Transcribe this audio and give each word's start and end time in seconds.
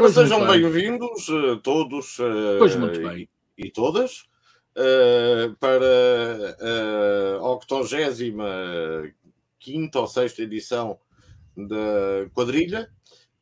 Ora, 0.00 0.08
sejam 0.08 0.46
bem-vindos 0.46 1.28
uh, 1.28 1.58
todos 1.58 2.18
uh, 2.20 2.56
Pois 2.58 2.74
muito 2.74 3.00
bem. 3.00 3.28
e, 3.58 3.66
e 3.66 3.70
todas 3.70 4.22
uh, 4.74 5.54
para 5.60 5.84
a 7.38 7.48
85 7.48 8.38
ou 9.94 10.06
6 10.06 10.38
edição 10.38 10.98
da 11.56 12.28
quadrilha. 12.32 12.90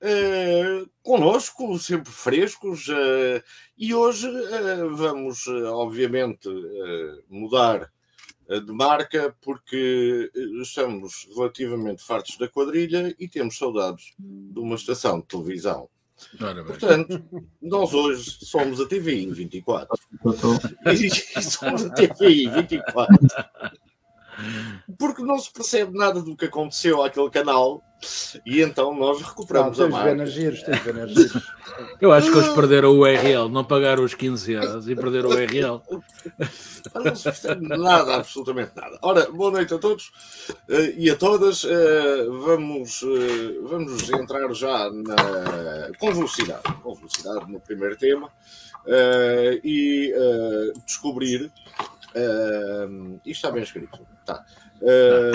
Uh, 0.01 0.89
conosco, 1.03 1.77
sempre 1.77 2.13
frescos, 2.13 2.87
uh, 2.87 3.43
e 3.77 3.93
hoje 3.93 4.29
uh, 4.29 4.95
vamos, 4.95 5.45
uh, 5.49 5.73
obviamente, 5.75 6.49
uh, 6.49 7.25
mudar 7.29 7.91
uh, 8.49 8.61
de 8.61 8.73
marca 8.73 9.35
porque 9.41 10.31
estamos 10.63 11.27
relativamente 11.35 12.01
fartos 12.01 12.37
da 12.39 12.47
quadrilha 12.47 13.13
e 13.19 13.27
temos 13.27 13.59
saudades 13.59 14.15
de 14.17 14.61
uma 14.61 14.77
estação 14.77 15.19
de 15.19 15.27
televisão. 15.27 15.91
Portanto, 16.65 17.25
nós 17.61 17.93
hoje 17.93 18.39
somos 18.45 18.81
a 18.81 18.87
TVI 18.87 19.33
24. 19.33 19.99
E 20.93 21.43
somos 21.43 21.85
a 21.85 21.91
TVI 21.91 22.49
24. 22.49 23.17
Porque 24.99 25.23
não 25.23 25.39
se 25.39 25.53
percebe 25.53 25.97
nada 25.97 26.23
do 26.23 26.37
que 26.37 26.45
aconteceu 26.47 27.03
àquele 27.03 27.31
canal 27.31 27.83
e 28.47 28.61
então 28.63 28.95
nós 28.95 29.21
Não, 29.21 29.29
recuperamos 29.29 29.81
a 29.81 29.85
tens 29.85 29.93
marca. 29.93 30.27
giros. 30.27 30.63
Eu 32.01 32.13
acho 32.13 32.31
que 32.31 32.39
eles 32.39 32.49
perderam 32.51 32.91
o 32.91 33.01
URL, 33.01 33.49
não 33.49 33.65
pagaram 33.65 34.05
os 34.05 34.15
15 34.15 34.53
euros 34.53 34.89
e 34.89 34.95
perderam 34.95 35.31
o 35.31 35.33
URL. 35.35 35.81
Não 36.95 37.15
se 37.15 37.25
percebe 37.25 37.69
nada, 37.69 38.17
absolutamente 38.17 38.73
nada. 38.75 38.99
Ora, 39.03 39.31
boa 39.31 39.51
noite 39.51 39.75
a 39.75 39.79
todos 39.79 40.11
eh, 40.69 40.95
e 40.97 41.11
a 41.11 41.17
todas. 41.17 41.65
Eh, 41.65 42.27
vamos, 42.45 43.03
eh, 43.03 43.59
vamos 43.63 44.09
entrar 44.11 44.53
já 44.55 44.91
na, 44.91 45.91
com 45.99 46.13
velocidade, 46.13 46.63
com 46.83 46.95
velocidade 46.95 47.51
no 47.53 47.61
primeiro 47.61 47.97
tema 47.97 48.31
e 49.63 50.13
descobrir. 50.87 51.53
eh, 52.15 52.89
isto 53.25 53.31
está 53.47 53.51
bem 53.51 53.63
escrito, 53.63 53.99
tá. 54.35 54.45
Eh, 54.81 55.33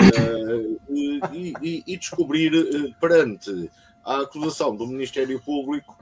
e, 0.90 1.20
e- 1.62 1.84
e 1.86 1.96
descobrir 1.96 2.52
eh, 2.54 2.94
perante 3.00 3.70
a 4.04 4.20
acusação 4.22 4.74
do 4.74 4.86
Ministério 4.86 5.40
Público 5.40 5.98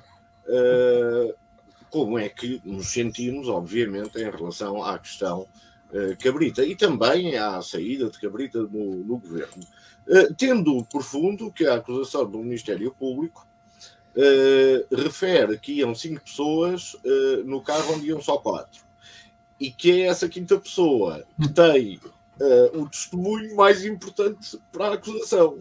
eh, 0.46 1.34
como 1.90 2.18
é 2.18 2.28
que 2.28 2.60
nos 2.64 2.92
sentimos, 2.92 3.48
obviamente, 3.48 4.18
em 4.18 4.30
relação 4.30 4.82
à 4.82 4.98
questão 4.98 5.46
eh, 5.92 6.16
Cabrita 6.20 6.64
e 6.64 6.76
também 6.76 7.36
à 7.36 7.60
saída 7.62 8.08
de 8.10 8.18
Cabrita 8.20 8.60
no, 8.62 8.96
no 8.96 9.18
governo. 9.18 9.62
Tendo 10.36 10.84
por 10.90 11.04
fundo 11.04 11.52
que 11.52 11.64
a 11.64 11.76
acusação 11.76 12.28
do 12.28 12.38
Ministério 12.38 12.90
Público 12.92 13.46
refere 14.90 15.56
que 15.58 15.74
iam 15.74 15.94
cinco 15.94 16.22
pessoas 16.24 16.96
no 17.44 17.62
carro 17.62 17.94
onde 17.94 18.08
iam 18.08 18.20
só 18.20 18.36
quatro 18.36 18.82
e 19.60 19.70
que 19.70 19.92
é 20.02 20.06
essa 20.08 20.28
quinta 20.28 20.58
pessoa 20.58 21.24
que 21.40 21.48
tem 21.48 22.00
eh, 22.41 22.70
o 22.75 22.88
testemunho 22.88 23.55
mais 23.56 23.84
importante 23.84 24.58
para 24.72 24.88
a 24.88 24.94
acusação 24.94 25.58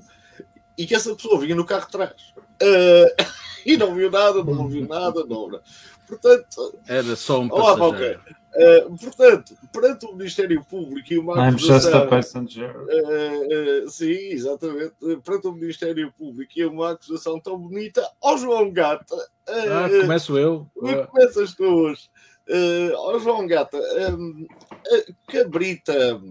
e 0.78 0.86
que 0.86 0.96
essa 0.96 1.14
pessoa 1.16 1.40
vinha 1.40 1.56
no 1.56 1.66
carro 1.66 1.86
de 1.86 1.92
trás. 1.92 2.34
Eh, 2.62 3.16
e 3.66 3.78
não 3.78 3.94
viu 3.96 4.10
nada, 4.12 4.44
não 4.44 4.64
ouviu 4.64 4.88
nada, 4.88 5.24
não. 5.26 5.60
Portanto, 6.08 6.78
Era 6.88 7.16
só 7.16 7.40
um 7.42 7.50
Olá, 7.52 7.78
passageiro. 7.78 8.20
Uh, 8.54 8.98
portanto, 8.98 9.56
perante 9.72 10.06
o 10.06 10.14
Ministério 10.14 10.62
Público 10.70 11.14
e 11.14 11.18
uma 11.18 11.36
I'm 11.48 11.58
just 11.58 11.70
a 11.72 11.76
acusação. 11.78 12.10
passenger. 12.10 12.76
uh, 12.76 13.86
uh, 13.86 13.90
sim, 13.90 14.12
exatamente. 14.12 14.94
uh, 15.02 15.22
Perante 15.22 15.48
o 15.48 15.54
Ministério 15.54 16.12
Público 16.18 16.52
e 16.58 16.66
uma 16.66 16.92
acusação 16.92 17.40
tão 17.40 17.58
bonita, 17.58 18.06
ó 18.22 18.36
João 18.36 18.70
Gata. 18.70 19.16
uh, 19.16 19.22
Ah, 19.48 19.88
uh, 19.88 20.02
começo 20.02 20.38
eu. 20.38 20.68
e 20.84 20.96
começas 21.08 21.54
tu 21.56 21.64
hoje. 21.64 22.10
Uh, 22.50 22.92
ó 22.98 23.18
João 23.20 23.48
Gata, 23.48 23.78
um, 24.18 24.46
uh, 24.46 25.16
Cabrita. 25.32 26.22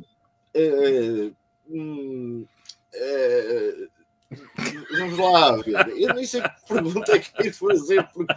Uh, 0.56 1.36
hum, 1.68 2.46
uh, 2.94 3.90
Vamos 4.92 5.18
lá, 5.18 5.56
ver. 5.56 5.88
eu 6.00 6.14
nem 6.14 6.24
sei 6.24 6.40
que 6.40 6.50
pergunta 6.68 7.12
é 7.12 7.18
que 7.18 7.48
é 7.48 7.52
fazer, 7.52 8.08
porque 8.12 8.34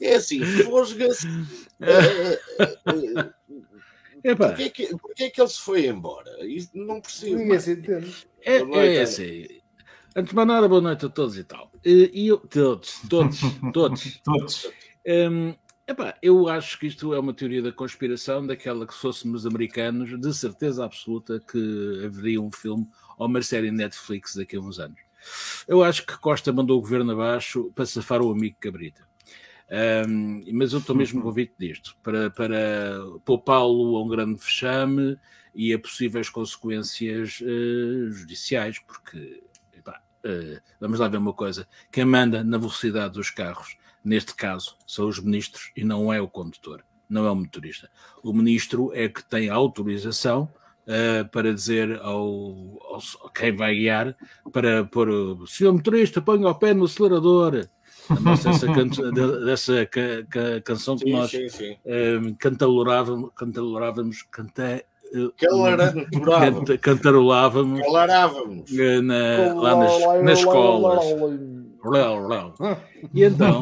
é 0.00 0.16
assim, 0.16 0.44
fosga-se. 0.44 1.26
Epá, 4.22 4.48
Porquê 4.48 4.70
que, 4.70 4.96
porquê 4.96 5.30
que 5.30 5.40
ele 5.40 5.48
se 5.48 5.60
foi 5.60 5.86
embora? 5.86 6.46
Isso 6.46 6.70
não 6.74 7.00
percebo. 7.00 7.36
Ninguém 7.36 7.60
se 7.60 7.72
entende. 7.72 8.26
é, 8.42 8.64
noite, 8.64 8.96
é 8.96 9.02
assim. 9.02 9.46
Antes 10.16 10.30
de 10.30 10.36
mais 10.36 10.48
nada, 10.48 10.68
boa 10.68 10.80
noite 10.80 11.06
a 11.06 11.08
todos 11.08 11.36
e 11.38 11.44
tal. 11.44 11.70
E 11.84 12.26
eu, 12.28 12.38
todos, 12.38 13.00
todos, 13.08 13.38
todos. 13.72 14.20
Todos. 14.22 14.70
Hum, 15.06 15.54
epá, 15.86 16.16
eu 16.22 16.48
acho 16.48 16.78
que 16.78 16.86
isto 16.86 17.12
é 17.14 17.18
uma 17.18 17.34
teoria 17.34 17.62
da 17.62 17.72
conspiração, 17.72 18.46
daquela 18.46 18.86
que 18.86 18.94
se 18.94 19.00
fôssemos 19.00 19.46
americanos, 19.46 20.18
de 20.18 20.34
certeza 20.34 20.84
absoluta 20.84 21.40
que 21.40 22.02
haveria 22.04 22.40
um 22.40 22.50
filme 22.50 22.88
ou 23.18 23.26
uma 23.26 23.42
série 23.42 23.70
Netflix 23.70 24.34
daqui 24.34 24.56
a 24.56 24.60
uns 24.60 24.78
anos. 24.78 25.00
Eu 25.66 25.82
acho 25.82 26.04
que 26.06 26.18
Costa 26.18 26.52
mandou 26.52 26.78
o 26.78 26.80
governo 26.80 27.12
abaixo 27.12 27.72
para 27.74 27.86
safar 27.86 28.20
o 28.20 28.30
amigo 28.30 28.56
Cabrita. 28.60 29.06
Hum, 30.06 30.44
mas 30.52 30.72
eu 30.72 30.78
estou 30.78 30.94
mesmo 30.94 31.22
convicto 31.22 31.56
disto, 31.58 31.96
para, 32.02 32.30
para 32.30 33.00
poupá-lo 33.24 33.96
a 33.96 34.02
um 34.02 34.08
grande 34.08 34.34
vexame 34.34 35.18
e 35.54 35.72
a 35.72 35.78
possíveis 35.78 36.28
consequências 36.28 37.40
eh, 37.42 38.10
judiciais, 38.10 38.78
porque 38.80 39.42
epá, 39.72 40.02
eh, 40.22 40.60
vamos 40.78 40.98
lá 41.00 41.08
ver 41.08 41.16
uma 41.16 41.32
coisa: 41.32 41.66
quem 41.90 42.04
manda 42.04 42.44
na 42.44 42.58
velocidade 42.58 43.14
dos 43.14 43.30
carros 43.30 43.78
neste 44.04 44.34
caso, 44.34 44.76
são 44.86 45.08
os 45.08 45.18
ministros 45.18 45.70
e 45.76 45.82
não 45.82 46.12
é 46.12 46.20
o 46.20 46.28
condutor, 46.28 46.84
não 47.08 47.26
é 47.26 47.30
o 47.30 47.34
motorista. 47.34 47.88
O 48.22 48.32
ministro 48.32 48.90
é 48.94 49.08
que 49.08 49.24
tem 49.24 49.48
autorização 49.48 50.48
uh, 50.86 51.28
para 51.30 51.52
dizer 51.54 51.98
ao, 52.02 52.78
ao, 52.82 53.00
quem 53.34 53.56
vai 53.56 53.74
guiar 53.74 54.14
para 54.52 54.84
pôr 54.84 55.08
o 55.08 55.46
senhor 55.46 55.72
motorista, 55.72 56.20
ponha 56.20 56.48
o 56.48 56.54
pé 56.54 56.74
no 56.74 56.84
acelerador. 56.84 57.66
Dessa, 58.44 58.66
can- 58.66 59.44
dessa 59.46 59.86
ca- 59.86 60.26
ca- 60.28 60.60
canção 60.62 60.94
que 60.98 61.04
Sim, 61.04 61.12
nós 61.12 61.30
sim, 61.30 61.48
sim. 61.48 61.76
um, 61.86 62.34
cantarolávamos, 62.34 63.30
cantarolávamos, 63.34 64.22
canta, 64.30 64.84
uh, 65.14 65.32
Calaranturava. 65.38 66.52
canta, 66.52 66.76
cantarolávamos 66.78 67.80
na, 69.02 69.54
lá 69.54 69.76
nas, 69.76 70.22
nas 70.22 70.38
escolas. 70.40 71.02
E 73.12 73.22
então, 73.24 73.60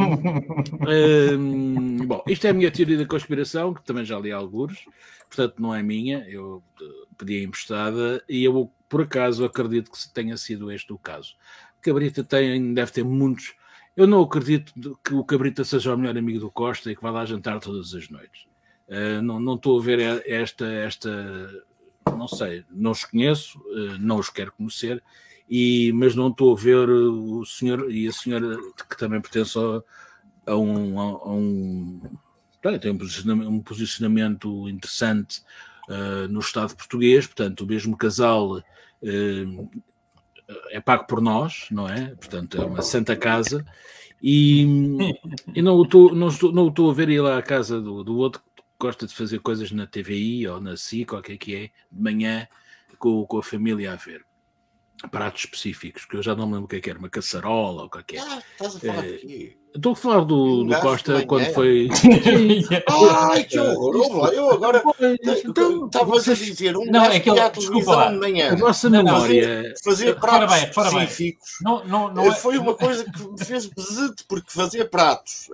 hum, 1.38 2.06
bom, 2.06 2.22
isto 2.26 2.46
é 2.46 2.50
a 2.50 2.54
minha 2.54 2.70
teoria 2.70 2.98
da 2.98 3.06
conspiração, 3.06 3.74
que 3.74 3.82
também 3.82 4.04
já 4.04 4.18
li 4.18 4.30
alguns, 4.32 4.84
portanto 5.28 5.60
não 5.60 5.74
é 5.74 5.82
minha, 5.82 6.24
eu 6.28 6.62
eh, 6.80 6.84
pedi 7.18 7.42
emprestada 7.42 8.22
e 8.28 8.44
eu, 8.44 8.70
por 8.88 9.02
acaso, 9.02 9.44
acredito 9.44 9.90
que 9.90 9.98
tenha 10.12 10.36
sido 10.36 10.70
este 10.70 10.92
o 10.92 10.98
caso. 10.98 11.34
Cabrita 11.80 12.22
tem, 12.22 12.72
deve 12.72 12.92
ter 12.92 13.04
muitos. 13.04 13.54
Eu 13.96 14.06
não 14.06 14.22
acredito 14.22 14.98
que 15.04 15.14
o 15.14 15.24
Cabrita 15.24 15.64
seja 15.64 15.94
o 15.94 15.98
melhor 15.98 16.16
amigo 16.16 16.38
do 16.38 16.50
Costa 16.50 16.90
e 16.90 16.96
que 16.96 17.02
vá 17.02 17.10
lá 17.10 17.24
jantar 17.24 17.58
todas 17.60 17.92
as 17.94 18.08
noites. 18.08 18.46
Eh, 18.88 19.20
não, 19.20 19.54
estou 19.54 19.78
a 19.78 19.82
ver 19.82 20.22
esta, 20.26 20.66
esta, 20.66 21.10
não 22.06 22.28
sei, 22.28 22.64
não 22.70 22.90
os 22.90 23.04
conheço, 23.04 23.58
eh, 23.74 23.96
não 23.98 24.18
os 24.18 24.28
quero 24.28 24.52
conhecer, 24.52 25.02
e, 25.54 25.92
mas 25.92 26.14
não 26.14 26.28
estou 26.28 26.56
a 26.56 26.58
ver 26.58 26.88
o 26.88 27.44
senhor 27.44 27.92
e 27.92 28.08
a 28.08 28.12
senhora 28.12 28.56
que 28.88 28.96
também 28.96 29.20
pertence 29.20 29.58
a, 29.58 30.50
a 30.50 30.56
um, 30.56 30.98
a, 30.98 31.02
a 31.02 31.30
um 31.30 32.00
tem 32.80 32.90
um 32.90 32.96
posicionamento, 32.96 33.50
um 33.50 33.60
posicionamento 33.60 34.66
interessante 34.70 35.42
uh, 35.90 36.26
no 36.30 36.40
Estado 36.40 36.74
português, 36.74 37.26
portanto, 37.26 37.60
o 37.60 37.66
mesmo 37.66 37.94
casal 37.98 38.60
uh, 38.60 39.70
é 40.70 40.80
pago 40.80 41.06
por 41.06 41.20
nós, 41.20 41.66
não 41.70 41.86
é? 41.86 42.14
Portanto, 42.14 42.56
é 42.56 42.64
uma 42.64 42.80
santa 42.80 43.14
casa, 43.14 43.62
e, 44.22 44.62
e 45.54 45.60
não 45.60 45.74
o 45.74 45.82
estou 45.82 46.14
não 46.14 46.90
a 46.90 46.94
ver 46.94 47.10
ir 47.10 47.20
lá 47.20 47.36
à 47.36 47.42
casa 47.42 47.78
do, 47.78 48.02
do 48.02 48.16
outro 48.16 48.40
que 48.56 48.62
gosta 48.80 49.06
de 49.06 49.14
fazer 49.14 49.40
coisas 49.40 49.70
na 49.70 49.86
TVI 49.86 50.48
ou 50.48 50.62
na 50.62 50.78
SIC, 50.78 51.12
ou 51.12 51.18
o 51.18 51.22
que 51.22 51.32
é 51.32 51.36
que 51.36 51.54
é, 51.54 51.70
de 51.90 52.02
manhã, 52.02 52.48
com, 52.98 53.26
com 53.26 53.36
a 53.36 53.42
família 53.42 53.92
a 53.92 53.96
ver 53.96 54.24
pratos 55.10 55.44
específicos, 55.44 56.04
que 56.04 56.16
eu 56.16 56.22
já 56.22 56.34
não 56.34 56.46
me 56.46 56.52
lembro 56.54 56.66
o 56.66 56.68
que 56.68 56.76
é 56.76 56.80
que 56.80 56.90
era, 56.90 56.98
uma 56.98 57.08
caçarola 57.10 57.82
ou 57.82 57.86
o 57.86 57.90
que 57.90 57.98
é 57.98 58.02
que 58.02 58.16
é. 58.16 58.20
Ah, 58.20 58.42
estás 58.52 58.76
a 58.76 58.80
falar 58.80 59.04
Eh, 59.04 59.12
de 59.12 59.18
quê? 59.18 59.58
Estou 59.74 59.92
a 59.92 59.96
falar 59.96 60.24
do, 60.24 60.64
do 60.64 60.80
Costa 60.80 61.24
quando 61.24 61.46
foi. 61.54 61.88
Ai, 62.88 63.44
que 63.44 63.58
horror! 63.58 64.30
Eu 64.32 64.50
agora 64.50 64.82
então, 65.44 65.86
estavas 65.86 66.28
a 66.28 66.34
dizer 66.34 66.76
um 66.76 66.84
não, 66.84 67.04
é 67.06 67.18
que 67.18 67.30
ele, 67.30 67.50
desculpa 67.50 67.96
lá. 67.96 68.10
de 68.10 68.18
manhã. 68.18 68.52
A 68.52 68.56
vossa 68.56 68.90
memória. 68.90 69.72
Fazer 69.82 70.18
pratos 70.20 70.54
bem, 70.54 70.68
específicos. 70.68 71.48
Não, 71.62 71.84
não, 71.84 72.12
não 72.12 72.26
é... 72.26 72.34
Foi 72.34 72.58
uma 72.58 72.74
coisa 72.74 73.04
que 73.04 73.26
me 73.26 73.42
fez 73.42 73.66
besito, 73.66 74.24
porque 74.28 74.50
fazia 74.50 74.84
pratos. 74.84 75.48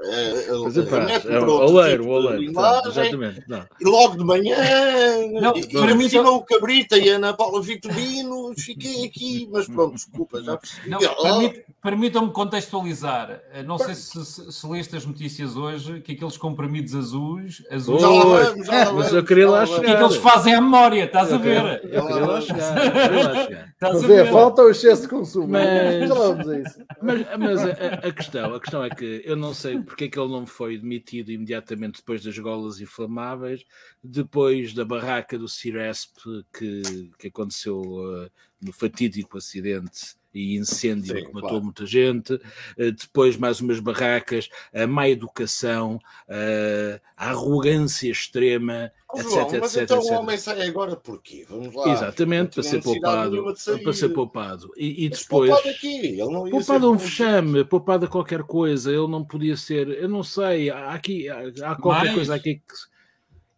Fazer 0.64 0.82
pratos. 0.86 1.26
É, 1.26 1.38
o 1.38 1.50
oleiro, 1.50 2.06
o 2.06 2.10
oleiro. 2.10 2.42
Exatamente. 2.50 3.44
E 3.80 3.84
logo 3.84 4.16
de 4.16 4.24
manhã. 4.24 4.56
Não, 5.40 5.52
para 5.52 5.94
mim, 5.94 6.08
o 6.16 6.40
Cabrita 6.42 6.98
e 6.98 7.10
a 7.10 7.16
Ana 7.16 7.34
Paula 7.34 7.62
Vitorino, 7.62 8.52
fiquei 8.56 9.04
aqui, 9.04 9.48
mas 9.52 9.66
pronto, 9.66 9.94
desculpa, 9.94 10.42
já 10.42 10.56
percebi. 10.56 11.64
Permitam-me 11.80 12.32
contextualizar. 12.32 13.40
Não 13.64 13.78
sei 13.78 13.94
se 13.94 14.07
se, 14.08 14.52
se 14.52 14.66
leste 14.66 14.96
as 14.96 15.04
notícias 15.04 15.56
hoje, 15.56 16.00
que 16.00 16.12
aqueles 16.12 16.36
comprimidos 16.36 16.94
azuis, 16.94 17.62
azuis 17.70 18.00
já 18.00 18.08
vamos, 18.08 18.66
já 18.66 18.92
mas 18.92 19.12
eu 19.12 19.24
queria 19.24 19.50
lá 19.50 19.66
chegar. 19.66 19.78
O 19.78 19.84
que 19.84 19.90
é 19.90 19.96
que 19.96 20.02
eles 20.02 20.16
fazem 20.16 20.54
à 20.54 20.60
memória? 20.60 21.04
Estás 21.04 21.32
a 21.32 21.36
ver? 21.36 21.82
Eu, 21.84 22.06
queria 22.06 22.26
lá 22.26 22.40
chegar. 22.40 23.74
Mas 23.80 24.04
é, 24.10 24.24
falta 24.26 24.62
o 24.62 24.70
excesso 24.70 25.02
de 25.02 25.08
consumo. 25.08 25.48
Mas, 25.48 26.08
mas, 27.02 27.26
mas 27.38 27.60
a, 27.64 28.08
a, 28.08 28.12
questão, 28.12 28.54
a 28.54 28.60
questão 28.60 28.84
é 28.84 28.90
que 28.90 29.22
eu 29.24 29.36
não 29.36 29.52
sei 29.52 29.78
porque 29.80 30.04
é 30.04 30.08
que 30.08 30.18
ele 30.18 30.32
não 30.32 30.46
foi 30.46 30.78
demitido 30.78 31.30
imediatamente 31.30 31.98
depois 31.98 32.22
das 32.24 32.38
golas 32.38 32.80
inflamáveis, 32.80 33.64
depois 34.02 34.72
da 34.72 34.84
barraca 34.84 35.38
do 35.38 35.48
Ciresp 35.48 36.16
que, 36.52 37.10
que 37.18 37.28
aconteceu 37.28 37.80
uh, 37.80 38.30
no 38.60 38.72
fatídico 38.72 39.38
acidente 39.38 40.17
e 40.34 40.56
incêndio 40.56 41.16
Sim, 41.16 41.24
que 41.24 41.32
matou 41.32 41.48
claro. 41.48 41.64
muita 41.64 41.86
gente, 41.86 42.40
eh, 42.76 42.90
depois 42.90 43.36
mais 43.36 43.60
umas 43.60 43.80
barracas, 43.80 44.48
a 44.74 44.86
má 44.86 45.08
educação, 45.08 45.98
eh, 46.28 47.00
a 47.16 47.30
arrogância 47.30 48.10
extrema, 48.10 48.92
oh, 49.12 49.18
etc, 49.18 49.30
João, 49.30 49.48
mas 49.60 49.74
etc, 49.74 49.82
então 49.82 49.98
etc. 49.98 50.12
o 50.12 50.14
homem 50.20 50.38
sai 50.38 50.68
agora 50.68 50.96
porquê? 50.96 51.46
Vamos 51.48 51.74
lá. 51.74 51.92
Exatamente, 51.92 52.54
para 52.54 52.62
ser, 52.62 52.82
poupado, 52.82 53.54
para 53.82 53.92
ser 53.92 54.08
poupado. 54.10 54.70
E, 54.76 55.06
e 55.06 55.08
depois... 55.08 55.50
Poupado 55.50 55.68
aqui, 55.68 55.96
ele 55.96 56.24
não 56.24 56.46
ia 56.46 56.52
Poupado 56.52 56.86
a 56.86 56.90
um 56.90 56.96
vexame, 56.96 57.64
poupado 57.64 58.04
a 58.06 58.08
qualquer 58.08 58.42
coisa, 58.42 58.90
ele 58.90 59.08
não 59.08 59.24
podia 59.24 59.56
ser, 59.56 59.88
eu 59.88 60.08
não 60.08 60.22
sei, 60.22 60.70
há, 60.70 60.90
aqui, 60.90 61.28
há, 61.28 61.40
há 61.62 61.76
qualquer 61.76 62.06
Mas... 62.06 62.14
coisa 62.14 62.34
aqui 62.34 62.56
que 62.56 62.97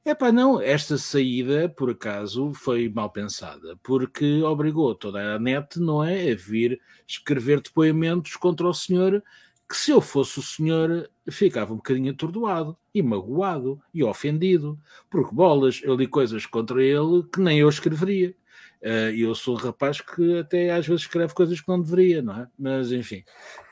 é 0.04 0.14
pá, 0.14 0.32
não, 0.32 0.60
esta 0.60 0.96
saída, 0.96 1.68
por 1.68 1.90
acaso, 1.90 2.52
foi 2.54 2.88
mal 2.88 3.10
pensada, 3.10 3.78
porque 3.82 4.42
obrigou 4.42 4.94
toda 4.94 5.34
a 5.34 5.38
net, 5.38 5.78
não 5.78 6.02
é, 6.02 6.32
a 6.32 6.34
vir 6.34 6.80
escrever 7.06 7.60
depoimentos 7.60 8.34
contra 8.36 8.66
o 8.66 8.72
senhor, 8.74 9.22
que 9.68 9.76
se 9.76 9.90
eu 9.90 10.00
fosse 10.00 10.38
o 10.38 10.42
senhor, 10.42 11.08
ficava 11.30 11.72
um 11.72 11.76
bocadinho 11.76 12.12
atordoado, 12.12 12.76
e 12.94 13.02
magoado, 13.02 13.80
e 13.94 14.02
ofendido, 14.02 14.78
porque 15.08 15.34
bolas, 15.34 15.80
eu 15.84 15.94
li 15.94 16.06
coisas 16.06 16.44
contra 16.46 16.82
ele 16.82 17.22
que 17.32 17.40
nem 17.40 17.60
eu 17.60 17.68
escreveria. 17.68 18.34
Uh, 18.82 19.12
e 19.14 19.20
eu 19.22 19.34
sou 19.34 19.54
um 19.54 19.58
rapaz 19.58 20.00
que 20.00 20.38
até 20.38 20.70
às 20.70 20.86
vezes 20.86 21.02
escreve 21.02 21.34
coisas 21.34 21.60
que 21.60 21.68
não 21.68 21.80
deveria, 21.80 22.22
não 22.22 22.34
é? 22.34 22.48
Mas 22.58 22.90
enfim. 22.90 23.22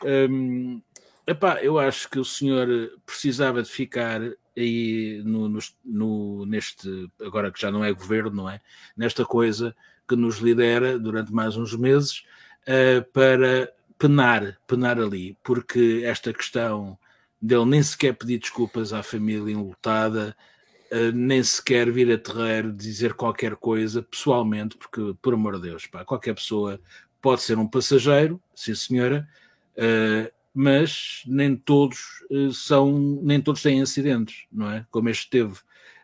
Um, 0.05 0.83
epá, 1.27 1.63
eu 1.63 1.79
acho 1.79 2.11
que 2.11 2.19
o 2.19 2.25
senhor 2.25 2.69
precisava 3.07 3.63
de 3.63 3.71
ficar 3.71 4.21
aí 4.59 5.23
no, 5.25 5.49
no, 5.49 5.59
no, 5.85 6.47
neste, 6.47 7.11
agora 7.21 7.53
que 7.53 7.61
já 7.61 7.71
não 7.71 7.85
é 7.85 7.93
governo, 7.93 8.31
não 8.31 8.51
é? 8.51 8.61
Nesta 8.97 9.25
coisa 9.25 9.75
que 10.07 10.17
nos 10.17 10.39
lidera 10.39 10.99
durante 10.99 11.33
mais 11.33 11.57
uns 11.57 11.75
meses 11.75 12.25
uh, 12.63 13.03
para 13.13 13.73
penar, 13.99 14.59
penar 14.67 14.99
ali, 14.99 15.37
porque 15.45 16.03
esta 16.05 16.33
questão 16.33 16.99
dele 17.41 17.67
nem 17.67 17.83
sequer 17.83 18.15
pedir 18.15 18.39
desculpas 18.39 18.93
à 18.93 19.03
família 19.03 19.53
enlutada, 19.53 20.37
uh, 20.91 21.13
nem 21.13 21.43
sequer 21.43 21.91
vir 21.91 22.11
a 22.13 22.19
terreiro 22.19 22.73
dizer 22.73 23.15
qualquer 23.15 23.55
coisa 23.57 24.03
pessoalmente, 24.03 24.77
porque, 24.77 25.15
por 25.23 25.35
amor 25.35 25.57
de 25.57 25.69
Deus, 25.69 25.87
pá, 25.87 26.05
qualquer 26.05 26.35
pessoa 26.35 26.81
pode 27.21 27.43
ser 27.43 27.59
um 27.59 27.69
passageiro, 27.69 28.41
sim 28.55 28.75
senhora, 28.75 29.29
uh, 29.77 30.38
mas 30.61 31.23
nem 31.25 31.55
todos 31.55 32.01
uh, 32.33 32.53
são, 32.53 33.21
nem 33.23 33.41
todos 33.41 33.63
têm 33.63 33.81
acidentes, 33.81 34.45
não 34.51 34.69
é? 34.69 34.85
Como 34.91 35.09
este 35.09 35.31
teve. 35.31 35.55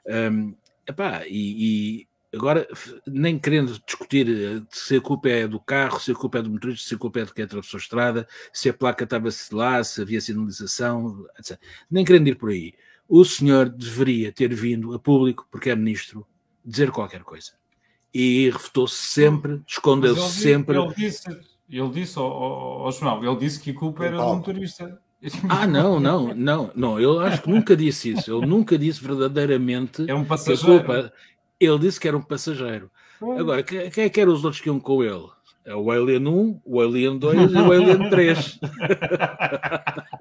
Um, 0.06 0.54
epá, 0.86 1.26
e, 1.26 2.04
e 2.04 2.08
agora, 2.36 2.64
nem 3.04 3.36
querendo 3.36 3.76
discutir 3.84 4.28
eh, 4.28 4.62
se 4.70 4.94
a 4.94 5.00
culpa 5.00 5.28
é 5.28 5.48
do 5.48 5.58
carro, 5.58 5.98
se 5.98 6.12
a 6.12 6.14
culpa 6.14 6.38
é 6.38 6.42
do 6.42 6.50
motorista, 6.50 6.88
se 6.88 6.94
a 6.94 6.98
culpa 6.98 7.18
é 7.18 7.24
de 7.24 7.34
quem 7.34 7.44
atravessou 7.44 7.78
a 7.78 7.80
estrada, 7.80 8.28
se 8.52 8.68
a 8.68 8.72
placa 8.72 9.02
estava 9.02 9.28
lá, 9.50 9.82
se 9.82 10.00
havia 10.00 10.20
sinalização, 10.20 11.26
etc. 11.36 11.58
Nem 11.90 12.04
querendo 12.04 12.28
ir 12.28 12.36
por 12.36 12.50
aí. 12.50 12.74
O 13.08 13.24
senhor 13.24 13.68
deveria 13.68 14.30
ter 14.30 14.54
vindo 14.54 14.94
a 14.94 15.00
público, 15.00 15.48
porque 15.50 15.70
é 15.70 15.74
ministro, 15.74 16.24
dizer 16.64 16.92
qualquer 16.92 17.24
coisa. 17.24 17.54
E 18.14 18.50
refutou-se 18.50 18.94
sempre, 18.94 19.60
escondeu-se 19.66 20.30
sempre. 20.40 20.78
Ele 20.78 20.94
disse, 20.94 21.24
ele 21.68 21.88
disse 21.90 22.18
ao, 22.18 22.26
ao, 22.26 22.92
João, 22.92 23.24
ele 23.24 23.36
disse 23.36 23.60
que 23.60 23.70
a 23.70 23.74
culpa 23.74 24.04
era 24.04 24.16
do 24.16 24.34
motorista. 24.34 25.00
Ah, 25.48 25.66
não, 25.66 25.98
não, 25.98 26.34
não, 26.34 26.70
não. 26.74 27.00
Eu 27.00 27.20
acho 27.20 27.42
que 27.42 27.48
nunca 27.48 27.74
disse 27.74 28.12
isso. 28.12 28.30
Eu 28.30 28.42
nunca 28.42 28.76
disse 28.76 29.02
verdadeiramente 29.02 30.04
é 30.08 30.14
um 30.14 30.24
passageiro. 30.24 30.84
que 30.84 30.90
a 30.90 30.94
culpa. 30.94 31.12
Ele 31.58 31.78
disse 31.78 31.98
que 31.98 32.06
era 32.06 32.16
um 32.16 32.22
passageiro. 32.22 32.90
Agora, 33.38 33.62
quem, 33.62 33.90
quem 33.90 34.04
é 34.04 34.08
que 34.10 34.20
eram 34.20 34.32
os 34.32 34.44
outros 34.44 34.60
que 34.60 34.68
iam 34.68 34.78
com 34.78 35.02
ele? 35.02 35.26
É 35.64 35.74
o 35.74 35.90
Alien 35.90 36.26
1, 36.26 36.60
o 36.62 36.80
Alien 36.80 37.18
2 37.18 37.52
e 37.52 37.56
o 37.56 37.72
Alien 37.72 38.10
3. 38.10 38.60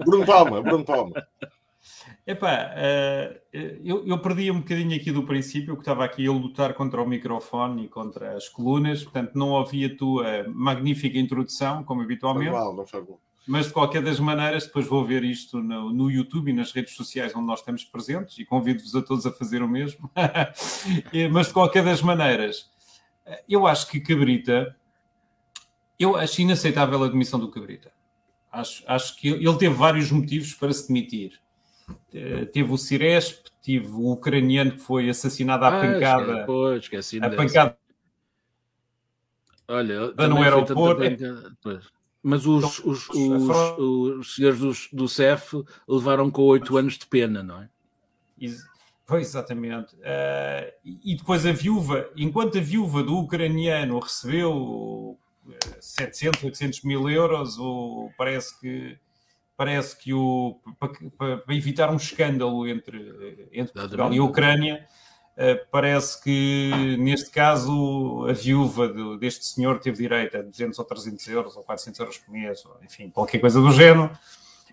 Bruno 0.05 0.25
Palma, 0.25 0.61
Bruno 0.61 0.85
Palma. 0.85 1.27
Epá, 2.25 2.71
uh, 2.71 3.39
eu, 3.83 4.07
eu 4.07 4.17
perdi 4.19 4.49
um 4.49 4.59
bocadinho 4.59 4.95
aqui 4.95 5.11
do 5.11 5.23
princípio, 5.23 5.75
que 5.75 5.81
estava 5.81 6.05
aqui 6.05 6.25
a 6.25 6.31
lutar 6.31 6.73
contra 6.73 7.01
o 7.01 7.07
microfone 7.07 7.85
e 7.85 7.89
contra 7.89 8.37
as 8.37 8.47
colunas, 8.47 9.03
portanto 9.03 9.33
não 9.35 9.49
ouvi 9.49 9.83
a 9.83 9.95
tua 9.95 10.45
magnífica 10.47 11.17
introdução, 11.17 11.83
como 11.83 12.01
habitualmente. 12.01 12.51
Foi 12.51 12.59
mal, 12.59 12.73
não 12.73 12.85
foi 12.85 13.01
bom. 13.01 13.19
Mas 13.45 13.67
de 13.67 13.73
qualquer 13.73 14.01
das 14.01 14.21
maneiras, 14.21 14.65
depois 14.65 14.87
vou 14.87 15.03
ver 15.03 15.23
isto 15.25 15.61
no, 15.61 15.91
no 15.91 16.09
YouTube 16.09 16.49
e 16.49 16.53
nas 16.53 16.71
redes 16.71 16.95
sociais 16.95 17.35
onde 17.35 17.45
nós 17.45 17.59
estamos 17.59 17.83
presentes 17.83 18.39
e 18.39 18.45
convido-vos 18.45 18.95
a 18.95 19.01
todos 19.01 19.25
a 19.25 19.31
fazer 19.33 19.61
o 19.61 19.67
mesmo. 19.67 20.09
Mas 21.29 21.47
de 21.47 21.53
qualquer 21.53 21.83
das 21.83 22.01
maneiras, 22.01 22.71
eu 23.49 23.67
acho 23.67 23.89
que 23.89 23.99
Cabrita, 23.99 24.73
eu 25.99 26.15
acho 26.15 26.41
inaceitável 26.41 27.03
a 27.03 27.07
demissão 27.09 27.37
do 27.37 27.51
Cabrita. 27.51 27.91
Acho, 28.49 28.81
acho 28.87 29.17
que 29.17 29.27
ele 29.27 29.57
teve 29.57 29.75
vários 29.75 30.09
motivos 30.09 30.53
para 30.53 30.71
se 30.71 30.87
demitir 30.87 31.33
eh, 31.33 31.42
teve 32.51 32.71
o 32.71 32.77
Ciresp, 32.77 33.47
tive 33.61 33.87
o 33.87 34.11
ucraniano 34.11 34.71
que 34.71 34.79
foi 34.79 35.09
assassinado 35.09 35.65
à 35.65 35.67
ah, 35.69 35.81
pancada. 35.81 36.23
Esqueci, 36.23 36.45
pô, 36.45 36.73
esqueci 36.73 37.19
a 37.23 37.29
pancada. 37.29 37.77
Olha, 39.67 40.11
no 40.27 40.41
aeroporto. 40.41 41.01
Mas 42.21 42.45
os, 42.45 42.79
então, 42.79 42.91
os, 42.91 43.09
os, 43.09 43.77
os, 44.19 44.35
senhores 44.35 44.59
do, 44.59 44.73
do 44.93 45.07
CEF 45.09 45.61
levaram 45.85 46.31
com 46.31 46.43
oito 46.43 46.77
anos 46.77 46.97
de 46.97 47.05
pena, 47.05 47.43
não 47.43 47.61
é? 47.61 47.69
Pois, 49.05 49.27
exatamente. 49.27 49.93
Uh, 49.95 50.71
e 51.03 51.15
depois 51.17 51.45
a 51.45 51.51
viúva, 51.51 52.09
enquanto 52.15 52.57
a 52.57 52.61
viúva 52.61 53.03
do 53.03 53.17
ucraniano 53.17 53.99
recebeu 53.99 55.17
700, 55.81 56.43
800 56.43 56.81
mil 56.83 57.09
euros, 57.09 57.57
ou 57.57 58.09
parece 58.17 58.57
que 58.59 58.97
parece 59.63 59.97
que 59.97 60.13
o, 60.13 60.59
para, 61.17 61.37
para 61.37 61.55
evitar 61.55 61.89
um 61.89 61.95
escândalo 61.95 62.67
entre, 62.67 63.47
entre 63.53 63.73
Portugal 63.73 64.13
e 64.13 64.17
a 64.17 64.23
Ucrânia, 64.23 64.85
uh, 65.37 65.65
parece 65.71 66.21
que 66.21 66.97
neste 66.99 67.31
caso 67.31 68.25
a 68.29 68.33
viúva 68.33 68.89
de, 68.89 69.17
deste 69.19 69.45
senhor 69.45 69.79
teve 69.79 69.99
direito 69.99 70.35
a 70.35 70.41
200 70.41 70.77
ou 70.77 70.83
300 70.83 71.27
euros 71.29 71.55
ou 71.55 71.63
400 71.63 71.99
euros 72.01 72.17
por 72.17 72.33
mês, 72.33 72.65
ou, 72.65 72.77
enfim, 72.83 73.09
qualquer 73.09 73.39
coisa 73.39 73.61
do 73.61 73.71
género, 73.71 74.11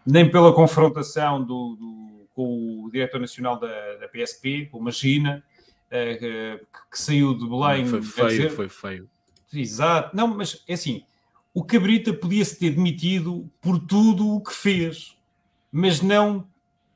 nem 0.05 0.29
pela 0.29 0.53
confrontação 0.53 1.41
do, 1.41 1.77
do, 1.77 2.29
com 2.35 2.85
o 2.85 2.91
diretor 2.91 3.21
nacional 3.21 3.61
da, 3.61 3.95
da 3.95 4.09
PSP, 4.09 4.67
com 4.73 4.79
o 4.79 4.83
Magina, 4.83 5.41
uh, 5.87 6.19
que, 6.19 6.67
que, 6.91 7.01
saiu 7.01 7.33
de 7.39 7.49
Belém. 7.49 7.87
Foi 7.87 8.03
feio, 8.03 8.29
dizer, 8.29 8.51
foi 8.51 8.69
feio. 8.69 9.09
Exato, 9.55 10.17
não, 10.17 10.27
mas 10.27 10.65
é 10.67 10.75
assim 10.75 11.05
o 11.53 11.65
Cabrita 11.65 12.13
podia-se 12.13 12.59
ter 12.59 12.71
demitido 12.71 13.51
por 13.61 13.79
tudo 13.79 14.37
o 14.37 14.41
que 14.41 14.55
fez, 14.55 15.17
mas 15.71 16.01
não 16.01 16.47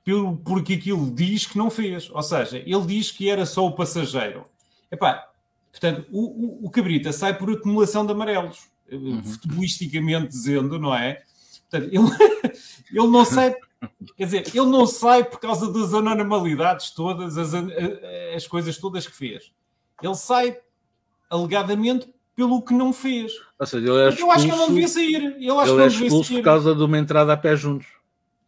por, 0.05 0.37
porque 0.39 0.75
aquilo 0.75 1.11
diz 1.11 1.47
que 1.47 1.59
não 1.59 1.71
fez. 1.71 2.11
Ou 2.11 2.23
seja, 2.23 2.59
ele 2.59 2.87
diz 2.87 3.11
que 3.11 3.29
era 3.29 3.47
só 3.47 3.67
o 3.67 3.73
passageiro. 3.73 4.45
Epá, 4.91 5.29
portanto, 5.71 6.07
o, 6.13 6.21
o, 6.21 6.67
o 6.67 6.71
Cabrita 6.71 7.13
sai 7.13 7.37
por 7.37 7.51
acumulação 7.51 8.07
de 8.07 8.13
amarelos, 8.13 8.69
uhum. 8.91 9.23
futebolisticamente 9.25 10.29
dizendo, 10.29 10.79
não 10.79 10.95
é? 10.95 11.23
Portanto, 11.69 11.93
ele, 11.93 12.53
ele 12.93 13.09
não 13.09 13.25
sai. 13.25 13.55
Quer 14.17 14.25
dizer, 14.25 14.49
ele 14.49 14.67
não 14.67 14.87
sai 14.87 15.25
por 15.25 15.39
causa 15.41 15.71
das 15.71 15.93
anormalidades 15.93 16.91
todas, 16.91 17.37
as, 17.37 17.53
as 18.35 18.47
coisas 18.47 18.79
todas 18.79 19.07
que 19.07 19.15
fez. 19.15 19.53
Ele 20.03 20.15
sai 20.15 20.59
alegadamente 21.29 22.09
pelo 22.35 22.63
que 22.63 22.75
não 22.75 22.93
fez. 22.93 23.33
Ou 23.59 23.67
seja, 23.67 23.87
ele 23.89 23.99
é 24.03 24.09
expulso, 24.09 24.23
eu 24.25 24.31
acho 24.33 24.45
que 24.45 24.51
ele 24.51 24.61
não 24.61 24.69
devia 24.69 24.89
sair. 24.89 25.37
Eu 25.41 25.61
acho 25.61 25.73
ele 25.73 25.79
que 25.79 26.03
é 26.03 26.07
expulso 26.07 26.35
por 26.35 26.43
causa 26.43 26.75
de 26.75 26.83
uma 26.83 26.99
entrada 26.99 27.33
a 27.33 27.37
pé 27.37 27.57
juntos. 27.57 27.87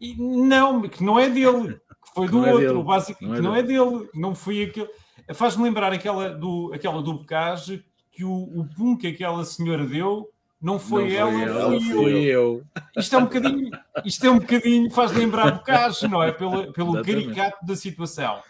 E 0.00 0.14
não, 0.16 0.82
que 0.82 1.02
não 1.02 1.18
é 1.18 1.28
dele, 1.30 1.74
que 1.74 2.14
foi 2.14 2.28
do 2.28 2.38
Não 2.38 2.46
é 2.46 2.52
outro, 2.52 2.68
dele. 2.68 2.82
básico, 2.82 3.24
Não 3.24 3.32
é 3.32 3.36
que 3.36 3.42
não 3.42 3.56
é 3.56 3.62
dele, 3.62 4.08
não 4.14 4.34
foi 4.34 4.64
aquele. 4.64 4.88
Faz-me 5.34 5.64
lembrar 5.64 5.92
aquela 5.92 6.30
do, 6.30 6.70
aquela 6.74 7.02
do 7.02 7.14
Bocage 7.14 7.84
que 8.12 8.24
o, 8.24 8.30
o 8.32 8.68
pum 8.76 8.96
que 8.96 9.06
aquela 9.08 9.44
senhora 9.44 9.84
deu 9.86 10.30
não 10.60 10.78
foi, 10.78 11.10
Não 11.10 11.16
ela, 11.16 11.42
ela, 11.42 11.80
foi, 11.80 11.90
eu. 11.90 11.94
foi 11.94 12.12
eu. 12.24 12.62
Isto 12.96 13.16
é 13.16 13.18
um 13.18 13.24
bocadinho, 13.24 13.70
isto 14.04 14.26
é 14.26 14.30
um 14.30 14.38
bocadinho, 14.38 14.90
faz 14.90 15.12
lembrar 15.12 15.50
Bocage, 15.52 16.08
não 16.08 16.22
é? 16.22 16.32
Pelo, 16.32 16.72
pelo 16.72 16.96
Exatamente. 16.98 17.24
caricato 17.26 17.66
da 17.66 17.76
situação. 17.76 18.40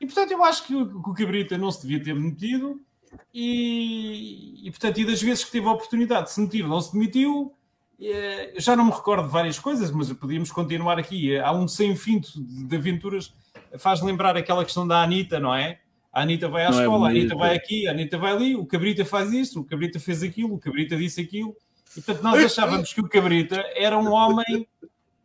E 0.00 0.06
portanto, 0.06 0.30
eu 0.30 0.44
acho 0.44 0.62
que 0.66 0.72
que 0.74 1.10
o 1.10 1.14
Cabrita 1.14 1.58
não 1.58 1.70
se 1.70 1.82
devia 1.86 2.02
ter 2.02 2.14
metido, 2.14 2.80
e, 3.32 4.66
e 4.66 4.70
portanto, 4.70 4.98
e 4.98 5.04
das 5.04 5.22
vezes 5.22 5.44
que 5.44 5.50
teve 5.50 5.66
a 5.66 5.72
oportunidade 5.72 6.26
de 6.26 6.32
se 6.32 6.40
meter, 6.40 6.66
não 6.66 6.80
se 6.80 6.92
demitiu. 6.92 7.52
Eh, 8.00 8.54
Já 8.56 8.76
não 8.76 8.84
me 8.84 8.90
recordo 8.90 9.24
de 9.26 9.32
várias 9.32 9.58
coisas, 9.58 9.90
mas 9.90 10.12
podíamos 10.12 10.50
continuar 10.50 10.98
aqui. 10.98 11.36
Há 11.38 11.52
um 11.52 11.66
sem 11.66 11.94
fim 11.96 12.20
de 12.20 12.76
aventuras. 12.76 13.34
Faz 13.78 14.00
lembrar 14.02 14.36
aquela 14.36 14.64
questão 14.64 14.86
da 14.86 15.02
Anitta, 15.02 15.38
não 15.38 15.54
é? 15.54 15.80
A 16.12 16.22
Anitta 16.22 16.48
vai 16.48 16.64
à 16.64 16.70
Não 16.70 16.78
é 16.78 16.82
escola, 16.82 17.06
a 17.06 17.10
Anitta 17.10 17.36
vai 17.36 17.56
aqui, 17.56 17.86
a 17.86 17.90
Anitta 17.90 18.18
vai 18.18 18.32
ali, 18.32 18.56
o 18.56 18.64
Cabrita 18.64 19.04
faz 19.04 19.32
isto, 19.32 19.60
o 19.60 19.64
Cabrita 19.64 20.00
fez 20.00 20.22
aquilo, 20.22 20.54
o 20.54 20.58
Cabrita 20.58 20.96
disse 20.96 21.20
aquilo. 21.20 21.54
E 21.96 22.00
portanto, 22.00 22.22
nós 22.22 22.44
achávamos 22.44 22.92
que 22.92 23.00
o 23.00 23.08
Cabrita 23.08 23.64
era 23.74 23.98
um 23.98 24.10
homem 24.12 24.66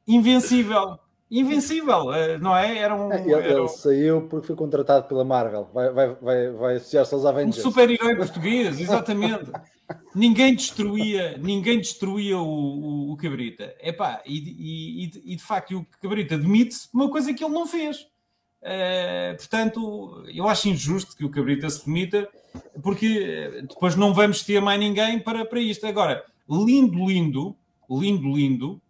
invencível. 0.07 0.99
Invencível, 1.39 2.13
eh, 2.13 2.37
não 2.37 2.55
é? 2.55 2.77
Era 2.77 2.95
um, 2.95 3.11
Ele, 3.11 3.33
era 3.33 3.47
ele 3.49 3.61
um- 3.61 3.67
saiu 3.67 4.21
porque 4.29 4.47
foi 4.47 4.55
contratado 4.55 5.07
pela 5.07 5.23
Marvel. 5.25 5.67
Vai, 5.73 5.89
vai, 5.91 6.13
vai, 6.15 6.51
vai 6.51 6.75
associar-se 6.75 7.13
aos 7.13 7.23
Um 7.23 7.27
Avengers. 7.27 7.63
super-herói 7.63 8.15
português, 8.15 8.79
exatamente. 8.79 9.51
ninguém 10.13 10.53
destruía, 10.55 11.35
ninguém 11.39 11.79
destruía 11.79 12.37
o, 12.37 12.43
o, 12.45 13.11
o 13.13 13.17
Cabrita. 13.17 13.73
Epá, 13.81 14.21
e, 14.25 14.37
e, 15.05 15.33
e, 15.33 15.35
de 15.35 15.43
facto 15.43 15.77
o 15.79 15.85
Cabrita 16.01 16.37
demite-se 16.37 16.87
uma 16.93 17.09
coisa 17.09 17.33
que 17.33 17.43
ele 17.43 17.53
não 17.53 17.65
fez. 17.65 18.07
Eh, 18.61 19.33
portanto, 19.37 20.23
eu 20.33 20.47
acho 20.47 20.69
injusto 20.69 21.17
que 21.17 21.25
o 21.25 21.29
Cabrita 21.31 21.69
se 21.69 21.85
demita, 21.85 22.29
porque 22.81 23.07
eh, 23.07 23.61
depois 23.63 23.95
não 23.95 24.13
vamos 24.13 24.43
ter 24.43 24.61
mais 24.61 24.79
ninguém 24.79 25.19
para, 25.19 25.43
para 25.45 25.59
isto. 25.59 25.85
Agora, 25.87 26.23
lindo, 26.49 27.05
lindo, 27.05 27.55
lindo, 27.89 28.31
lindo, 28.33 28.81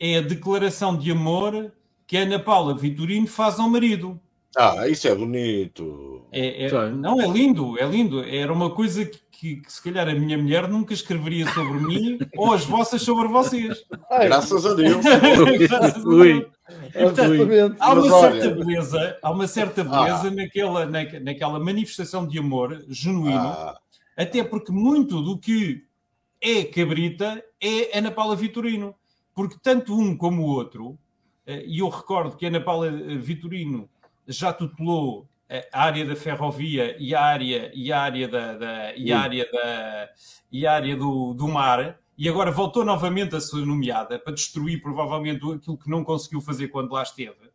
é 0.00 0.16
a 0.16 0.20
declaração 0.22 0.96
de 0.96 1.10
amor 1.12 1.70
que 2.06 2.16
a 2.16 2.22
Ana 2.22 2.38
Paula 2.38 2.74
Vitorino 2.74 3.26
faz 3.26 3.60
ao 3.60 3.68
marido. 3.68 4.18
Ah, 4.56 4.88
isso 4.88 5.06
é 5.06 5.14
bonito. 5.14 6.26
É- 6.32 6.64
é- 6.66 6.90
não, 6.90 7.20
é 7.20 7.26
lindo, 7.28 7.78
é 7.78 7.86
lindo. 7.86 8.24
Era 8.24 8.52
uma 8.52 8.70
coisa 8.70 9.04
que, 9.04 9.20
que- 9.30 9.56
que 9.56 9.72
se 9.72 9.80
calhar 9.80 10.08
a 10.08 10.14
minha 10.14 10.36
mulher 10.36 10.66
nunca 10.66 10.92
escreveria 10.92 11.46
sobre 11.52 11.78
mim 11.78 12.18
ou 12.36 12.52
as 12.52 12.64
vossas 12.64 13.00
sobre 13.02 13.28
vocês. 13.28 13.84
Ai, 14.10 14.26
Graças 14.26 14.66
a 14.66 14.74
Deus. 14.74 15.04
Graças 15.68 16.04
a 16.04 16.08
Ui. 16.08 16.32
Deus. 16.32 16.46
absolutamente. 16.96 17.76
Há 17.78 17.92
uma 17.92 18.10
certa 18.20 18.50
beleza, 18.50 19.18
há 19.22 19.30
uma 19.30 19.46
certa 19.46 19.84
beleza 19.84 20.30
naquela, 20.32 20.86
naque- 20.86 21.20
naquela 21.20 21.60
manifestação 21.60 22.26
de 22.26 22.38
amor 22.38 22.84
genuíno, 22.88 23.38
Ah, 23.38 23.78
até 24.16 24.42
porque 24.42 24.72
muito 24.72 25.22
do 25.22 25.38
que 25.38 25.84
é 26.40 26.64
Cabrita 26.64 27.40
é 27.62 27.96
Ana 27.96 28.10
Paula 28.10 28.34
Vitorino. 28.34 28.94
Porque 29.40 29.56
tanto 29.62 29.98
um 29.98 30.14
como 30.14 30.42
o 30.42 30.46
outro, 30.46 30.98
eh, 31.46 31.64
e 31.66 31.78
eu 31.78 31.88
recordo 31.88 32.36
que 32.36 32.44
Ana 32.44 32.60
Paula 32.60 32.88
eh, 32.88 33.16
Vitorino 33.16 33.88
já 34.28 34.52
tutelou 34.52 35.26
eh, 35.48 35.66
a 35.72 35.82
área 35.84 36.04
da 36.04 36.14
ferrovia 36.14 36.94
e 36.98 37.14
a 37.14 37.22
área, 37.22 37.70
e 37.74 37.90
a 37.90 38.00
área, 38.02 38.28
da, 38.28 38.52
da- 38.58 38.94
e 38.96 39.10
a 39.10 39.18
área, 39.20 39.48
da, 39.50 40.08
e 40.52 40.66
a 40.66 40.72
área 40.74 40.94
do, 40.94 41.32
do 41.32 41.48
mar, 41.48 41.98
e 42.18 42.28
agora 42.28 42.50
voltou 42.50 42.84
novamente 42.84 43.34
a 43.34 43.40
ser 43.40 43.64
nomeada 43.64 44.18
para 44.18 44.34
destruir 44.34 44.82
provavelmente 44.82 45.38
aquilo 45.50 45.78
que 45.78 45.88
não 45.88 46.04
conseguiu 46.04 46.42
fazer 46.42 46.68
quando 46.68 46.92
lá 46.92 47.02
esteve. 47.02 47.48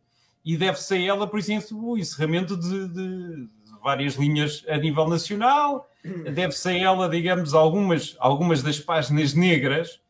E 0.44 0.56
deve-se 0.56 0.94
a 0.94 1.00
ela, 1.00 1.26
por 1.28 1.38
exemplo, 1.38 1.90
o 1.90 1.96
encerramento 1.96 2.56
de, 2.56 2.88
de- 2.88 3.48
várias 3.80 4.14
linhas 4.16 4.64
a 4.68 4.76
nível 4.76 5.06
nacional, 5.08 5.88
deve-se 6.34 6.68
a 6.68 6.76
ela, 6.76 7.08
digamos, 7.08 7.54
algumas, 7.54 8.16
algumas 8.18 8.60
das 8.60 8.80
páginas 8.80 9.32
negras, 9.34 10.00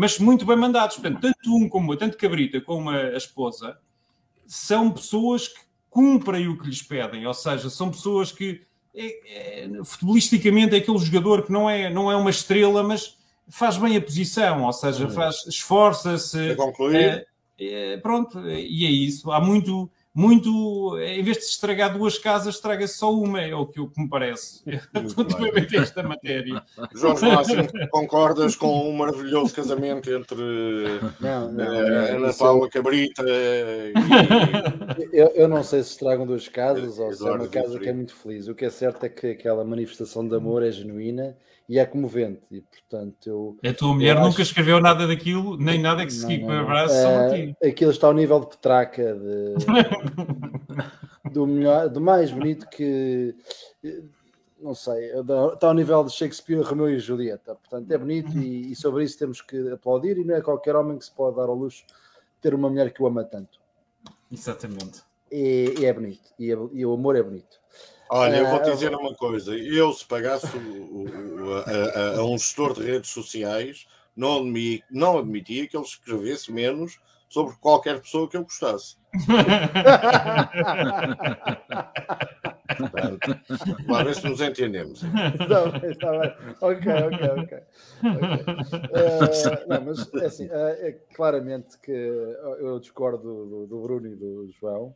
mas 0.00 0.18
muito 0.18 0.46
bem 0.46 0.56
mandados. 0.56 0.96
Portanto, 0.96 1.20
tanto 1.20 1.54
um 1.54 1.68
como 1.68 1.94
tanto 1.94 2.16
Cabrita 2.16 2.58
como 2.58 2.88
a, 2.88 2.96
a 2.96 3.16
esposa 3.18 3.76
são 4.46 4.90
pessoas 4.90 5.46
que 5.46 5.60
cumprem 5.90 6.48
o 6.48 6.56
que 6.56 6.66
lhes 6.66 6.82
pedem, 6.82 7.26
ou 7.26 7.34
seja, 7.34 7.68
são 7.68 7.90
pessoas 7.90 8.32
que 8.32 8.62
é, 8.94 9.66
é, 9.66 9.84
futebolisticamente 9.84 10.74
é 10.74 10.78
aquele 10.78 10.96
jogador 10.96 11.42
que 11.42 11.52
não 11.52 11.68
é, 11.68 11.90
não 11.90 12.10
é 12.10 12.16
uma 12.16 12.30
estrela, 12.30 12.82
mas 12.82 13.18
faz 13.50 13.76
bem 13.76 13.94
a 13.94 14.00
posição, 14.00 14.64
ou 14.64 14.72
seja, 14.72 15.06
faz, 15.10 15.46
esforça-se. 15.46 16.46
para 16.46 16.56
concluir, 16.56 16.96
É, 16.96 17.92
é, 17.92 17.96
pronto, 17.98 18.40
e 18.48 18.86
é 18.86 18.90
isso. 18.90 19.30
Há 19.30 19.38
muito, 19.38 19.90
muito. 20.14 20.98
Em 20.98 21.22
vez 21.22 21.38
de 21.38 21.44
se 21.44 21.50
estragar 21.50 21.96
duas 21.96 22.18
casas, 22.18 22.56
estraga-se 22.56 22.98
só 22.98 23.12
uma, 23.12 23.40
é 23.40 23.54
o 23.54 23.66
que, 23.66 23.80
o 23.80 23.88
que 23.88 24.00
me 24.00 24.08
parece. 24.08 24.62
Relativamente 24.92 25.76
a 25.76 25.82
esta 25.82 26.02
matéria. 26.02 26.62
Jorge 26.94 27.26
Máximo, 27.26 27.68
concordas 27.90 28.56
com 28.56 28.88
um 28.88 28.92
maravilhoso 28.96 29.54
casamento 29.54 30.10
entre 30.10 30.36
Não, 31.20 31.52
não, 31.52 31.64
eh, 31.64 32.12
não, 32.12 32.24
Ana 32.24 32.34
Paula 32.34 32.68
Cabrita 32.68 33.24
e. 33.26 33.92
Eu, 35.12 35.28
eu 35.34 35.48
não 35.48 35.62
sei 35.62 35.82
se 35.82 35.90
estragam 35.90 36.26
duas 36.26 36.48
casas 36.48 36.98
ou 36.98 37.12
se 37.12 37.26
é 37.26 37.30
uma 37.30 37.48
casa 37.48 37.78
que 37.78 37.88
é 37.88 37.92
muito 37.92 38.14
feliz. 38.14 38.48
O 38.48 38.54
que 38.54 38.64
é 38.64 38.70
certo 38.70 39.04
é 39.04 39.08
que 39.08 39.28
aquela 39.28 39.64
manifestação 39.64 40.26
de 40.26 40.34
amor 40.34 40.62
é 40.62 40.70
genuína 40.70 41.36
e 41.70 41.78
é 41.78 41.86
comovente. 41.86 42.42
E 42.50 42.60
portanto, 42.62 43.26
eu. 43.28 43.56
A 43.64 43.72
tua 43.72 43.94
mulher 43.94 44.20
nunca 44.20 44.42
escreveu 44.42 44.80
nada 44.80 45.06
daquilo, 45.06 45.56
nem 45.56 45.80
nada 45.80 46.04
que 46.04 46.12
se 46.12 46.26
Não, 46.38 46.48
não, 46.48 46.54
não. 46.56 46.60
abraço 46.62 46.94
ti. 47.32 47.56
aquilo 47.64 47.92
está 47.92 48.08
ao 48.08 48.12
nível 48.12 48.40
de 48.40 48.46
Petraca, 48.48 49.14
de, 49.14 49.54
do, 51.32 51.46
melhor, 51.46 51.88
do 51.88 52.00
mais 52.00 52.32
bonito 52.32 52.68
que. 52.68 53.36
Não 54.60 54.74
sei, 54.74 55.10
está 55.54 55.68
ao 55.68 55.74
nível 55.74 56.04
de 56.04 56.10
Shakespeare, 56.12 56.60
Romeu 56.60 56.90
e 56.90 56.98
Julieta. 56.98 57.54
Portanto, 57.54 57.90
é 57.90 57.96
bonito 57.96 58.36
e, 58.36 58.72
e 58.72 58.76
sobre 58.76 59.04
isso 59.04 59.16
temos 59.16 59.40
que 59.40 59.70
aplaudir. 59.70 60.18
E 60.18 60.24
não 60.24 60.34
é 60.34 60.40
qualquer 60.42 60.74
homem 60.76 60.98
que 60.98 61.04
se 61.04 61.12
pode 61.12 61.36
dar 61.36 61.44
ao 61.48 61.54
luxo 61.54 61.84
de 61.86 61.92
ter 62.42 62.52
uma 62.52 62.68
mulher 62.68 62.92
que 62.92 63.00
o 63.02 63.06
ama 63.06 63.22
tanto. 63.24 63.58
Exatamente. 64.30 65.02
E, 65.30 65.76
e 65.78 65.84
é 65.86 65.92
bonito. 65.92 66.28
E, 66.36 66.50
é- 66.52 66.68
e 66.72 66.84
o 66.84 66.92
amor 66.92 67.14
é 67.16 67.22
bonito. 67.22 67.59
Olha, 68.12 68.38
eu 68.38 68.46
vou-te 68.48 68.68
Ah, 68.68 68.72
dizer 68.74 68.92
uma 68.94 69.14
coisa. 69.14 69.56
Eu, 69.56 69.92
se 69.92 70.04
pagasse 70.04 70.56
o- 70.56 71.04
o- 71.04 71.54
a, 71.54 71.60
a- 71.60 72.18
a 72.18 72.24
um 72.24 72.36
gestor 72.36 72.74
de 72.74 72.82
redes 72.82 73.10
sociais, 73.10 73.86
não, 74.16 74.38
admi- 74.38 74.82
não 74.90 75.18
admitia 75.18 75.68
que 75.68 75.76
ele 75.76 75.84
escrevesse 75.84 76.50
menos 76.52 76.98
sobre 77.28 77.54
qualquer 77.58 78.00
pessoa 78.00 78.28
que 78.28 78.36
eu 78.36 78.42
gostasse. 78.42 78.96
Portanto, 82.76 83.38
vamos 83.86 84.04
ver 84.04 84.14
se 84.14 84.26
nos 84.28 84.40
entendemos. 84.40 85.02
Está 85.02 85.70
bem, 85.70 85.90
está 85.90 86.18
bem. 86.18 86.32
Ok, 86.60 86.92
ok, 86.92 87.28
ok. 87.28 87.58
ok. 88.16 88.44
Eh, 88.92 89.64
não, 89.68 89.80
mas 89.82 90.12
é 90.14 90.26
assim, 90.26 90.48
eh, 90.50 90.88
é 90.88 90.92
claramente 91.14 91.78
que 91.78 91.92
eu 91.92 92.78
discordo 92.80 93.22
do, 93.46 93.66
do 93.66 93.80
Bruno 93.82 94.06
e 94.08 94.16
do 94.16 94.48
João. 94.58 94.94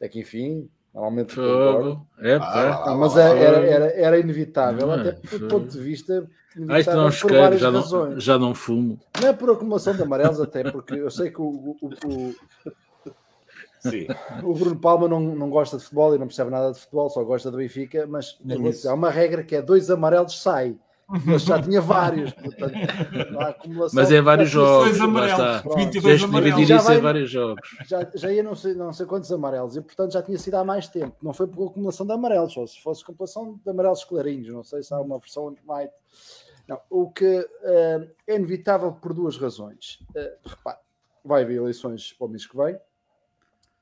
É 0.00 0.08
que, 0.08 0.20
enfim, 0.20 0.68
normalmente. 0.96 1.34
Fogo. 1.34 2.06
É, 2.18 2.34
Ah, 2.36 2.80
pá. 2.84 2.94
Mas 2.94 3.16
é- 3.16 3.38
era, 3.38 3.58
era, 3.66 3.86
era 3.92 4.18
inevitável, 4.18 4.86
Não, 4.86 4.94
até 4.94 5.10
é, 5.10 5.38
do 5.38 5.48
ponto 5.48 5.68
de 5.68 5.78
vista 5.78 6.26
Ah, 6.68 6.80
isto 6.80 6.90
não 6.92 7.02
inevitável 7.02 7.02
por 7.02 7.08
esqueiro, 7.14 7.42
várias 7.42 7.60
já 7.60 7.70
razões. 7.70 8.14
não, 8.14 8.20
já 8.20 8.38
não 8.38 8.54
fumo. 8.54 8.98
Não 9.20 9.28
é 9.28 9.32
por 9.32 9.50
acumulação 9.50 9.94
de 9.94 10.02
amarelos, 10.02 10.40
até 10.40 10.70
porque 10.70 10.94
eu 10.94 11.10
sei 11.10 11.30
que 11.30 11.40
o, 11.40 11.76
o, 11.80 11.90
o, 12.06 12.34
Sim. 13.80 14.06
o 14.42 14.54
Bruno 14.54 14.80
Palma 14.80 15.06
não, 15.06 15.20
não 15.20 15.50
gosta 15.50 15.76
de 15.76 15.82
futebol 15.84 16.14
e 16.14 16.18
não 16.18 16.26
percebe 16.26 16.50
nada 16.50 16.72
de 16.72 16.80
futebol, 16.80 17.08
só 17.10 17.22
gosta 17.22 17.50
do 17.50 17.58
Benfica, 17.58 18.06
mas 18.06 18.36
dizer, 18.42 18.88
há 18.88 18.94
uma 18.94 19.10
regra 19.10 19.44
que 19.44 19.54
é 19.54 19.62
dois 19.62 19.90
amarelos 19.90 20.40
sai. 20.40 20.76
Mas 21.08 21.42
já 21.42 21.62
tinha 21.62 21.80
vários, 21.80 22.32
portanto, 22.32 22.74
não 23.30 23.40
há 23.40 23.48
acumulação. 23.50 23.94
Mas 24.02 24.10
é 24.10 24.20
vários 24.20 24.50
jogos. 24.50 25.00
Amarelos, 25.00 25.32
está. 25.32 25.74
22 25.76 26.02
Tens 26.02 26.18
de 26.18 26.24
amarelos. 26.24 26.66
Já 26.68 26.76
isso 26.76 26.84
vai- 26.86 26.96
em 26.96 27.00
vários 27.00 27.30
jogos. 27.30 27.68
já, 27.86 28.10
já 28.12 28.32
ia 28.32 28.42
não 28.42 28.54
sei, 28.56 28.74
não 28.74 28.92
sei 28.92 29.06
quantos 29.06 29.30
amarelos 29.30 29.76
e 29.76 29.80
portanto 29.80 30.12
já 30.12 30.22
tinha 30.22 30.36
sido 30.36 30.54
há 30.56 30.64
mais 30.64 30.88
tempo. 30.88 31.16
Não 31.22 31.32
foi 31.32 31.46
por 31.46 31.68
acumulação 31.70 32.04
de 32.04 32.12
amarelos, 32.12 32.52
só 32.52 32.66
se 32.66 32.82
fosse 32.82 33.02
acumulação 33.04 33.60
de 33.64 33.70
amarelos 33.70 34.02
clarinhos. 34.02 34.48
Não 34.52 34.64
sei 34.64 34.82
se 34.82 34.92
há 34.92 35.00
uma 35.00 35.18
versão 35.20 35.54
light. 35.66 35.92
Não, 36.66 36.80
o 36.90 37.08
que 37.12 37.48
eh, 37.62 38.08
é 38.26 38.34
inevitável 38.34 38.90
por 38.92 39.12
duas 39.14 39.38
razões. 39.38 40.00
Eh, 40.16 40.36
repare, 40.44 40.78
vai 41.24 41.42
haver 41.44 41.58
eleições 41.58 42.12
para 42.14 42.26
o 42.26 42.28
mês 42.28 42.44
que 42.46 42.56
vem 42.56 42.76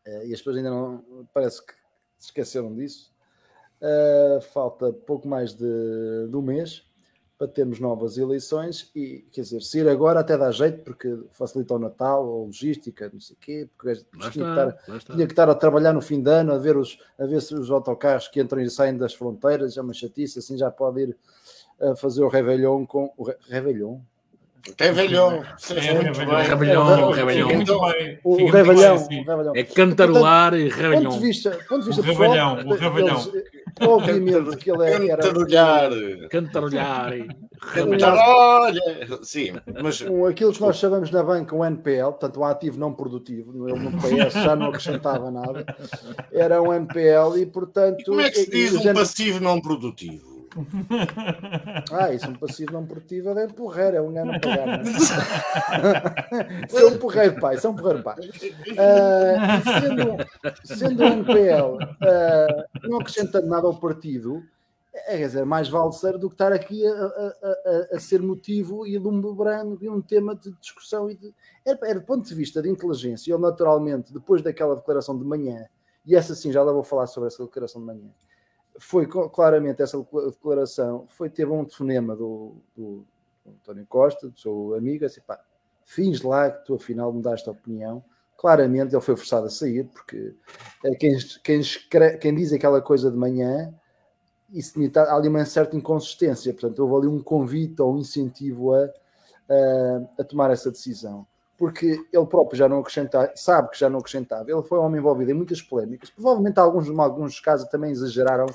eh, 0.04 0.26
e 0.26 0.34
as 0.34 0.40
pessoas 0.40 0.58
ainda 0.58 0.68
não 0.68 1.02
parece 1.32 1.64
que 1.64 1.72
se 2.18 2.26
esqueceram 2.26 2.74
disso. 2.74 3.10
Falta 4.52 4.92
pouco 4.92 5.26
mais 5.28 5.52
de, 5.54 6.28
de 6.28 6.36
um 6.36 6.40
mês 6.42 6.84
para 7.36 7.48
termos 7.48 7.80
novas 7.80 8.16
eleições 8.16 8.90
e 8.94 9.26
quer 9.32 9.40
dizer, 9.40 9.60
se 9.60 9.80
ir 9.80 9.88
agora 9.88 10.20
até 10.20 10.38
dá 10.38 10.50
jeito 10.52 10.84
porque 10.84 11.18
facilita 11.32 11.74
o 11.74 11.78
Natal, 11.78 12.22
a 12.22 12.44
logística, 12.44 13.10
não 13.12 13.20
sei 13.20 13.34
o 13.34 13.38
quê, 13.40 13.68
porque 13.76 13.94
tinha 13.94 14.30
que 14.30 14.38
estar 14.38 14.68
está. 14.68 14.92
Lá 14.92 14.96
está. 14.96 15.14
tinha 15.14 15.26
que 15.26 15.32
estar 15.32 15.50
a 15.50 15.54
trabalhar 15.54 15.92
no 15.92 16.00
fim 16.00 16.22
de 16.22 16.30
ano, 16.30 16.52
a 16.52 16.58
ver, 16.58 16.76
os, 16.76 16.98
a 17.18 17.26
ver 17.26 17.42
se 17.42 17.54
os 17.54 17.70
autocarros 17.70 18.28
que 18.28 18.40
entram 18.40 18.60
e 18.60 18.70
saem 18.70 18.96
das 18.96 19.14
fronteiras, 19.14 19.76
é 19.76 19.80
uma 19.80 19.92
chatice, 19.92 20.38
assim 20.38 20.56
já 20.56 20.70
pode 20.70 21.02
ir 21.02 21.16
a 21.80 21.96
fazer 21.96 22.22
o 22.22 22.28
Réveillon 22.28 22.86
com 22.86 23.12
o 23.16 23.24
Réveillon. 23.48 24.00
É. 24.78 24.84
É, 24.86 24.90
Revelhão, 24.90 25.44
o 28.24 28.46
Revelhão. 28.50 29.52
É 29.54 29.62
cantarolar 29.62 30.54
e 30.54 30.70
Ponto 30.70 30.80
rebelhão. 30.80 31.12
de 31.12 31.18
vista, 31.18 31.50
ponto 31.68 31.80
de 31.82 31.86
vista 31.88 32.00
O 32.00 32.04
Revelhão, 32.04 32.58
o 32.66 32.74
Revelhão. 32.74 33.32
obviamente 33.82 34.56
que 34.56 34.70
ele 34.70 34.84
é- 34.84 35.08
era 35.10 35.22
Cantarolhar. 35.22 35.90
Cantarolhar 36.30 37.12
e. 37.16 37.28
Cantarolha. 37.74 38.80
Sim, 39.22 39.52
mas 39.82 40.00
um, 40.02 40.24
aquilo 40.26 40.52
que 40.52 40.60
nós 40.60 40.76
chamamos 40.76 41.10
na 41.10 41.22
banca 41.22 41.54
um 41.54 41.64
NPL, 41.64 42.10
portanto 42.10 42.40
um 42.40 42.44
ativo 42.44 42.78
não 42.78 42.92
produtivo, 42.92 43.68
ele 43.68 43.78
no 43.78 43.90
PS 44.00 44.32
já 44.34 44.56
não 44.56 44.66
acrescentava 44.68 45.30
nada, 45.30 45.64
era 46.32 46.60
um 46.62 46.72
NPL 46.72 47.36
e 47.38 47.46
portanto... 47.46 48.02
como 48.06 48.20
é 48.20 48.30
que 48.30 48.38
se 48.40 48.48
e- 48.48 48.50
diz 48.50 48.72
e 48.84 48.88
um 48.90 48.94
passivo 48.94 49.40
não 49.40 49.60
produtivo? 49.60 50.33
Ah, 51.92 52.12
isso 52.12 52.26
é 52.26 52.28
um 52.28 52.34
passivo 52.34 52.72
não 52.72 52.86
produtivo 52.86 53.30
é 53.38 53.46
porreiro, 53.48 53.96
é 53.96 54.00
um 54.02 54.10
não 54.10 54.38
pagar. 54.40 54.66
não 54.66 54.74
é? 54.74 54.82
Isso 56.68 56.78
é 56.78 56.86
um 56.86 56.98
porreiro, 56.98 57.40
pai, 57.40 57.54
isso 57.56 57.66
é 57.66 57.70
um 57.70 57.76
porreiro, 57.76 58.02
pai. 58.02 58.16
E 58.20 59.80
sendo, 59.80 60.16
sendo 60.64 61.02
um 61.04 61.06
NPL, 61.06 61.78
ah, 62.02 62.64
não 62.84 62.98
acrescentando 63.00 63.46
nada 63.46 63.66
ao 63.66 63.78
partido, 63.78 64.42
é, 64.94 65.18
quer 65.18 65.26
dizer, 65.26 65.44
mais 65.44 65.68
vale 65.68 65.92
ser 65.92 66.16
do 66.18 66.28
que 66.28 66.34
estar 66.34 66.52
aqui 66.52 66.86
a, 66.86 66.90
a- 66.92 67.34
a- 67.92 67.96
a 67.96 68.00
ser 68.00 68.22
motivo 68.22 68.86
e 68.86 68.96
lumbrando 68.96 69.76
de 69.76 69.88
um 69.88 70.00
tema 70.00 70.36
de 70.36 70.52
discussão 70.60 71.10
e 71.10 71.16
de. 71.16 71.34
Era, 71.66 71.78
era 71.82 72.00
do 72.00 72.06
ponto 72.06 72.26
de 72.26 72.34
vista 72.34 72.62
de 72.62 72.68
inteligência, 72.68 73.32
ele 73.32 73.42
naturalmente, 73.42 74.12
depois 74.12 74.40
daquela 74.40 74.76
declaração 74.76 75.18
de 75.18 75.24
manhã, 75.24 75.66
e 76.06 76.14
essa 76.14 76.34
sim, 76.34 76.52
já 76.52 76.62
lá 76.62 76.72
vou 76.72 76.84
falar 76.84 77.06
sobre 77.08 77.26
essa 77.26 77.42
declaração 77.44 77.80
de 77.80 77.86
manhã, 77.88 78.08
foi 78.78 79.06
claramente 79.06 79.82
essa 79.82 79.98
declaração, 79.98 81.06
foi, 81.08 81.30
teve 81.30 81.50
um 81.50 81.64
telefonema 81.64 82.16
do, 82.16 82.56
do 82.76 83.06
António 83.46 83.86
Costa, 83.86 84.28
do 84.28 84.38
seu 84.38 84.74
amigo, 84.74 85.04
assim, 85.04 85.20
pá, 85.20 85.40
fins 85.84 86.22
lá 86.22 86.50
que 86.50 86.64
tu 86.64 86.74
afinal 86.74 87.12
mudaste 87.12 87.48
a 87.48 87.52
opinião. 87.52 88.04
Claramente 88.36 88.94
ele 88.94 89.02
foi 89.02 89.16
forçado 89.16 89.46
a 89.46 89.50
sair, 89.50 89.84
porque 89.84 90.34
eh, 90.84 90.94
quem, 90.96 91.16
quem, 91.42 91.60
quem 92.20 92.34
diz 92.34 92.52
aquela 92.52 92.82
coisa 92.82 93.10
de 93.10 93.16
manhã, 93.16 93.72
isso 94.50 94.74
há 94.96 95.16
ali 95.16 95.28
uma 95.28 95.44
certa 95.44 95.76
inconsistência, 95.76 96.52
portanto, 96.52 96.78
houve 96.80 97.06
ali 97.06 97.16
um 97.16 97.22
convite 97.22 97.80
ou 97.80 97.94
um 97.94 97.98
incentivo 97.98 98.74
a, 98.74 98.84
a, 99.48 100.20
a 100.20 100.24
tomar 100.24 100.50
essa 100.50 100.70
decisão. 100.70 101.26
Porque 101.56 102.04
ele 102.12 102.26
próprio 102.26 102.58
já 102.58 102.68
não 102.68 102.80
acrescentava, 102.80 103.32
sabe 103.36 103.70
que 103.70 103.78
já 103.78 103.88
não 103.88 104.00
acrescentava. 104.00 104.50
Ele 104.50 104.62
foi 104.62 104.78
um 104.78 104.82
homem 104.82 105.00
envolvido 105.00 105.30
em 105.30 105.34
muitas 105.34 105.62
polémicas. 105.62 106.10
Provavelmente 106.10 106.58
alguns, 106.58 106.90
alguns 106.98 107.38
casos 107.38 107.68
também 107.68 107.92
exageraram 107.92 108.46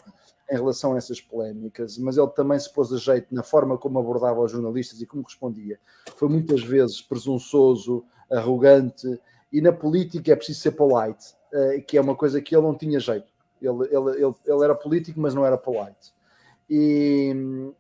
em 0.52 0.56
relação 0.56 0.94
a 0.94 0.98
essas 0.98 1.22
polémicas, 1.22 1.98
mas 1.98 2.18
ele 2.18 2.28
também 2.30 2.60
se 2.60 2.72
pôs 2.74 2.92
a 2.92 2.98
jeito 2.98 3.34
na 3.34 3.44
forma 3.44 3.78
como 3.78 4.00
abordava 4.00 4.42
os 4.42 4.52
jornalistas 4.52 5.00
e 5.00 5.06
como 5.06 5.24
respondia. 5.24 5.80
Foi 6.16 6.28
muitas 6.28 6.64
vezes 6.64 7.02
presunçoso, 7.02 8.04
arrogante, 8.32 9.20
e 9.52 9.62
na 9.62 9.72
política 9.72 10.32
é 10.32 10.36
preciso 10.36 10.60
ser 10.60 10.72
polite, 10.72 11.36
eh, 11.54 11.82
que 11.82 11.98
é 11.98 12.02
uma 12.02 12.16
coisa 12.16 12.42
que 12.42 12.56
ele 12.56 12.64
não 12.64 12.76
tinha 12.76 13.00
jeito. 13.00 13.32
Ele, 13.62 13.84
ele, 13.92 14.24
ele, 14.24 14.36
ele 14.46 14.64
era 14.64 14.74
político, 14.74 15.20
mas 15.20 15.36
não 15.36 15.46
era 15.46 15.58
polite. 15.58 16.14
E 16.70 17.74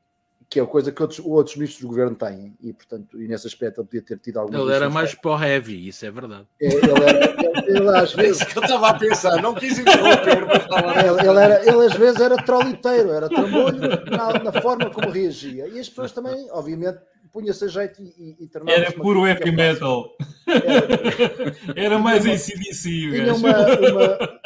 que 0.49 0.59
é 0.59 0.63
a 0.63 0.65
coisa 0.65 0.91
que 0.91 0.99
outros, 1.01 1.19
outros 1.23 1.55
ministros 1.57 1.81
do 1.81 1.87
governo 1.89 2.15
têm, 2.15 2.55
e 2.59 2.73
portanto, 2.73 3.21
e 3.21 3.27
nesse 3.27 3.45
aspecto 3.45 3.81
ele 3.81 3.87
podia 3.87 4.01
ter 4.01 4.17
tido 4.17 4.39
alguns. 4.39 4.59
Ele 4.59 4.73
era 4.73 4.89
mais 4.89 5.13
para 5.13 5.31
o 5.31 5.43
heavy, 5.43 5.87
isso 5.87 6.03
é 6.05 6.09
verdade. 6.11 6.47
É, 6.59 6.65
Ele, 6.73 6.91
era, 6.91 7.25
ele, 7.67 7.77
ele 7.77 7.89
às 7.89 8.13
É 8.17 8.21
vezes. 8.23 8.41
isso 8.41 8.45
que 8.49 8.57
eu 8.57 8.63
estava 8.63 8.89
a 8.89 8.93
pensar, 8.97 9.41
não 9.43 9.53
quis 9.53 9.77
interromper, 9.77 10.39
Ele, 10.39 11.29
ele 11.29 11.39
era, 11.39 11.61
ele 11.69 11.85
às 11.85 11.93
vezes 11.93 12.19
era 12.19 12.35
troliteiro, 12.37 13.11
era 13.11 13.29
trambolho 13.29 13.77
na, 14.09 14.43
na 14.51 14.61
forma 14.61 14.89
como 14.89 15.11
reagia. 15.11 15.67
E 15.67 15.79
as 15.79 15.87
pessoas 15.87 16.11
também, 16.11 16.47
obviamente, 16.51 16.97
punha-se 17.31 17.65
a 17.65 17.67
jeito 17.67 18.01
e, 18.01 18.35
e, 18.39 18.43
e 18.45 18.49
Era 18.71 18.91
puro 18.91 19.27
heavy 19.27 19.39
fácil. 19.41 19.55
metal. 19.55 20.09
Era- 20.47 21.55
Era 21.85 21.99
mais 21.99 22.25
ACDC, 22.25 22.87
o 22.89 23.11
tinha 23.11 23.25
gajo. 23.25 23.35
uma, 23.35 23.51
uma- 23.91 24.39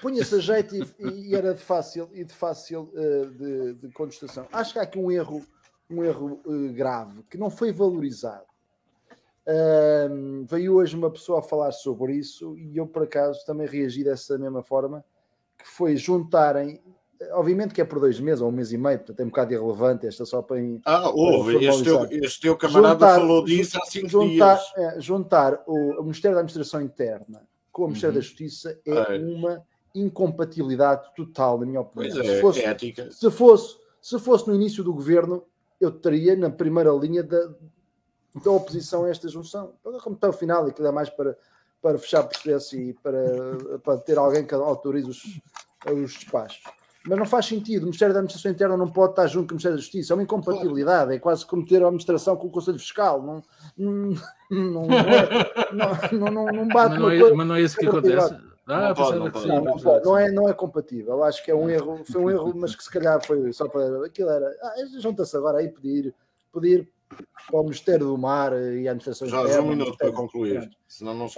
punha-se 0.00 0.34
a 0.34 0.38
jeito 0.38 0.74
e, 0.76 0.84
e 1.30 1.34
era 1.34 1.54
de 1.54 1.60
fácil 1.60 2.08
e 2.12 2.24
de 2.24 2.32
fácil 2.34 2.90
eh, 2.94 3.26
de, 3.38 3.74
de 3.74 3.88
contestação. 3.92 4.46
Acho 4.52 4.72
que 4.72 4.78
há 4.78 4.82
aqui 4.82 4.98
um 4.98 5.10
erro, 5.10 5.42
um 5.90 6.02
erro 6.04 6.40
eh, 6.46 6.72
grave 6.72 7.22
que 7.30 7.36
não 7.38 7.50
foi 7.50 7.72
valorizado. 7.72 8.44
Ahm, 9.48 10.44
veio 10.48 10.74
hoje 10.74 10.96
uma 10.96 11.10
pessoa 11.10 11.38
a 11.38 11.42
falar 11.42 11.70
sobre 11.70 12.14
isso 12.14 12.56
e 12.58 12.76
eu 12.76 12.86
por 12.86 13.04
acaso 13.04 13.44
também 13.46 13.66
reagi 13.66 14.02
dessa 14.02 14.36
mesma 14.36 14.60
forma, 14.62 15.04
que 15.56 15.68
foi 15.68 15.96
juntarem, 15.96 16.82
obviamente 17.32 17.72
que 17.72 17.80
é 17.80 17.84
por 17.84 18.00
dois 18.00 18.18
meses 18.18 18.40
ou 18.42 18.48
um 18.48 18.52
mês 18.52 18.72
e 18.72 18.76
meio, 18.78 18.98
portanto 18.98 19.20
é 19.20 19.22
um 19.24 19.28
bocado 19.28 19.52
irrelevante, 19.54 20.04
esta 20.06 20.24
só 20.24 20.42
para 20.42 20.56
Ah, 20.84 21.10
houve. 21.10 21.64
Este 21.64 21.84
teu, 21.84 22.04
este 22.10 22.40
teu 22.40 22.56
camarada 22.56 22.94
Juntar- 22.94 23.14
falou 23.20 23.44
disso 23.44 23.78
há 23.80 23.84
cinco 23.86 24.08
juntar, 24.08 24.56
dias. 24.56 24.72
é, 24.96 25.00
juntar 25.00 25.62
o, 25.66 26.00
o 26.00 26.02
Ministério 26.02 26.34
da 26.34 26.40
Administração 26.40 26.82
Interna 26.82 27.46
com 27.70 27.82
o 27.84 27.86
Ministério 27.86 28.14
Uhum. 28.16 28.20
da 28.20 28.26
Justiça 28.26 28.80
é 28.84 29.14
É. 29.14 29.18
uma 29.18 29.64
incompatibilidade 30.00 31.14
total, 31.14 31.58
na 31.58 31.66
minha 31.66 31.80
opinião. 31.80 32.14
Pois 32.14 32.26
se, 32.26 32.32
é, 32.32 32.40
fosse, 32.40 32.62
ética. 32.62 33.10
se, 33.10 33.30
fosse, 33.30 33.76
se 34.00 34.18
fosse 34.18 34.48
no 34.48 34.54
início 34.54 34.84
do 34.84 34.92
governo, 34.92 35.44
eu 35.80 35.90
estaria 35.90 36.36
na 36.36 36.50
primeira 36.50 36.90
linha 36.92 37.22
da, 37.22 37.50
da 38.42 38.50
oposição 38.50 39.04
a 39.04 39.10
esta 39.10 39.28
junção. 39.28 39.74
Como 40.02 40.16
está 40.16 40.28
o 40.28 40.32
final, 40.32 40.66
aquilo 40.66 40.88
é 40.88 40.92
mais 40.92 41.10
para, 41.10 41.36
para 41.80 41.98
fechar 41.98 42.22
processo 42.24 42.76
e 42.76 42.94
para, 42.94 43.78
para 43.82 43.98
ter 43.98 44.18
alguém 44.18 44.46
que 44.46 44.54
autorize 44.54 45.08
os, 45.08 45.22
os 45.92 46.12
despachos. 46.14 46.62
Mas 47.06 47.18
não 47.18 47.26
faz 47.26 47.46
sentido. 47.46 47.82
O 47.82 47.86
Ministério 47.86 48.12
da 48.12 48.18
Administração 48.18 48.50
Interna 48.50 48.76
não 48.76 48.88
pode 48.88 49.12
estar 49.12 49.26
junto 49.28 49.46
com 49.46 49.52
o 49.52 49.54
Ministério 49.54 49.76
da 49.76 49.82
Justiça. 49.82 50.12
É 50.12 50.14
uma 50.16 50.24
incompatibilidade. 50.24 51.14
É 51.14 51.18
quase 51.18 51.46
como 51.46 51.64
ter 51.64 51.82
a 51.82 51.86
administração 51.86 52.36
com 52.36 52.48
o 52.48 52.50
Conselho 52.50 52.78
Fiscal. 52.78 53.22
Não, 53.22 53.42
não, 53.78 54.16
não, 54.50 54.86
não, 55.72 56.10
não, 56.12 56.30
não, 56.32 56.46
não 56.46 56.68
bate 56.68 56.90
Mas 56.90 56.98
não, 56.98 57.06
uma 57.06 57.14
é, 57.14 57.20
coisa. 57.20 57.34
mas 57.36 57.46
não 57.46 57.54
é 57.54 57.62
isso 57.62 57.76
que 57.76 57.86
acontece. 57.86 58.36
Ah, 58.66 58.88
Não 58.88 58.94
pode, 58.94 58.96
pensava 58.96 59.18
não 59.18 59.26
que 59.26 59.32
pode. 59.32 59.42
sim, 59.44 59.48
Não, 59.48 59.56
não, 59.64 59.72
pensava 59.74 59.84
pode. 59.90 60.00
que 60.02 60.08
não, 60.08 60.16
sim. 60.16 60.22
é, 60.22 60.32
não 60.32 60.48
é 60.48 60.52
compatível. 60.54 61.12
Eu 61.14 61.24
acho 61.24 61.44
que 61.44 61.50
é 61.50 61.54
um 61.54 61.70
erro, 61.70 62.04
foi 62.04 62.20
um 62.22 62.30
erro, 62.30 62.52
mas 62.56 62.74
que 62.74 62.82
se 62.82 62.90
calhar 62.90 63.24
foi 63.24 63.52
só 63.52 63.68
para 63.68 64.04
aquilo 64.06 64.28
era. 64.30 64.46
Ah, 64.62 64.74
junta-se 64.98 65.36
agora 65.36 65.58
aí 65.58 65.68
pedir, 65.68 66.14
pedir 66.52 66.90
para 67.48 67.60
o 67.60 67.62
Ministério 67.62 68.06
do 68.06 68.18
Mar 68.18 68.52
e 68.52 68.88
a 68.88 68.90
Administração 68.90 69.28
Já, 69.28 69.42
Interna. 69.42 69.62
um 69.62 69.68
minuto 69.68 69.96
para 69.96 70.10
concluir. 70.12 70.68
Senão 70.88 71.14
não 71.14 71.26
lá. 71.26 71.30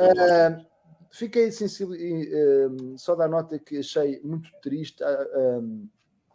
Ah, 0.57 0.65
fiquei 1.11 1.51
sensível, 1.53 1.95
ah, 1.95 2.95
só 2.97 3.15
dar 3.15 3.29
nota 3.29 3.59
que 3.59 3.79
achei 3.79 4.21
muito 4.23 4.51
triste 4.63 5.05
ah, 5.05 5.27
ah, 5.35 5.61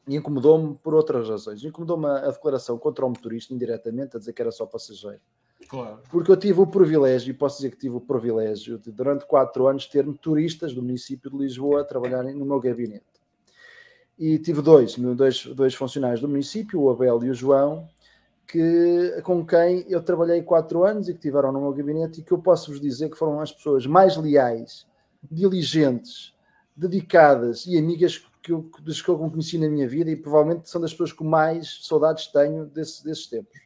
e 0.08 0.16
incomodou-me 0.16 0.76
por 0.76 0.94
outras 0.94 1.28
razões. 1.28 1.64
Incomodou-me 1.64 2.06
a, 2.06 2.28
a 2.28 2.32
declaração 2.32 2.78
contra 2.78 3.04
o 3.06 3.10
motorista 3.10 3.54
indiretamente, 3.54 4.16
a 4.16 4.20
dizer 4.20 4.34
que 4.34 4.42
era 4.42 4.52
só 4.52 4.66
passageiro. 4.68 5.22
Claro. 5.68 6.00
Porque 6.10 6.32
eu 6.32 6.38
tive 6.38 6.60
o 6.62 6.68
privilégio, 6.68 7.32
e 7.32 7.34
posso 7.34 7.58
dizer 7.58 7.72
que 7.72 7.78
tive 7.78 7.96
o 7.96 8.02
privilégio 8.02 8.78
de, 8.78 8.92
durante 8.92 9.26
quatro 9.26 9.68
anos, 9.68 9.86
ter 9.86 10.06
motoristas 10.06 10.74
do 10.74 10.82
município 10.82 11.30
de 11.32 11.38
Lisboa 11.38 11.82
a 11.82 11.84
trabalharem 11.84 12.34
no 12.34 12.46
meu 12.46 12.60
gabinete. 12.60 13.06
E 14.18 14.38
tive 14.38 14.62
dois, 14.62 14.96
dois, 14.96 15.46
dois 15.48 15.74
funcionários 15.74 16.22
do 16.22 16.30
município, 16.30 16.82
o 16.82 16.90
Abel 16.90 17.24
e 17.24 17.30
o 17.30 17.34
João, 17.34 17.88
que, 18.48 19.22
com 19.24 19.46
quem 19.46 19.86
eu 19.90 20.02
trabalhei 20.02 20.44
quatro 20.44 20.84
anos 20.84 21.10
e 21.10 21.14
que 21.14 21.20
tiveram 21.20 21.52
no 21.52 21.62
meu 21.62 21.74
gabinete 21.74 22.20
e 22.20 22.24
que 22.24 22.32
eu 22.32 22.38
posso 22.38 22.72
vos 22.72 22.80
dizer 22.80 23.10
que 23.10 23.18
foram 23.18 23.40
as 23.40 23.52
pessoas 23.52 23.88
mais 23.88 24.16
leais, 24.18 24.86
diligentes, 25.32 26.34
dedicadas 26.76 27.66
e 27.66 27.78
amigas 27.78 28.24
que 28.42 28.52
eu, 28.52 28.70
das 28.82 29.02
que 29.02 29.10
eu 29.10 29.18
conheci 29.18 29.58
na 29.58 29.70
minha 29.70 29.88
vida 29.88 30.12
e 30.12 30.16
provavelmente 30.16 30.70
são 30.70 30.82
das 30.82 30.92
pessoas 30.92 31.14
que 31.14 31.24
mais 31.24 31.80
saudades 31.84 32.28
tenho 32.28 32.66
desse, 32.66 33.04
desses 33.04 33.26
tempos. 33.28 33.62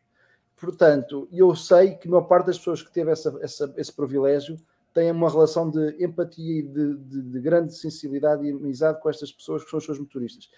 Portanto, 0.60 1.28
eu 1.32 1.56
sei 1.56 1.96
que 1.96 2.08
a 2.08 2.12
maior 2.12 2.24
parte 2.24 2.48
das 2.48 2.58
pessoas 2.58 2.82
que 2.82 2.92
teve 2.92 3.12
essa, 3.12 3.38
essa, 3.42 3.72
esse 3.78 3.94
privilégio 3.94 4.58
têm 4.92 5.12
uma 5.12 5.30
relação 5.30 5.70
de 5.70 6.04
empatia 6.04 6.60
e 6.60 6.64
de, 6.64 6.98
de, 6.98 7.22
de, 7.22 7.40
grande 7.40 7.76
sensibilidade 7.76 8.44
e 8.44 8.50
amizade 8.50 9.00
com 9.00 9.10
estas 9.10 9.32
pessoas 9.32 9.64
que 9.64 9.70
são 9.70 9.78
os 9.78 9.86
seus 9.86 10.00
motoristas. 10.00 10.50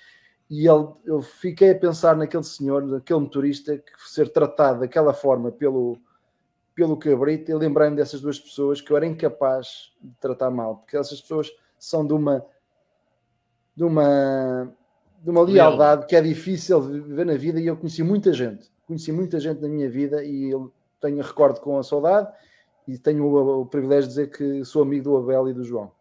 E 0.50 0.66
ele, 0.66 0.88
eu 1.06 1.22
fiquei 1.22 1.72
a 1.72 1.78
pensar 1.78 2.16
naquele 2.16 2.44
senhor, 2.44 2.82
naquele 2.82 3.20
motorista, 3.20 3.78
que 3.78 3.92
ser 4.10 4.30
tratado 4.30 4.80
daquela 4.80 5.14
forma 5.14 5.52
pelo, 5.52 6.00
pelo 6.74 6.96
cabrito, 6.96 7.52
e 7.52 7.54
lembrei-me 7.54 7.98
dessas 7.98 8.22
duas 8.22 8.40
pessoas 8.40 8.80
que 8.80 8.90
eu 8.92 8.96
era 8.96 9.06
incapaz 9.06 9.92
de 10.02 10.16
tratar 10.22 10.50
mal, 10.50 10.78
porque 10.78 10.96
essas 10.96 11.20
pessoas 11.20 11.52
são 11.78 12.08
de 12.08 12.14
uma 12.14 12.46
de 13.76 13.84
uma, 13.86 14.74
de 15.24 15.30
uma 15.30 15.42
lealdade 15.42 16.06
que 16.06 16.14
é 16.14 16.22
difícil 16.22 16.82
de 16.82 17.00
viver 17.00 17.26
na 17.26 17.36
vida 17.36 17.62
e 17.62 17.68
eu 17.68 17.78
conheci 17.78 18.04
muita 18.04 18.34
gente 18.34 18.70
conheci 18.90 19.12
muita 19.12 19.40
gente 19.40 19.62
na 19.62 19.70
minha 19.70 19.88
vida 19.88 20.24
e 20.24 20.50
eu 20.50 20.74
tenho 21.00 21.22
recordo 21.22 21.60
com 21.60 21.78
a 21.78 21.84
saudade 21.84 22.28
e 22.88 22.98
tenho 22.98 23.24
o, 23.24 23.62
o, 23.62 23.66
privilégio 23.68 24.10
de 24.10 24.10
dizer 24.10 24.32
que 24.32 24.66
sou 24.66 24.82
amigo 24.82 25.04
do 25.04 25.18
Abel 25.18 25.48
e 25.48 25.54
do 25.54 25.64
João. 25.64 25.92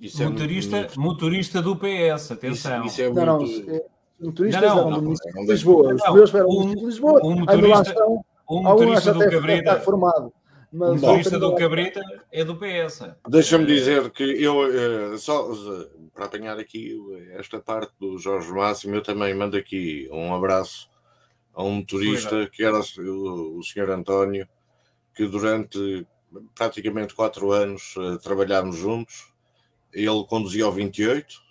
É 0.00 0.24
motorista, 0.24 0.76
muito... 0.78 1.00
motorista 1.00 1.62
do 1.62 1.76
PS, 1.76 2.32
atenção. 2.32 2.86
Isso, 2.86 3.00
isso 3.00 3.02
é 3.02 3.24
não, 3.24 3.38
muito... 3.38 3.70
não, 3.70 3.80
motoristas 4.18 4.62
não, 4.62 4.70
eram 4.70 4.90
não, 4.90 4.98
do 4.98 5.02
município 5.04 5.34
não, 5.34 5.44
de 5.44 5.52
Lisboa. 5.52 5.94
Os 5.94 6.14
meus 6.14 6.34
eram 6.34 6.48
um- 6.48 6.52
município 6.52 6.80
de 6.80 6.86
Lisboa. 6.86 7.20
um 7.22 7.34
motorista- 7.40 7.90
estão. 7.90 8.24
Alguns 8.48 8.64
motorista 8.64 9.14
do 9.14 9.30
Cabrita, 9.30 9.80
formado. 9.80 10.26
o 10.26 10.32
Mas 10.72 11.00
motorista 11.00 11.38
do 11.38 11.48
não. 11.50 11.54
Cabrita 11.54 12.00
é 12.32 12.44
do 12.44 12.56
PS. 12.56 13.14
Deixa-me 13.28 13.66
dizer 13.66 14.10
que 14.10 14.24
eu, 14.24 15.14
eh, 15.14 15.16
só 15.18 15.52
eh, 15.52 15.88
para 16.14 16.24
apanhar 16.26 16.58
aqui 16.58 16.98
esta 17.38 17.60
parte 17.60 17.92
do 18.00 18.18
Jorge 18.18 18.50
Máximo, 18.50 18.94
eu 18.94 19.02
também 19.02 19.34
mando 19.34 19.56
aqui 19.56 20.08
um 20.10 20.34
abraço 20.34 20.91
a 21.54 21.62
um 21.62 21.76
motorista 21.76 22.48
que 22.50 22.64
era 22.64 22.78
o, 22.78 23.58
o 23.58 23.62
senhor 23.62 23.90
António, 23.90 24.48
que 25.14 25.26
durante 25.26 26.06
praticamente 26.54 27.14
quatro 27.14 27.52
anos 27.52 27.94
uh, 27.96 28.18
trabalhámos 28.18 28.76
juntos. 28.76 29.32
Ele 29.92 30.24
conduzia 30.28 30.64
ao 30.64 30.72
28. 30.72 31.42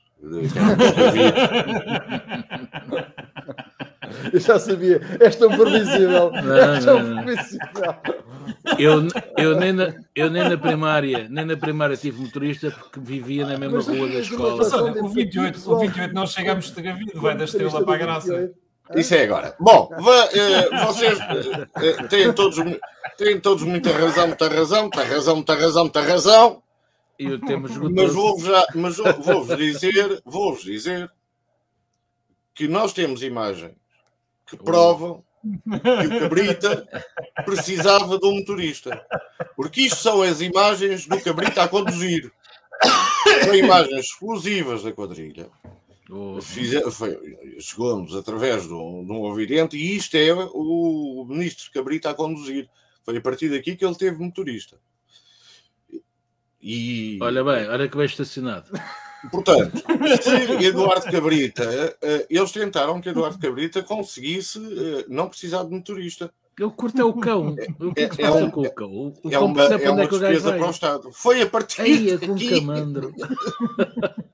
Eu 4.33 4.39
já 4.39 4.59
sabia, 4.59 5.01
és 5.19 5.35
tão 5.35 5.49
previsível. 5.49 6.31
És 6.35 6.85
tão 6.85 7.23
previsível. 7.23 7.95
Eu, 8.77 9.07
eu, 9.37 9.57
nem 9.57 9.71
na, 9.71 9.93
eu 10.15 10.29
nem 10.29 10.49
na 10.49 10.57
primária, 10.57 11.27
nem 11.29 11.45
na 11.45 11.55
primária 11.55 11.95
tive 11.95 12.21
motorista 12.21 12.71
porque 12.71 12.99
vivia 12.99 13.45
na 13.45 13.57
mesma 13.57 13.81
rua 13.81 14.07
da 14.07 14.19
escola. 14.19 14.57
Mas, 14.57 14.73
olha, 14.73 15.03
o 15.03 15.09
28, 15.09 15.71
o 15.71 15.79
28 15.79 16.13
nós 16.13 16.33
chegamos 16.33 16.71
de 16.71 16.81
Gavido, 16.81 17.21
vai 17.21 17.37
da 17.37 17.45
estrela 17.45 17.83
para 17.83 17.93
a 17.93 17.97
graça. 17.97 18.51
Isso 18.95 19.15
é 19.15 19.23
agora. 19.23 19.55
Bom, 19.59 19.89
uh, 19.91 20.85
vocês 20.87 21.19
uh, 21.19 22.07
têm, 22.07 22.33
todos, 22.33 22.57
têm 23.17 23.39
todos 23.39 23.63
muita 23.63 23.91
razão, 23.91 24.27
muita 24.27 24.47
razão, 24.47 24.81
muita 24.83 25.03
razão, 25.03 25.35
muita 25.35 25.55
razão, 25.55 25.83
muita 25.83 26.01
razão. 26.01 26.63
E 27.19 27.27
o 27.27 27.39
tema 27.39 27.69
mas 27.91 28.13
vou-vos 28.13 28.49
mas 28.73 28.97
vou-vos 28.97 29.57
dizer, 29.57 30.21
vou-vos 30.25 30.63
dizer 30.63 31.11
que 32.55 32.67
nós 32.67 32.93
temos 32.93 33.21
imagens 33.21 33.75
que 34.47 34.57
provam 34.57 35.23
que 35.41 36.07
o 36.07 36.19
Cabrita 36.19 36.87
precisava 37.45 38.17
de 38.17 38.25
um 38.25 38.35
motorista. 38.35 39.05
Porque 39.55 39.81
isto 39.81 39.97
são 39.97 40.21
as 40.21 40.41
imagens 40.41 41.07
do 41.07 41.19
Cabrita 41.21 41.63
a 41.63 41.67
conduzir. 41.67 42.31
São 43.43 43.55
imagens 43.55 44.05
exclusivas 44.05 44.83
da 44.83 44.91
quadrilha. 44.91 45.49
Chegou-nos 47.59 48.15
através 48.15 48.67
de 48.67 48.73
um, 48.73 49.05
de 49.05 49.11
um 49.11 49.21
ouvidente 49.21 49.77
e 49.77 49.95
isto 49.95 50.15
é 50.15 50.33
o 50.33 51.25
ministro 51.27 51.71
Cabrita 51.71 52.09
a 52.09 52.13
conduzir. 52.13 52.69
Foi 53.03 53.17
a 53.17 53.21
partir 53.21 53.49
daqui 53.49 53.75
que 53.75 53.85
ele 53.85 53.95
teve 53.95 54.21
motorista. 54.21 54.77
E... 56.61 57.17
Olha 57.21 57.43
bem, 57.43 57.67
olha 57.67 57.87
que 57.87 57.97
bem 57.97 58.05
estacionado. 58.05 58.69
Portanto, 59.31 59.77
se 60.21 60.65
Eduardo 60.65 61.11
Cabrita, 61.11 61.97
eh, 62.01 62.27
eles 62.29 62.51
tentaram 62.51 62.99
que 62.99 63.09
Eduardo 63.09 63.39
Cabrita 63.39 63.83
conseguisse 63.83 64.59
eh, 64.59 65.05
não 65.07 65.29
precisar 65.29 65.63
de 65.63 65.69
motorista. 65.69 66.33
Ele 66.59 66.69
curta 66.71 67.05
o 67.05 67.13
cão. 67.19 67.55
O 67.79 67.93
que 67.93 68.01
é, 68.01 68.09
que 68.09 68.15
se 68.15 68.21
é 68.21 68.25
passa 68.25 68.39
é 68.39 68.43
um, 68.43 68.51
com 68.51 68.61
o 68.61 68.71
cão? 68.71 69.13
O 69.23 69.31
é 69.31 69.39
uma, 69.39 69.63
é 69.63 69.89
uma 69.89 70.07
despesa 70.07 70.53
para 70.53 70.67
o 70.67 70.71
Estado. 70.71 71.11
Foi 71.11 71.41
a 71.41 71.47
partir 71.47 71.81
Aí, 71.81 72.11
é 72.11 72.17
com 72.17 72.33
um 72.33 72.37
camandro. 72.37 73.13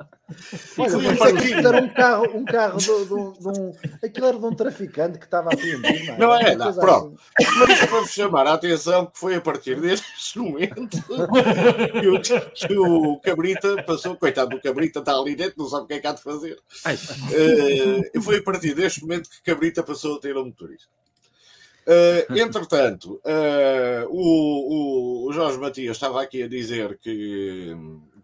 Olha, 0.77 0.89
foi 0.89 1.07
a 1.07 1.15
partir... 1.15 1.53
era 1.53 1.81
um 1.81 1.89
carro, 1.89 2.37
um 2.37 2.45
carro 2.45 2.77
de, 2.77 2.85
de, 2.85 3.05
de, 3.07 3.47
um. 3.47 3.73
Aquilo 4.03 4.27
era 4.27 4.37
de 4.37 4.45
um 4.45 4.53
traficante 4.53 5.17
que 5.17 5.25
estava 5.25 5.49
apreendido. 5.51 6.11
Não, 6.11 6.17
não 6.17 6.35
é? 6.35 6.55
Não, 6.55 6.73
pronto. 6.73 7.19
Assim. 7.39 7.59
Mas 7.59 7.89
vamos 7.89 8.11
chamar 8.11 8.47
a 8.47 8.53
atenção 8.53 9.05
que 9.05 9.17
foi 9.17 9.35
a 9.35 9.41
partir 9.41 9.79
deste 9.79 10.37
momento 10.37 10.97
que 11.01 12.07
o, 12.07 12.21
que 12.21 12.77
o 12.77 13.19
Cabrita 13.19 13.83
passou. 13.83 14.17
Coitado 14.17 14.49
do 14.49 14.61
Cabrita, 14.61 14.99
está 14.99 15.13
ali 15.17 15.35
dentro, 15.35 15.55
não 15.57 15.69
sabe 15.69 15.83
o 15.83 15.87
que 15.87 15.93
é 15.93 15.99
que 15.99 16.07
há 16.07 16.11
de 16.11 16.21
fazer. 16.21 16.59
Uh, 16.85 18.21
foi 18.21 18.37
a 18.37 18.43
partir 18.43 18.73
deste 18.73 19.01
momento 19.01 19.29
que 19.29 19.41
Cabrita 19.43 19.81
passou 19.81 20.17
a 20.17 20.19
ter 20.19 20.35
um 20.35 20.45
motorista. 20.45 20.87
Uh, 21.87 22.37
entretanto, 22.37 23.21
uh, 23.23 24.05
o, 24.09 25.29
o, 25.29 25.31
Jorge 25.31 25.57
Matias 25.57 25.95
estava 25.95 26.21
aqui 26.21 26.43
a 26.43 26.47
dizer 26.47 26.97
que, 26.97 27.73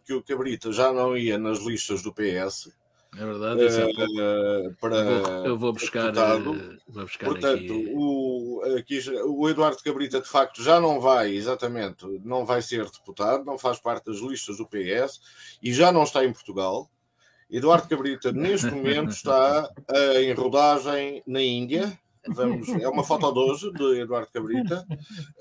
que 0.03 0.13
o 0.13 0.21
Cabrita 0.21 0.69
já 0.73 0.91
não 0.91 1.15
ia 1.15 1.37
nas 1.37 1.59
listas 1.59 2.01
do 2.01 2.13
PS. 2.13 2.73
É 3.17 3.25
verdade, 3.25 3.63
uh, 3.63 4.69
é 4.69 4.73
para, 4.81 4.97
eu, 4.97 5.23
vou, 5.23 5.45
eu 5.45 5.57
vou 5.57 5.71
buscar, 5.71 6.11
vou 6.11 7.03
buscar 7.05 7.25
Portanto, 7.25 7.55
aqui. 7.55 7.93
O, 7.95 8.61
aqui, 8.77 9.01
o 9.27 9.49
Eduardo 9.49 9.81
Cabrita 9.81 10.19
de 10.19 10.27
facto 10.27 10.61
já 10.61 10.81
não 10.81 10.99
vai, 10.99 11.33
exatamente, 11.33 12.05
não 12.25 12.45
vai 12.45 12.61
ser 12.61 12.83
deputado, 12.83 13.45
não 13.45 13.57
faz 13.57 13.79
parte 13.79 14.07
das 14.07 14.17
listas 14.17 14.57
do 14.57 14.67
PS 14.67 15.21
e 15.61 15.71
já 15.71 15.89
não 15.89 16.03
está 16.03 16.25
em 16.25 16.33
Portugal. 16.33 16.89
Eduardo 17.49 17.87
Cabrita, 17.87 18.33
neste 18.33 18.71
momento, 18.71 19.11
está 19.11 19.69
em 20.19 20.33
rodagem 20.33 21.23
na 21.25 21.41
Índia 21.41 21.97
Vamos, 22.27 22.69
é 22.69 22.87
uma 22.87 23.03
foto 23.03 23.31
de 23.33 23.39
hoje 23.39 23.71
de 23.73 24.01
Eduardo 24.01 24.29
Cabrita. 24.31 24.85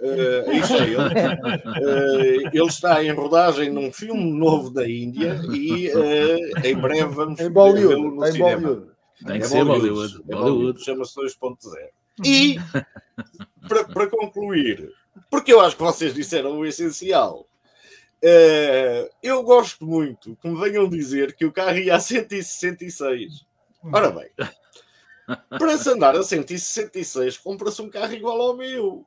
Uh, 0.01 0.51
aí 0.51 0.59
está 0.59 0.79
ele. 0.79 0.97
Uh, 0.97 2.49
ele 2.53 2.67
está 2.67 3.05
em 3.05 3.13
rodagem 3.13 3.71
num 3.71 3.93
filme 3.93 4.33
novo 4.33 4.71
da 4.71 4.89
Índia 4.89 5.41
e 5.53 5.91
uh, 5.95 6.67
em 6.67 6.77
breve 6.77 7.15
vamos 7.15 7.39
em 7.39 7.51
Bollywood, 7.51 8.01
no 8.01 8.27
em 8.27 8.33
cinema. 8.33 8.61
Bollywood. 8.61 8.93
Tem 9.25 9.39
que 9.39 9.45
é 9.45 9.49
ser 9.49 9.65
Bollywood. 9.65 9.93
Bollywood. 9.93 10.23
É 10.29 10.35
Bollywood. 10.35 10.85
Chama-se 10.85 11.15
2.0. 11.15 11.57
E 12.25 12.57
para, 13.69 13.85
para 13.85 14.07
concluir, 14.09 14.93
porque 15.31 15.53
eu 15.53 15.61
acho 15.61 15.77
que 15.77 15.83
vocês 15.83 16.13
disseram 16.13 16.59
o 16.59 16.67
essencial. 16.67 17.47
Uh, 18.25 19.11
eu 19.23 19.43
gosto 19.43 19.85
muito 19.85 20.37
que 20.37 20.49
me 20.49 20.61
venham 20.61 20.89
dizer 20.89 21.35
que 21.35 21.45
o 21.45 21.53
carro 21.53 21.79
ia 21.79 21.97
a 21.97 22.01
166. 22.01 23.45
Ora 23.93 24.11
bem, 24.11 24.31
para 25.51 25.79
se 25.79 25.91
andar 25.91 26.17
a 26.17 26.23
166, 26.23 27.39
compra-se 27.39 27.81
um 27.83 27.91
carro 27.91 28.13
igual 28.13 28.41
ao 28.41 28.57
meu. 28.57 29.07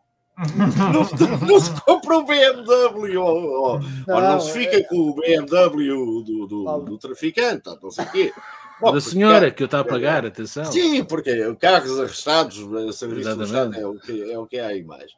não, 0.92 1.48
não, 1.48 1.60
se 1.62 1.82
compra 1.82 2.18
um 2.18 2.26
BMW 2.26 3.18
ou, 3.18 3.44
ou, 3.44 3.80
não, 4.06 4.16
ou 4.16 4.22
não 4.22 4.40
se 4.42 4.52
fica 4.52 4.78
é... 4.78 4.84
com 4.84 4.96
o 4.98 5.16
BMW 5.16 6.24
do, 6.24 6.46
do, 6.46 6.80
do 6.82 6.98
traficante, 6.98 7.70
não 7.82 7.90
sei 7.90 8.06
o 8.06 8.12
quê. 8.12 8.34
Bom, 8.82 8.92
da 8.92 9.00
senhora 9.00 9.50
que 9.50 9.64
eu 9.64 9.66
está 9.66 9.80
a 9.80 9.86
pagar, 9.86 10.26
atenção. 10.26 10.66
Sim, 10.66 11.04
porque 11.06 11.56
carros 11.56 11.98
arrestados, 11.98 12.58
serviço 12.98 13.30
arrestado 13.30 13.76
é 13.80 13.88
o, 13.88 13.98
que, 13.98 14.32
é 14.32 14.38
o 14.38 14.46
que 14.46 14.60
há 14.60 14.68
aí 14.68 14.84
mais. 14.84 15.14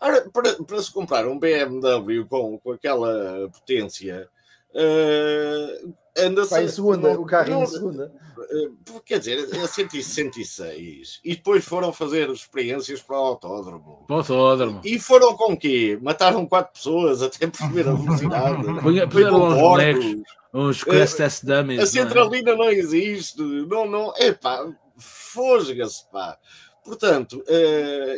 Ora, 0.00 0.28
para, 0.30 0.54
para 0.64 0.82
se 0.82 0.92
comprar 0.92 1.26
um 1.26 1.38
BMW 1.38 2.26
com, 2.28 2.58
com 2.58 2.72
aquela 2.72 3.48
potência, 3.50 4.28
uh, 4.74 5.94
anda 6.18 6.44
Vai 6.44 6.64
em 6.64 6.68
segunda, 6.68 7.12
não, 7.12 7.22
o 7.22 7.26
carro 7.26 7.50
não, 7.50 7.62
em 7.62 7.66
segunda. 7.66 8.12
Eh, 8.38 9.00
quer 9.04 9.18
dizer, 9.18 9.48
é 9.52 9.66
166. 9.66 11.20
E 11.24 11.36
depois 11.36 11.64
foram 11.64 11.92
fazer 11.92 12.30
experiências 12.30 13.02
para 13.02 13.16
o 13.20 13.24
autódromo. 13.24 14.04
Para 14.06 14.16
o 14.16 14.18
autódromo. 14.18 14.80
E 14.84 14.98
foram 14.98 15.36
com 15.36 15.56
quê? 15.56 15.98
Mataram 16.00 16.46
quatro 16.46 16.72
pessoas 16.74 17.22
até 17.22 17.46
por 17.46 17.70
ver 17.70 17.88
a 17.88 17.92
velocidade. 17.94 18.62
Puseram 19.10 19.44
uns 19.44 19.60
bonecos, 19.60 20.22
uns 20.52 20.84
crash 20.84 21.14
test 21.14 21.44
dummies. 21.44 21.80
A 21.80 21.86
centralina 21.86 22.54
não, 22.54 22.64
é? 22.64 22.66
não 22.66 22.72
existe. 22.72 23.40
Não, 23.40 23.86
não. 23.86 24.14
Epá, 24.16 24.66
fosga-se, 24.96 26.04
pá. 26.10 26.38
Portanto, 26.84 27.42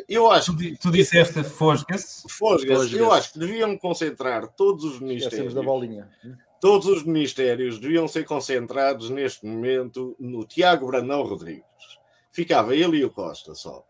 eu 0.06 0.30
acho 0.30 0.54
tu, 0.54 0.78
tu 0.78 0.90
disseste 0.90 1.42
fosga-se? 1.42 2.28
Fosga-se. 2.28 2.96
Eu 2.96 3.10
acho 3.10 3.32
que 3.32 3.38
deviam 3.38 3.78
concentrar 3.78 4.46
todos 4.48 4.84
os 4.84 5.00
ministérios. 5.00 5.54
da 5.54 5.62
bolinha 5.62 6.06
Todos 6.60 6.86
os 6.86 7.04
ministérios 7.04 7.78
deviam 7.78 8.08
ser 8.08 8.24
concentrados 8.24 9.10
neste 9.10 9.46
momento 9.46 10.16
no 10.18 10.44
Tiago 10.44 10.86
Brandão 10.86 11.22
Rodrigues. 11.22 11.62
Ficava 12.32 12.74
ele 12.74 12.98
e 12.98 13.04
o 13.04 13.10
Costa 13.10 13.54
só. 13.54 13.84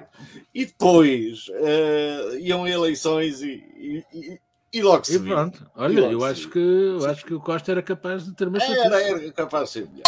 E 0.55 0.67
depois 0.67 1.49
uh, 1.49 2.37
iam 2.39 2.67
eleições 2.67 3.43
e, 3.43 3.63
e, 3.77 4.05
e, 4.13 4.41
e 4.73 4.83
logo 4.83 5.05
se 5.05 5.19
viu. 5.19 5.35
pronto. 5.35 5.71
Olha, 5.75 6.01
eu 6.01 6.25
acho, 6.25 6.49
que, 6.49 6.59
eu 6.59 7.05
acho 7.07 7.25
que 7.25 7.35
o 7.35 7.41
Costa 7.41 7.73
era 7.73 7.83
capaz 7.83 8.25
de 8.25 8.35
ter 8.35 8.49
uma 8.49 8.59
Era, 8.63 9.03
era 9.03 9.33
capaz 9.33 9.65
de 9.65 9.71
ser 9.71 9.89
melhor. 9.89 10.05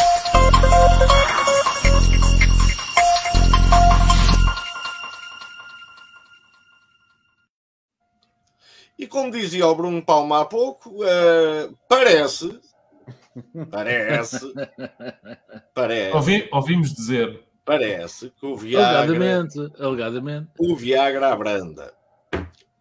E 9.00 9.06
como 9.06 9.30
dizia 9.30 9.66
o 9.66 9.74
Bruno 9.74 10.04
Palma 10.04 10.42
há 10.42 10.44
pouco, 10.44 10.90
uh, 10.90 11.74
parece, 11.88 12.60
parece, 13.70 14.52
parece. 15.72 16.14
Ouvi, 16.14 16.46
ouvimos 16.52 16.92
dizer. 16.92 17.48
Parece 17.64 18.28
que 18.28 18.44
o 18.44 18.54
Viagra. 18.54 18.98
Alegadamente, 18.98 19.72
alegadamente. 19.82 20.50
O 20.58 20.76
Viagra 20.76 21.32
abranda. 21.32 21.94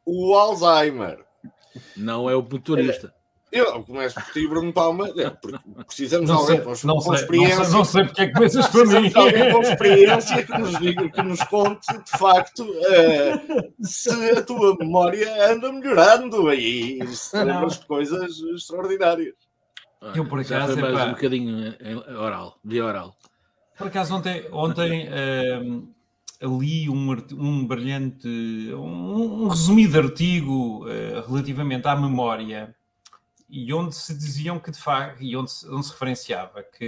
O 0.05 0.35
Alzheimer. 0.35 1.23
Não 1.95 2.29
é 2.29 2.35
o 2.35 2.41
motorista. 2.41 3.13
Eu 3.51 3.83
começo 3.83 4.15
por 4.15 4.31
ti, 4.31 4.47
Bruno 4.47 4.71
Palma, 4.71 5.09
é, 5.17 5.29
porque 5.29 5.57
precisamos 5.85 6.27
de 6.27 6.31
alguém 6.31 6.55
sei, 6.57 6.65
com, 6.65 6.87
não 6.87 6.95
com 6.95 7.01
sei, 7.01 7.13
experiência. 7.15 7.57
Não 7.57 7.65
sei, 7.65 7.73
não 7.73 7.85
sei 7.85 8.03
porque 8.05 8.21
é 8.21 8.27
que 8.27 8.33
começas 8.33 8.67
para 8.67 8.85
mim. 8.85 9.11
alguém 9.15 9.51
com 9.51 9.61
experiência 9.61 10.45
que 10.45 10.57
nos, 10.57 10.79
diga, 10.79 11.09
que 11.09 11.21
nos 11.23 11.43
conte, 11.43 11.87
de 11.87 12.11
facto, 12.11 12.63
uh, 12.63 13.83
se 13.83 14.11
a 14.31 14.43
tua 14.43 14.77
memória 14.77 15.51
anda 15.51 15.71
melhorando 15.71 16.47
aí, 16.47 16.99
se 17.07 17.43
lembras 17.43 17.79
de 17.79 17.87
coisas 17.87 18.39
extraordinárias. 18.55 19.33
Eu, 20.15 20.25
por 20.25 20.39
acaso, 20.39 20.75
Já 20.75 20.81
foi 20.81 20.91
mais 20.91 21.07
um 21.07 21.13
bocadinho 21.13 21.75
oral, 22.19 22.59
via 22.63 22.85
oral. 22.85 23.15
Por 23.77 23.87
acaso, 23.87 24.15
ontem, 24.15 24.45
ontem 24.51 25.09
uh, 25.09 26.59
li 26.59 26.87
um, 26.87 27.11
um 27.33 27.65
brilhante, 27.65 28.27
um, 28.73 29.43
um 29.43 29.47
resumido 29.47 29.97
artigo 29.97 30.85
uh, 30.85 31.27
relativamente 31.27 31.87
à 31.87 31.95
memória 31.95 32.75
e 33.49 33.73
onde 33.73 33.95
se 33.95 34.13
diziam 34.13 34.59
que 34.59 34.71
de 34.71 34.79
facto, 34.79 35.21
e 35.21 35.35
onde 35.35 35.51
se, 35.51 35.67
onde 35.69 35.85
se 35.85 35.91
referenciava 35.91 36.63
que, 36.63 36.87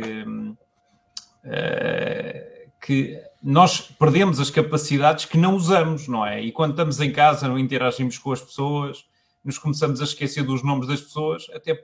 uh, 1.43 2.71
que 2.79 3.19
nós 3.41 3.81
perdemos 3.81 4.39
as 4.39 4.49
capacidades 4.49 5.25
que 5.25 5.37
não 5.37 5.55
usamos, 5.55 6.07
não 6.07 6.25
é? 6.25 6.41
E 6.41 6.51
quando 6.51 6.71
estamos 6.71 6.99
em 6.99 7.11
casa, 7.11 7.47
não 7.47 7.57
interagimos 7.57 8.17
com 8.17 8.31
as 8.31 8.41
pessoas, 8.41 9.05
nos 9.43 9.57
começamos 9.57 9.99
a 10.01 10.03
esquecer 10.03 10.43
dos 10.43 10.63
nomes 10.63 10.87
das 10.87 11.01
pessoas, 11.01 11.47
até 11.53 11.83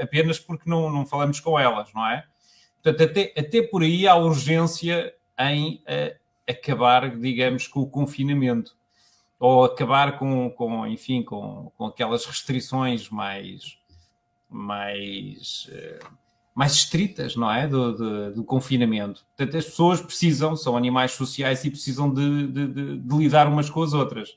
apenas 0.00 0.38
porque 0.38 0.68
não, 0.68 0.90
não 0.90 1.04
falamos 1.04 1.40
com 1.40 1.58
elas, 1.58 1.92
não 1.94 2.06
é? 2.06 2.24
Portanto, 2.82 3.02
até, 3.10 3.34
até 3.36 3.62
por 3.62 3.82
aí 3.82 4.08
há 4.08 4.14
urgência 4.14 5.12
em 5.38 5.82
uh, 5.82 6.16
acabar, 6.48 7.14
digamos, 7.16 7.66
com 7.66 7.80
o 7.80 7.90
confinamento 7.90 8.76
ou 9.38 9.64
acabar 9.64 10.18
com, 10.18 10.50
com 10.50 10.86
enfim, 10.86 11.22
com, 11.22 11.70
com 11.76 11.86
aquelas 11.86 12.24
restrições 12.24 13.10
mais, 13.10 13.78
mais, 14.48 15.68
uh, 15.70 16.06
mais 16.54 16.72
estritas, 16.72 17.36
não 17.36 17.50
é? 17.50 17.66
Do, 17.66 17.92
do, 17.92 18.34
do, 18.34 18.44
confinamento. 18.44 19.24
Portanto, 19.36 19.56
as 19.56 19.64
pessoas 19.64 20.00
precisam, 20.00 20.56
são 20.56 20.76
animais 20.76 21.12
sociais 21.12 21.64
e 21.64 21.70
precisam 21.70 22.12
de, 22.12 22.46
de, 22.46 22.66
de, 22.66 22.98
de 22.98 23.16
lidar 23.16 23.48
umas 23.48 23.68
com 23.68 23.82
as 23.82 23.92
outras. 23.92 24.36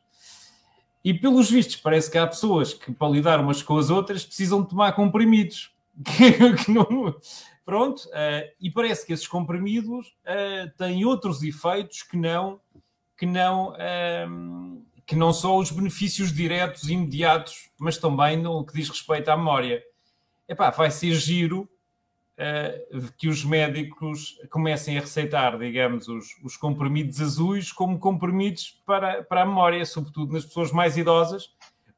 E 1.03 1.13
pelos 1.13 1.49
vistos, 1.49 1.77
parece 1.77 2.11
que 2.11 2.17
há 2.17 2.27
pessoas 2.27 2.73
que, 2.73 2.91
para 2.91 3.09
lidar 3.09 3.39
umas 3.39 3.61
com 3.61 3.77
as 3.77 3.89
outras, 3.89 4.25
precisam 4.25 4.63
tomar 4.63 4.91
comprimidos. 4.93 5.71
Pronto, 7.65 7.99
uh, 8.07 8.49
e 8.59 8.71
parece 8.71 9.05
que 9.05 9.13
esses 9.13 9.27
comprimidos 9.27 10.07
uh, 10.07 10.69
têm 10.75 11.05
outros 11.05 11.43
efeitos 11.43 12.01
que 12.01 12.17
não, 12.17 12.59
que 13.15 13.27
não, 13.27 13.73
uh, 13.73 14.85
que 15.05 15.15
não 15.15 15.31
só 15.31 15.55
os 15.57 15.69
benefícios 15.69 16.33
diretos 16.33 16.89
e 16.89 16.93
imediatos, 16.93 17.69
mas 17.77 17.97
também 17.97 18.37
no 18.37 18.65
que 18.65 18.73
diz 18.73 18.89
respeito 18.89 19.29
à 19.29 19.37
memória. 19.37 19.83
Epá, 20.49 20.71
vai 20.71 20.89
ser 20.89 21.13
giro 21.13 21.69
uh, 22.39 23.11
que 23.17 23.27
os 23.27 23.45
médicos 23.45 24.35
comecem 24.49 24.97
a 24.97 25.01
receitar, 25.01 25.59
digamos, 25.59 26.07
os, 26.07 26.35
os 26.43 26.57
comprimidos 26.57 27.21
azuis 27.21 27.71
como 27.71 27.99
comprimidos 27.99 28.81
para, 28.83 29.23
para 29.23 29.43
a 29.43 29.45
memória, 29.45 29.85
sobretudo 29.85 30.33
nas 30.33 30.45
pessoas 30.45 30.71
mais 30.71 30.97
idosas, 30.97 31.51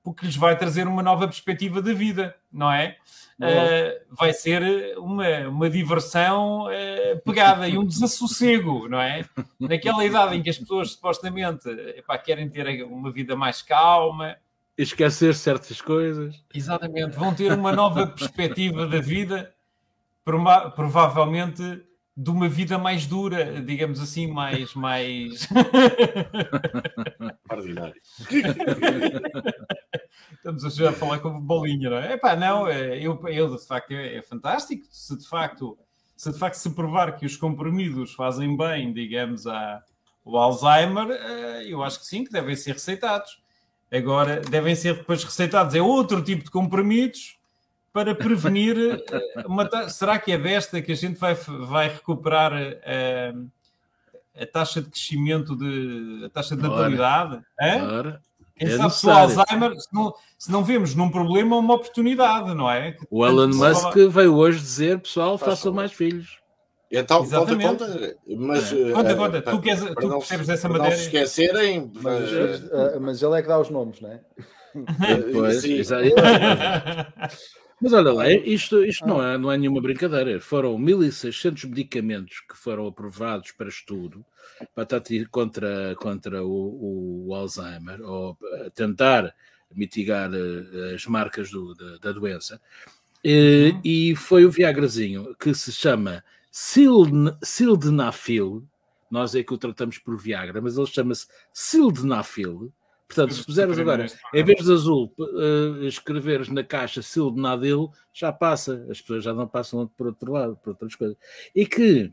porque 0.03 0.25
lhes 0.25 0.35
vai 0.35 0.57
trazer 0.57 0.85
uma 0.85 1.01
nova 1.01 1.27
perspectiva 1.27 1.81
da 1.81 1.93
vida, 1.93 2.35
não 2.51 2.71
é? 2.71 2.97
Uh, 3.39 4.15
vai 4.15 4.33
ser 4.33 4.61
uma, 4.97 5.47
uma 5.47 5.69
diversão 5.69 6.65
uh, 6.65 7.21
pegada 7.23 7.67
e 7.67 7.77
um 7.77 7.85
desassossego, 7.85 8.87
não 8.87 8.99
é? 8.99 9.25
Naquela 9.59 10.03
idade 10.03 10.35
em 10.35 10.43
que 10.43 10.49
as 10.49 10.57
pessoas 10.57 10.91
supostamente 10.91 11.69
epá, 11.69 12.17
querem 12.17 12.49
ter 12.49 12.83
uma 12.83 13.11
vida 13.11 13.35
mais 13.35 13.61
calma. 13.61 14.35
Esquecer 14.81 15.35
certas 15.35 15.81
coisas. 15.81 16.41
Exatamente, 16.53 17.17
vão 17.17 17.33
ter 17.33 17.53
uma 17.53 17.71
nova 17.71 18.07
perspectiva 18.07 18.87
da 18.87 18.99
vida 18.99 19.53
prova 20.23 20.71
provavelmente 20.71 21.83
de 22.15 22.29
uma 22.29 22.47
vida 22.47 22.77
mais 22.77 23.07
dura, 23.07 23.61
digamos 23.61 23.99
assim, 23.99 24.27
mais. 24.27 24.73
mais... 24.75 25.47
Ordinário. 27.49 28.01
Estamos 30.35 30.81
a 30.81 30.93
falar 30.93 31.19
com 31.19 31.39
bolinha, 31.39 31.89
não 31.89 31.97
é? 31.97 32.13
Epá, 32.13 32.35
não, 32.35 32.67
é, 32.67 32.97
eu, 32.97 33.19
eu 33.27 33.55
de 33.55 33.65
facto 33.65 33.91
é, 33.91 34.17
é, 34.17 34.21
fantástico. 34.21 34.85
Se 34.89 35.17
de 35.17 35.27
facto, 35.27 35.77
se 36.15 36.31
de 36.31 36.37
facto 36.37 36.55
se 36.55 36.69
provar 36.71 37.17
que 37.17 37.25
os 37.25 37.37
comprimidos 37.37 38.13
fazem 38.13 38.55
bem, 38.55 38.93
digamos, 38.93 39.47
a, 39.47 39.81
o 40.23 40.37
Alzheimer, 40.37 41.09
eh, 41.11 41.63
eu 41.67 41.81
acho 41.81 41.99
que 41.99 42.05
sim, 42.05 42.23
que 42.23 42.31
devem 42.31 42.55
ser 42.55 42.73
receitados. 42.73 43.41
Agora, 43.91 44.39
devem 44.39 44.73
ser 44.73 44.95
depois 44.95 45.23
receitados 45.23 45.75
é 45.75 45.81
outro 45.81 46.21
tipo 46.23 46.45
de 46.45 46.49
comprimidos 46.49 47.37
para 47.91 48.15
prevenir 48.15 48.77
eh, 49.11 49.43
uma 49.45 49.69
será 49.89 50.17
que 50.17 50.31
é 50.31 50.37
desta 50.37 50.81
que 50.81 50.93
a 50.93 50.95
gente 50.95 51.19
vai, 51.19 51.33
vai 51.35 51.89
recuperar 51.89 52.53
a, 52.53 52.59
eh, 52.59 53.33
a 54.39 54.45
taxa 54.45 54.81
de 54.81 54.89
crescimento 54.89 55.57
de 55.57 56.23
a 56.25 56.29
taxa 56.29 56.55
de 56.55 56.61
natalidade? 56.61 57.41
Ora, 57.59 58.21
Quem 58.55 58.69
é 58.69 58.77
sabe 58.77 58.93
se 58.93 59.05
o 59.05 59.11
Alzheimer, 59.11 59.75
se 59.77 59.93
não, 59.93 60.13
se 60.37 60.51
não 60.51 60.63
vemos 60.63 60.95
num 60.95 61.09
problema, 61.09 61.57
uma 61.57 61.73
oportunidade, 61.73 62.53
não 62.53 62.71
é? 62.71 62.95
O 63.09 63.25
Elon 63.25 63.49
Musk 63.49 63.91
fala... 63.91 64.09
veio 64.09 64.35
hoje 64.35 64.59
dizer, 64.59 64.99
pessoal, 64.99 65.37
façam 65.37 65.73
mais 65.73 65.91
filhos. 65.91 66.40
Então, 66.91 67.23
Exatamente. 67.23 67.67
conta, 67.67 67.87
conta. 67.87 68.17
Mas, 68.27 68.73
é. 68.73 68.91
Conta, 68.91 69.15
conta. 69.15 69.37
Uh, 69.39 69.51
tu, 69.51 69.61
queres, 69.61 69.79
tu 69.79 70.07
não, 70.07 70.17
percebes 70.19 70.47
dessa 70.47 70.67
matéria? 70.67 70.91
Não 70.91 70.97
se 70.97 71.03
esquecerem. 71.05 71.91
Mas, 72.01 72.31
uh, 72.31 72.99
mas 72.99 73.23
ele 73.23 73.39
é 73.39 73.41
que 73.41 73.47
dá 73.47 73.59
os 73.59 73.69
nomes, 73.69 74.01
não 74.01 74.11
é? 74.11 74.19
pois, 75.33 75.63
Mas 77.81 77.93
olha 77.93 78.11
lá, 78.11 78.29
isto, 78.29 78.83
isto 78.83 79.07
não, 79.07 79.23
é, 79.23 79.37
não 79.37 79.51
é 79.51 79.57
nenhuma 79.57 79.81
brincadeira. 79.81 80.39
Foram 80.39 80.77
1.600 80.77 81.67
medicamentos 81.67 82.41
que 82.41 82.57
foram 82.57 82.87
aprovados 82.87 83.51
para 83.51 83.69
estudo 83.69 84.25
para 84.75 84.85
contra, 85.31 85.95
contra 85.95 86.45
o, 86.45 87.27
o 87.27 87.33
Alzheimer, 87.33 88.01
ou 88.01 88.37
tentar 88.75 89.33
mitigar 89.73 90.29
eh, 90.33 90.95
as 90.95 91.05
marcas 91.05 91.49
do, 91.49 91.73
da, 91.73 91.97
da, 91.97 92.11
doença. 92.11 92.61
E, 93.23 93.71
uhum. 93.73 93.81
e, 93.83 94.15
foi 94.15 94.45
o 94.45 94.51
Viagrazinho 94.51 95.35
que 95.39 95.53
se 95.53 95.71
chama 95.71 96.23
Sildenafil. 96.51 98.67
Nós 99.09 99.33
é 99.35 99.43
que 99.43 99.53
o 99.53 99.57
tratamos 99.57 99.97
por 99.97 100.17
Viagra, 100.17 100.61
mas 100.61 100.77
ele 100.77 100.87
chama-se 100.87 101.27
Sildenafil 101.53 102.73
Portanto, 103.11 103.33
se 103.33 103.45
puseres 103.45 103.77
agora, 103.77 104.05
em 104.33 104.43
vez 104.43 104.63
de 104.63 104.71
azul, 104.71 105.13
uh, 105.19 105.83
escreveres 105.83 106.47
na 106.47 106.63
caixa 106.63 107.01
Sildenadil, 107.01 107.91
já 108.13 108.31
passa. 108.31 108.85
As 108.89 109.01
pessoas 109.01 109.25
já 109.25 109.33
não 109.33 109.45
passam 109.45 109.85
por 109.97 110.07
outro 110.07 110.31
lado, 110.31 110.57
por 110.63 110.69
outras 110.69 110.95
coisas. 110.95 111.17
E 111.53 111.65
que 111.65 112.09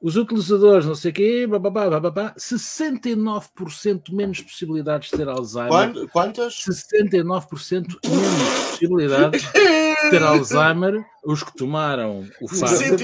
os 0.00 0.16
utilizadores, 0.16 0.84
não 0.84 0.96
sei 0.96 1.12
o 1.12 1.14
quê, 1.14 1.46
bababá, 1.46 1.88
bababá, 1.88 2.34
69% 2.36 4.12
menos 4.12 4.40
possibilidades 4.40 5.10
de 5.10 5.16
ter 5.16 5.28
Alzheimer. 5.28 6.08
Quantas? 6.08 6.54
69% 6.54 8.00
menos 8.04 8.70
possibilidades 8.72 9.44
ter 10.10 10.22
Alzheimer 10.22 11.04
os 11.24 11.42
que 11.42 11.56
tomaram 11.56 12.28
o 12.40 12.48
fármaco. 12.48 12.96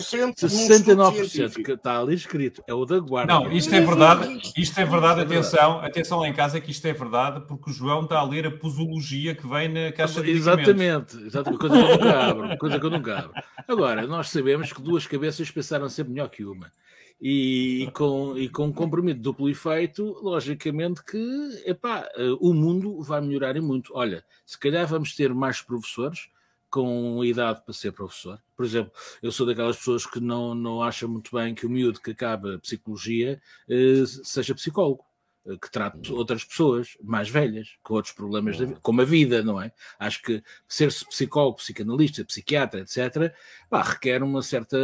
69%, 0.00 0.34
69% 0.34 1.62
que 1.62 1.72
está 1.72 2.00
ali 2.00 2.14
escrito, 2.14 2.62
é 2.66 2.74
o 2.74 2.84
da 2.84 2.98
guarda. 2.98 3.32
Não, 3.32 3.52
isto 3.52 3.74
é 3.74 3.80
verdade, 3.80 4.40
isto 4.56 4.80
é 4.80 4.84
verdade, 4.84 5.20
atenção, 5.20 5.80
atenção 5.80 6.18
lá 6.18 6.28
em 6.28 6.32
casa 6.32 6.60
que 6.60 6.70
isto 6.70 6.84
é 6.86 6.92
verdade, 6.92 7.46
porque 7.46 7.70
o 7.70 7.72
João 7.72 8.02
está 8.02 8.18
a 8.18 8.24
ler 8.24 8.46
a 8.46 8.50
posologia 8.50 9.34
que 9.34 9.46
vem 9.46 9.68
na 9.68 9.92
caixa 9.92 10.20
de 10.20 10.30
Exatamente, 10.30 11.16
exatamente 11.18 11.60
coisa 11.60 11.76
que 11.76 11.82
eu 11.82 11.96
nunca 11.96 12.20
abro, 12.20 12.58
coisa 12.58 12.80
que 12.80 12.86
eu 12.86 12.90
nunca 12.90 13.18
abro. 13.18 13.32
Agora, 13.68 14.06
nós 14.06 14.30
sabemos 14.30 14.72
que 14.72 14.82
duas 14.82 15.06
cabeças 15.06 15.50
pensaram 15.50 15.88
sempre 15.88 16.12
melhor 16.12 16.28
que 16.28 16.44
uma. 16.44 16.72
E, 17.20 17.84
e, 17.84 17.90
com, 17.90 18.36
e 18.36 18.48
com 18.48 18.64
um 18.64 18.72
compromisso 18.72 19.18
duplo 19.18 19.48
efeito, 19.48 20.18
logicamente 20.22 21.04
que 21.04 21.62
epá, 21.66 22.08
eh, 22.16 22.34
o 22.40 22.54
mundo 22.54 23.02
vai 23.02 23.20
melhorar 23.20 23.56
e 23.56 23.60
muito. 23.60 23.92
Olha, 23.94 24.24
se 24.46 24.58
calhar 24.58 24.86
vamos 24.86 25.14
ter 25.14 25.34
mais 25.34 25.60
professores, 25.60 26.30
com 26.70 27.24
idade 27.24 27.62
para 27.64 27.74
ser 27.74 27.92
professor. 27.92 28.40
Por 28.56 28.64
exemplo, 28.64 28.92
eu 29.22 29.32
sou 29.32 29.46
daquelas 29.46 29.76
pessoas 29.76 30.06
que 30.06 30.20
não, 30.20 30.54
não 30.54 30.82
acham 30.82 31.08
muito 31.08 31.34
bem 31.34 31.54
que 31.54 31.66
o 31.66 31.70
miúdo 31.70 32.00
que 32.00 32.12
acaba 32.12 32.58
psicologia 32.60 33.40
eh, 33.68 34.04
seja 34.22 34.54
psicólogo, 34.54 35.04
eh, 35.46 35.56
que 35.60 35.70
trate 35.70 36.12
outras 36.12 36.44
pessoas 36.44 36.96
mais 37.02 37.28
velhas, 37.28 37.76
com 37.82 37.94
outros 37.94 38.14
problemas, 38.14 38.56
da 38.58 38.66
vida, 38.66 38.80
como 38.82 39.00
a 39.00 39.04
vida, 39.04 39.42
não 39.42 39.60
é? 39.60 39.72
Acho 39.98 40.22
que 40.22 40.42
ser 40.68 40.88
psicólogo, 40.88 41.56
psicanalista, 41.56 42.24
psiquiatra, 42.24 42.80
etc., 42.80 43.34
pá, 43.68 43.82
requer 43.82 44.22
uma 44.22 44.42
certa, 44.42 44.78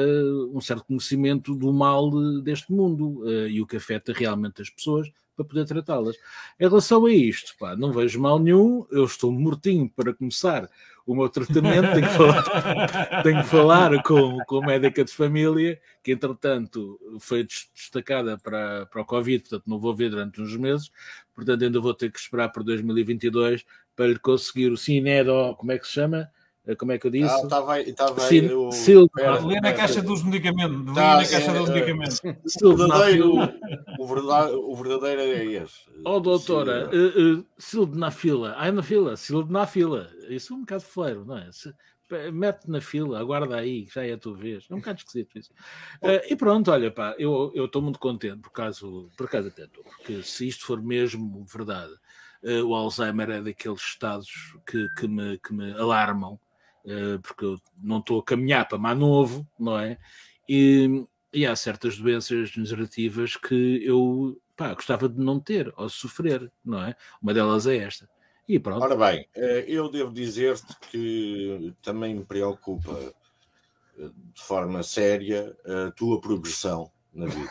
um 0.53 0.61
certo 0.61 0.85
conhecimento 0.85 1.55
do 1.55 1.73
mal 1.73 2.11
deste 2.43 2.73
mundo 2.73 3.23
eh, 3.29 3.49
e 3.51 3.63
o 3.63 3.67
que 3.67 3.77
afeta 3.77 4.13
realmente 4.13 4.61
as 4.61 4.71
pessoas 4.71 5.11
para 5.37 5.45
poder 5.45 5.67
tratá-las. 5.67 6.17
Em 6.59 6.67
relação 6.67 7.05
a 7.05 7.13
isto, 7.13 7.55
pá, 7.59 7.77
não 7.77 7.93
vejo 7.93 8.19
mal 8.21 8.39
nenhum, 8.39 8.87
eu 8.91 9.05
estou 9.05 9.31
mortinho 9.31 9.89
para 9.91 10.15
começar 10.15 10.69
o 11.07 11.15
meu 11.15 11.29
tratamento, 11.29 11.93
tenho 11.95 12.09
que 12.09 12.15
falar, 12.15 13.23
tenho 13.23 13.43
que 13.43 13.49
falar 13.49 14.03
com, 14.03 14.39
com 14.45 14.63
a 14.63 14.67
médica 14.67 15.05
de 15.05 15.13
família, 15.13 15.81
que 16.03 16.11
entretanto 16.11 16.99
foi 17.21 17.45
destacada 17.45 18.37
para, 18.37 18.87
para 18.87 19.03
o 19.03 19.05
Covid, 19.05 19.41
portanto 19.41 19.63
não 19.67 19.79
vou 19.79 19.95
ver 19.95 20.11
durante 20.11 20.43
uns 20.43 20.57
meses, 20.57 20.91
portanto 21.33 21.63
ainda 21.63 21.81
vou 21.81 21.95
ter 21.95 22.11
que 22.11 22.19
esperar 22.19 22.49
para 22.49 22.65
2022 22.65 23.65
para 23.95 24.09
lhe 24.09 24.19
conseguir 24.19 24.73
o 24.73 24.77
Cinedo, 24.77 25.55
como 25.57 25.71
é 25.71 25.79
que 25.79 25.87
se 25.87 25.93
chama? 25.93 26.29
Eh, 26.67 26.75
como 26.75 26.93
é 26.93 26.99
que 26.99 27.07
eu 27.07 27.11
disse? 27.11 27.33
Ah, 27.33 27.43
estava 27.43 27.73
aí, 27.75 27.89
estava 27.89 28.23
aí. 28.23 28.29
Sil, 28.29 28.67
o... 28.67 28.73
Sil... 28.75 29.07
Lê 29.47 29.61
na 29.61 29.73
caixa 29.73 30.03
dos 30.03 30.25
medicamentos. 30.25 30.95
Tá, 30.95 31.17
na 31.17 31.29
caixa 31.29 31.51
é, 31.51 31.59
dos 31.59 31.69
medicamentos. 31.69 32.21
O 32.63 32.77
verdadeiro, 32.77 33.33
o, 33.99 34.07
verdadeiro, 34.07 34.71
o 34.71 34.77
verdadeiro 34.77 35.21
é 35.21 35.45
esse. 35.63 35.81
Oh, 36.05 36.19
doutora, 36.19 36.91
uh, 36.93 37.39
uh, 37.39 37.47
sildenafila. 37.57 38.55
Ai, 38.57 38.73
na 38.73 38.83
fila, 38.83 39.17
sildenafila. 39.17 40.11
Isso 40.29 40.53
é 40.53 40.57
um 40.57 40.61
bocado 40.61 40.83
fleiro, 40.83 41.25
não 41.25 41.39
é? 41.39 41.53
Se, 41.53 41.73
mete 42.33 42.69
na 42.69 42.81
fila, 42.81 43.19
aguarda 43.19 43.57
aí, 43.57 43.87
já 43.93 44.05
é 44.05 44.13
a 44.13 44.19
tua 44.19 44.37
vez. 44.37 44.67
É 44.71 44.75
um 44.75 44.79
bocado 44.79 44.99
esquisito 44.99 45.39
isso. 45.39 45.53
Uh, 46.03 46.23
e 46.29 46.37
pronto, 46.37 46.71
olha, 46.71 46.91
pá, 46.91 47.15
eu 47.19 47.53
estou 47.55 47.83
muito 47.83 47.99
contente 47.99 48.39
por 48.39 48.53
causa, 48.53 48.87
por 49.17 49.29
causa 49.29 49.49
até 49.49 49.67
porque 49.67 50.23
se 50.23 50.47
isto 50.47 50.67
for 50.67 50.81
mesmo 50.81 51.45
verdade, 51.45 51.93
uh, 52.43 52.65
o 52.65 52.75
Alzheimer 52.75 53.31
é 53.31 53.43
daqueles 53.43 53.81
estados 53.81 54.29
que, 54.67 54.87
que, 54.97 55.09
me, 55.09 55.39
que 55.39 55.53
me 55.53 55.73
alarmam, 55.73 56.39
porque 57.23 57.45
eu 57.45 57.59
não 57.83 57.99
estou 57.99 58.21
a 58.21 58.25
caminhar 58.25 58.67
para 58.69 58.79
mais 58.79 58.99
novo, 58.99 59.47
não 59.59 59.79
é? 59.79 59.99
E, 60.49 61.05
e 61.33 61.47
há 61.47 61.55
certas 61.57 61.99
doenças 61.99 62.51
degenerativas 62.51 63.37
que 63.37 63.85
eu 63.85 64.41
pá, 64.57 64.73
gostava 64.75 65.09
de 65.09 65.19
não 65.19 65.39
ter 65.39 65.73
ou 65.77 65.89
sofrer, 65.89 66.51
não 66.65 66.83
é? 66.83 66.95
Uma 67.21 67.35
delas 67.35 67.67
é 67.67 67.77
esta. 67.77 68.09
E 68.49 68.59
pronto. 68.59 68.83
Ora 68.83 68.97
bem, 68.97 69.29
eh, 69.35 69.65
eu 69.67 69.91
devo 69.91 70.13
dizer-te 70.13 70.77
que 70.91 71.75
também 71.83 72.15
me 72.15 72.25
preocupa 72.25 72.93
eh, 73.99 74.11
de 74.35 74.43
forma 74.43 74.83
séria 74.85 75.57
a 75.65 75.91
tua 75.91 76.21
progressão 76.21 76.91
na 77.17 77.27
vida. 77.27 77.51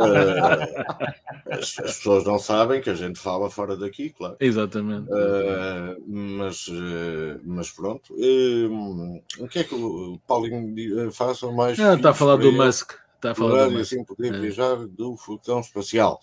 uh, 0.00 1.52
as, 1.52 1.78
as, 1.78 1.96
pessoas 1.96 2.24
não 2.24 2.38
sabem 2.38 2.80
que 2.80 2.90
a 2.90 2.94
gente 2.94 3.18
fala 3.18 3.48
fora 3.48 3.76
daqui, 3.76 4.10
claro. 4.10 4.36
Exatamente. 4.40 5.08
Uh, 5.10 6.02
mas, 6.06 6.66
uh, 6.66 7.40
mas 7.44 7.70
pronto. 7.70 8.12
o 8.14 9.48
que 9.48 9.60
é 9.60 9.64
que 9.64 9.74
o 9.74 10.18
Paulinho 10.26 11.12
faça 11.12 11.50
mais? 11.52 11.78
Não, 11.78 11.94
está 11.94 12.10
a 12.10 12.14
falar 12.14 12.36
do 12.36 12.52
Musk. 12.52 12.92
Está 13.16 13.30
a 13.30 13.34
falar 13.34 13.66
do 13.66 13.72
Musk. 13.72 13.92
assim 13.92 14.04
poder 14.04 14.34
é. 14.34 14.38
viajar 14.38 14.76
do 14.86 15.16
foguetão 15.16 15.60
espacial. 15.60 16.20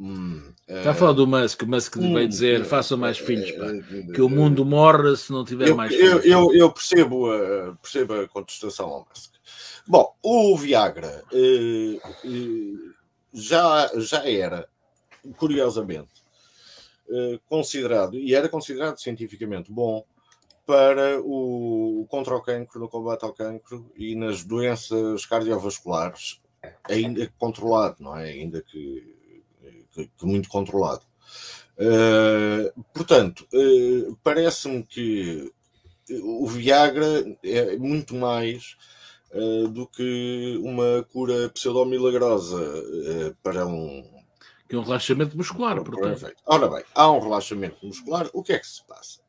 Hum, 0.00 0.54
Está 0.68 0.92
a 0.92 0.94
falar 0.94 1.12
do 1.12 1.26
Musk, 1.26 1.62
o 1.62 1.66
Musk 1.66 1.96
hum, 1.96 2.12
vai 2.12 2.28
dizer 2.28 2.64
façam 2.64 2.96
mais 2.96 3.18
filhos, 3.18 3.50
pá, 3.50 3.66
que 4.14 4.22
o 4.22 4.28
mundo 4.28 4.64
morre 4.64 5.16
se 5.16 5.32
não 5.32 5.44
tiver 5.44 5.68
eu, 5.68 5.76
mais 5.76 5.92
filhos. 5.92 6.24
Eu, 6.24 6.50
eu, 6.50 6.54
eu 6.54 6.72
percebo, 6.72 7.28
a, 7.32 7.74
percebo 7.82 8.14
a 8.14 8.28
contestação 8.28 8.86
ao 8.86 9.08
Musk. 9.08 9.37
Bom, 9.88 10.14
o 10.22 10.54
Viagra 10.54 11.24
eh, 11.32 11.98
eh, 12.22 12.92
já, 13.32 13.90
já 13.96 14.28
era, 14.28 14.68
curiosamente, 15.38 16.22
eh, 17.10 17.40
considerado, 17.48 18.18
e 18.18 18.34
era 18.34 18.50
considerado 18.50 18.98
cientificamente 18.98 19.72
bom 19.72 20.04
para 20.66 21.18
o 21.22 22.06
contra 22.10 22.36
o 22.36 22.42
cancro, 22.42 22.78
no 22.78 22.90
combate 22.90 23.24
ao 23.24 23.32
cancro 23.32 23.90
e 23.96 24.14
nas 24.14 24.44
doenças 24.44 25.24
cardiovasculares, 25.24 26.38
ainda 26.84 27.32
controlado, 27.38 27.96
não 28.00 28.14
é? 28.14 28.24
Ainda 28.24 28.60
que, 28.60 29.16
que, 29.92 30.06
que 30.06 30.26
muito 30.26 30.50
controlado. 30.50 31.06
Uh, 31.78 32.84
portanto, 32.92 33.48
uh, 33.54 34.14
parece-me 34.22 34.82
que 34.82 35.50
o 36.10 36.46
Viagra 36.46 37.24
é 37.42 37.78
muito 37.78 38.14
mais 38.14 38.76
uh, 39.32 39.68
do 39.68 39.86
que 39.86 40.58
uma 40.62 41.02
cura 41.12 41.48
pseudo-milagrosa 41.50 42.56
uh, 42.60 43.36
para 43.42 43.66
um. 43.66 44.02
Que 44.68 44.76
é 44.76 44.78
um 44.78 44.82
relaxamento 44.82 45.36
muscular, 45.36 45.82
portanto. 45.82 46.30
Ora 46.44 46.68
bem, 46.68 46.84
há 46.94 47.10
um 47.10 47.20
relaxamento 47.20 47.86
muscular, 47.86 48.28
o 48.32 48.42
que 48.42 48.52
é 48.52 48.58
que 48.58 48.66
se 48.66 48.86
passa? 48.86 49.20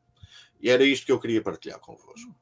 E 0.60 0.68
era 0.68 0.84
isto 0.84 1.06
que 1.06 1.12
eu 1.12 1.18
queria 1.18 1.42
partilhar 1.42 1.78
convosco. 1.78 2.34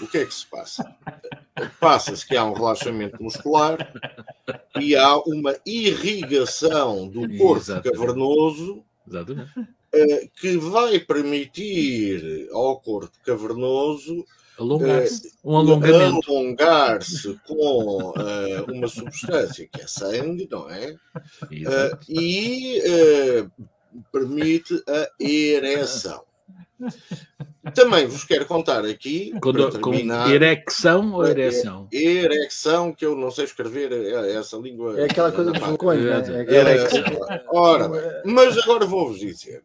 O 0.00 0.06
que 0.06 0.18
é 0.18 0.24
que 0.24 0.34
se 0.34 0.46
passa? 0.46 0.96
Passa-se 1.80 2.26
que 2.26 2.36
há 2.36 2.44
um 2.44 2.54
relaxamento 2.54 3.22
muscular 3.22 3.76
e 4.80 4.96
há 4.96 5.16
uma 5.18 5.56
irrigação 5.66 7.08
do 7.08 7.20
corpo 7.36 7.56
Exatamente. 7.56 7.90
cavernoso 7.90 8.84
Exatamente. 9.06 9.50
Eh, 9.92 10.28
que 10.38 10.56
vai 10.58 10.98
permitir 11.00 12.48
ao 12.52 12.78
corpo 12.78 13.12
cavernoso 13.24 14.24
Alongar-se. 14.58 15.32
Um 15.44 15.56
alongamento. 15.56 16.30
Alongar-se 16.30 17.38
com 17.46 18.12
uh, 18.12 18.72
uma 18.72 18.88
substância 18.88 19.68
que 19.70 19.80
é 19.80 19.86
sangue, 19.86 20.48
não 20.50 20.68
é? 20.68 20.96
Uh, 21.44 21.98
e 22.08 22.82
uh, 22.82 23.50
permite 24.12 24.74
a 24.86 25.08
ereção. 25.22 26.24
Também 27.74 28.06
vos 28.06 28.24
quero 28.24 28.46
contar 28.46 28.84
aqui. 28.84 29.32
Quando, 29.40 29.70
terminar, 29.70 30.26
com 30.26 30.30
erecção 30.32 31.12
ou 31.12 31.26
ereção? 31.26 31.88
Erecção, 31.92 32.92
que 32.92 33.04
eu 33.04 33.16
não 33.16 33.30
sei 33.30 33.44
escrever 33.44 33.92
essa 34.36 34.56
língua. 34.56 34.98
É 34.98 35.04
aquela 35.04 35.32
coisa 35.32 35.52
de 35.52 35.58
vulcões, 35.58 36.02
né? 36.02 36.46
É 36.48 36.54
erecção. 36.54 37.02
Ora, 37.48 38.22
mas 38.24 38.56
agora 38.58 38.86
vou-vos 38.86 39.18
dizer: 39.18 39.62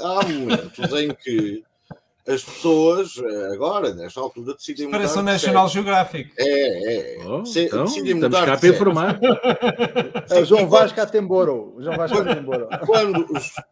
há 0.00 0.26
momentos 0.26 0.92
em 1.00 1.14
que 1.14 1.64
as 2.26 2.42
pessoas 2.42 3.16
eh, 3.18 3.54
agora, 3.54 3.94
nesta 3.94 4.20
altura, 4.20 4.54
decidem 4.54 4.86
mudar. 4.86 4.98
Parece 4.98 5.18
o 5.18 5.22
National 5.22 5.68
Geographic. 5.68 6.32
É, 6.36 7.18
é. 7.18 7.24
Oh, 7.24 7.46
Se, 7.46 7.66
então, 7.66 7.84
decidem 7.84 8.14
mudar. 8.14 8.46
Cá 8.46 8.56
para 8.56 8.68
informar. 8.68 9.20
É 10.28 10.40
o 10.42 10.44
João 10.44 10.68
Vasco 10.68 11.00
Atemboro. 11.00 11.76
João 11.78 11.96
Vasco 11.96 12.18
Atemboro. 12.18 12.68
Quando, 12.84 13.26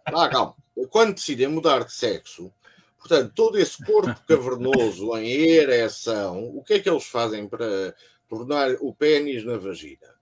ah, 0.07 0.29
calma. 0.29 0.55
Quando 0.89 1.15
decidem 1.15 1.49
mudar 1.49 1.85
de 1.85 1.93
sexo, 1.93 2.53
portanto, 2.99 3.33
todo 3.35 3.59
esse 3.59 3.85
corpo 3.85 4.15
cavernoso 4.27 5.17
em 5.17 5.31
ereção, 5.31 6.45
o 6.55 6.63
que 6.63 6.75
é 6.75 6.79
que 6.79 6.89
eles 6.89 7.05
fazem 7.05 7.49
para 7.49 7.93
tornar 8.29 8.71
o 8.81 8.95
pênis 8.95 9.45
na 9.45 9.57
vagina? 9.57 10.15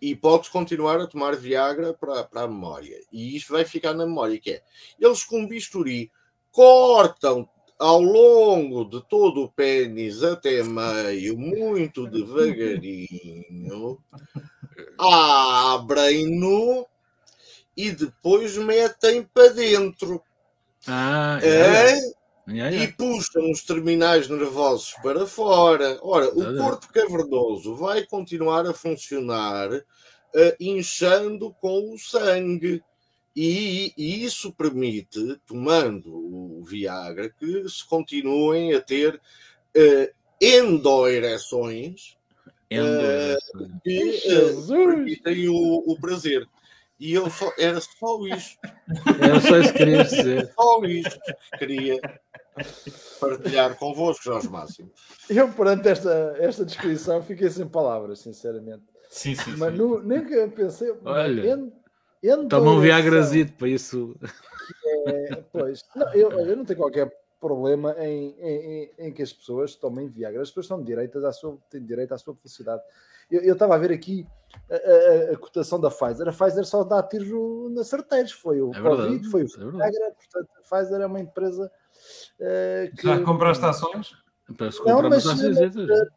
E 0.00 0.14
pode 0.14 0.50
continuar 0.50 1.00
a 1.00 1.06
tomar 1.06 1.36
Viagra 1.36 1.94
para, 1.94 2.24
para 2.24 2.42
a 2.42 2.48
memória. 2.48 2.98
E 3.12 3.36
isto 3.36 3.52
vai 3.52 3.64
ficar 3.64 3.94
na 3.94 4.06
memória, 4.06 4.40
que 4.40 4.50
é, 4.50 4.62
eles 5.00 5.22
com 5.22 5.46
bisturi 5.46 6.10
cortam 6.50 7.48
ao 7.78 8.00
longo 8.00 8.84
de 8.84 9.06
todo 9.08 9.44
o 9.44 9.52
pênis 9.52 10.22
até 10.22 10.62
meio, 10.62 11.36
muito 11.36 12.06
devagarinho, 12.06 13.98
abrem-no 14.98 16.86
e 17.76 17.90
depois 17.90 18.56
metem 18.56 19.22
para 19.22 19.48
dentro. 19.48 20.22
Ah, 20.86 21.38
é? 21.42 21.98
é? 22.48 22.76
E 22.76 22.92
puxam 22.92 23.50
os 23.50 23.62
terminais 23.62 24.28
nervosos 24.28 24.94
para 25.02 25.26
fora. 25.26 25.98
Ora, 26.00 26.28
o 26.28 26.56
corpo 26.56 26.88
cavernoso 26.92 27.74
vai 27.74 28.06
continuar 28.06 28.66
a 28.66 28.72
funcionar 28.72 29.68
uh, 29.72 30.56
inchando 30.60 31.52
com 31.60 31.92
o 31.92 31.98
sangue. 31.98 32.82
E, 33.36 33.92
e, 33.98 34.24
isso 34.24 34.50
permite, 34.50 35.38
tomando 35.46 36.10
o 36.10 36.64
Viagra, 36.64 37.28
que 37.28 37.68
se 37.68 37.86
continuem 37.86 38.72
a 38.72 38.80
ter 38.80 39.16
uh, 39.16 40.14
endoereções 40.40 42.16
uh, 42.72 43.80
que 43.84 44.22
uh, 44.26 44.66
permitem 44.66 45.50
o, 45.50 45.84
o, 45.86 46.00
prazer. 46.00 46.48
E 46.98 47.12
eu 47.12 47.28
só, 47.28 47.52
era 47.58 47.78
só 47.78 48.26
isto. 48.26 48.58
Era 49.20 49.38
só 49.38 49.58
isso 49.58 49.72
que 49.74 49.78
queria 49.78 50.04
dizer. 50.04 50.52
Só 50.56 50.82
isto 50.84 51.20
que 51.20 51.58
queria 51.58 52.00
partilhar 53.20 53.76
convosco, 53.76 54.24
Jorge 54.24 54.48
Máximo. 54.48 54.90
Eu, 55.28 55.52
perante 55.52 55.88
esta, 55.88 56.36
esta 56.38 56.64
descrição, 56.64 57.22
fiquei 57.22 57.50
sem 57.50 57.68
palavras, 57.68 58.20
sinceramente. 58.20 58.84
Sim, 59.10 59.34
sim. 59.34 59.56
Mas 59.58 59.72
sim. 59.72 59.78
No, 59.78 60.02
nem 60.02 60.24
que 60.24 60.48
pensei. 60.48 60.90
Olha. 62.30 62.48
Toma 62.48 62.72
um 62.72 62.80
Viagrazito 62.80 63.52
para 63.54 63.68
isso. 63.68 64.16
É, 65.06 65.36
pois, 65.52 65.84
não, 65.94 66.12
eu, 66.14 66.30
eu 66.32 66.56
não 66.56 66.64
tenho 66.64 66.78
qualquer 66.78 67.10
problema 67.40 67.94
em, 67.98 68.34
em, 68.40 68.92
em, 68.98 69.12
que 69.12 69.22
as 69.22 69.32
pessoas 69.32 69.74
tomem 69.76 70.08
Viagra. 70.08 70.42
As 70.42 70.48
pessoas 70.48 70.66
estão 70.66 70.82
direitas 70.82 71.24
à 71.24 71.32
sua, 71.32 71.58
têm 71.70 71.84
direito 71.84 72.12
à 72.12 72.18
sua 72.18 72.34
felicidade. 72.34 72.82
Eu 73.30 73.54
estava 73.54 73.74
a 73.74 73.78
ver 73.78 73.90
aqui 73.90 74.26
a, 74.70 74.74
a, 74.74 75.32
a, 75.32 75.36
cotação 75.36 75.80
da 75.80 75.90
Pfizer. 75.90 76.28
A 76.28 76.32
Pfizer 76.32 76.64
só 76.64 76.84
dá 76.84 77.02
tiro 77.02 77.68
na 77.70 77.82
certeiros. 77.84 78.32
Foi 78.32 78.60
o 78.60 78.72
é 78.72 78.80
Covid, 78.80 79.30
foi 79.30 79.42
o 79.42 79.46
é 79.46 79.70
Viagra. 79.70 80.12
Portanto, 80.12 80.48
a 80.56 80.60
Pfizer 80.62 81.00
é 81.00 81.06
uma 81.06 81.20
empresa 81.20 81.70
uh, 82.40 82.96
que... 82.96 83.02
Já 83.02 83.22
compraste 83.22 83.64
ações? 83.64 84.12
Não, 84.84 85.02
mas, 85.02 85.26
ações, 85.26 85.56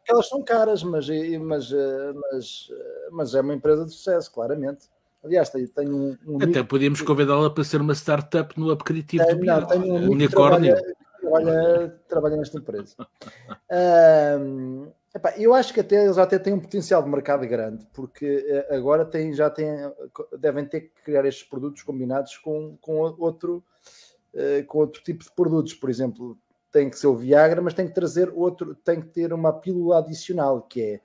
elas 0.08 0.28
são 0.28 0.40
caras, 0.44 0.84
mas, 0.84 1.08
mas, 1.40 1.72
mas, 2.14 2.68
mas 3.10 3.34
é 3.34 3.40
uma 3.40 3.54
empresa 3.54 3.84
de 3.84 3.90
sucesso, 3.90 4.30
claramente. 4.30 4.88
Aliás, 5.22 5.50
tenho 5.50 5.96
um. 5.96 6.16
um 6.26 6.42
Até 6.42 6.62
podíamos 6.62 7.02
convidá-la 7.02 7.50
para 7.50 7.62
ser 7.64 7.80
uma 7.80 7.94
startup 7.94 8.58
no 8.58 8.70
aplicativo 8.70 9.24
do 9.26 9.44
não, 9.44 9.66
tenho 9.66 9.94
um 9.94 10.10
unicórnio. 10.10 10.76
Que 10.76 10.82
trabalha, 11.20 11.50
trabalha, 11.50 12.00
trabalha 12.08 12.36
nesta 12.36 12.58
empresa. 12.58 12.94
um, 14.40 14.90
epá, 15.14 15.34
eu 15.36 15.52
acho 15.52 15.74
que 15.74 15.80
até 15.80 16.04
eles 16.04 16.16
até 16.16 16.38
têm 16.38 16.54
um 16.54 16.60
potencial 16.60 17.02
de 17.02 17.10
mercado 17.10 17.46
grande, 17.46 17.86
porque 17.92 18.44
eh, 18.48 18.74
agora 18.74 19.04
têm, 19.04 19.34
já 19.34 19.50
têm, 19.50 19.92
devem 20.38 20.64
ter 20.64 20.80
que 20.80 21.02
criar 21.02 21.26
estes 21.26 21.46
produtos 21.46 21.82
combinados 21.82 22.38
com, 22.38 22.78
com, 22.80 22.98
outro, 23.18 23.62
uh, 24.32 24.64
com 24.66 24.78
outro 24.78 25.02
tipo 25.02 25.22
de 25.22 25.30
produtos. 25.32 25.74
Por 25.74 25.90
exemplo, 25.90 26.38
tem 26.72 26.88
que 26.88 26.98
ser 26.98 27.08
o 27.08 27.16
Viagra, 27.16 27.60
mas 27.60 27.74
tem 27.74 27.86
que 27.86 27.94
trazer 27.94 28.32
outro, 28.34 28.74
tem 28.74 29.02
que 29.02 29.08
ter 29.08 29.34
uma 29.34 29.52
pílula 29.52 29.98
adicional, 29.98 30.62
que 30.62 30.80
é 30.82 31.00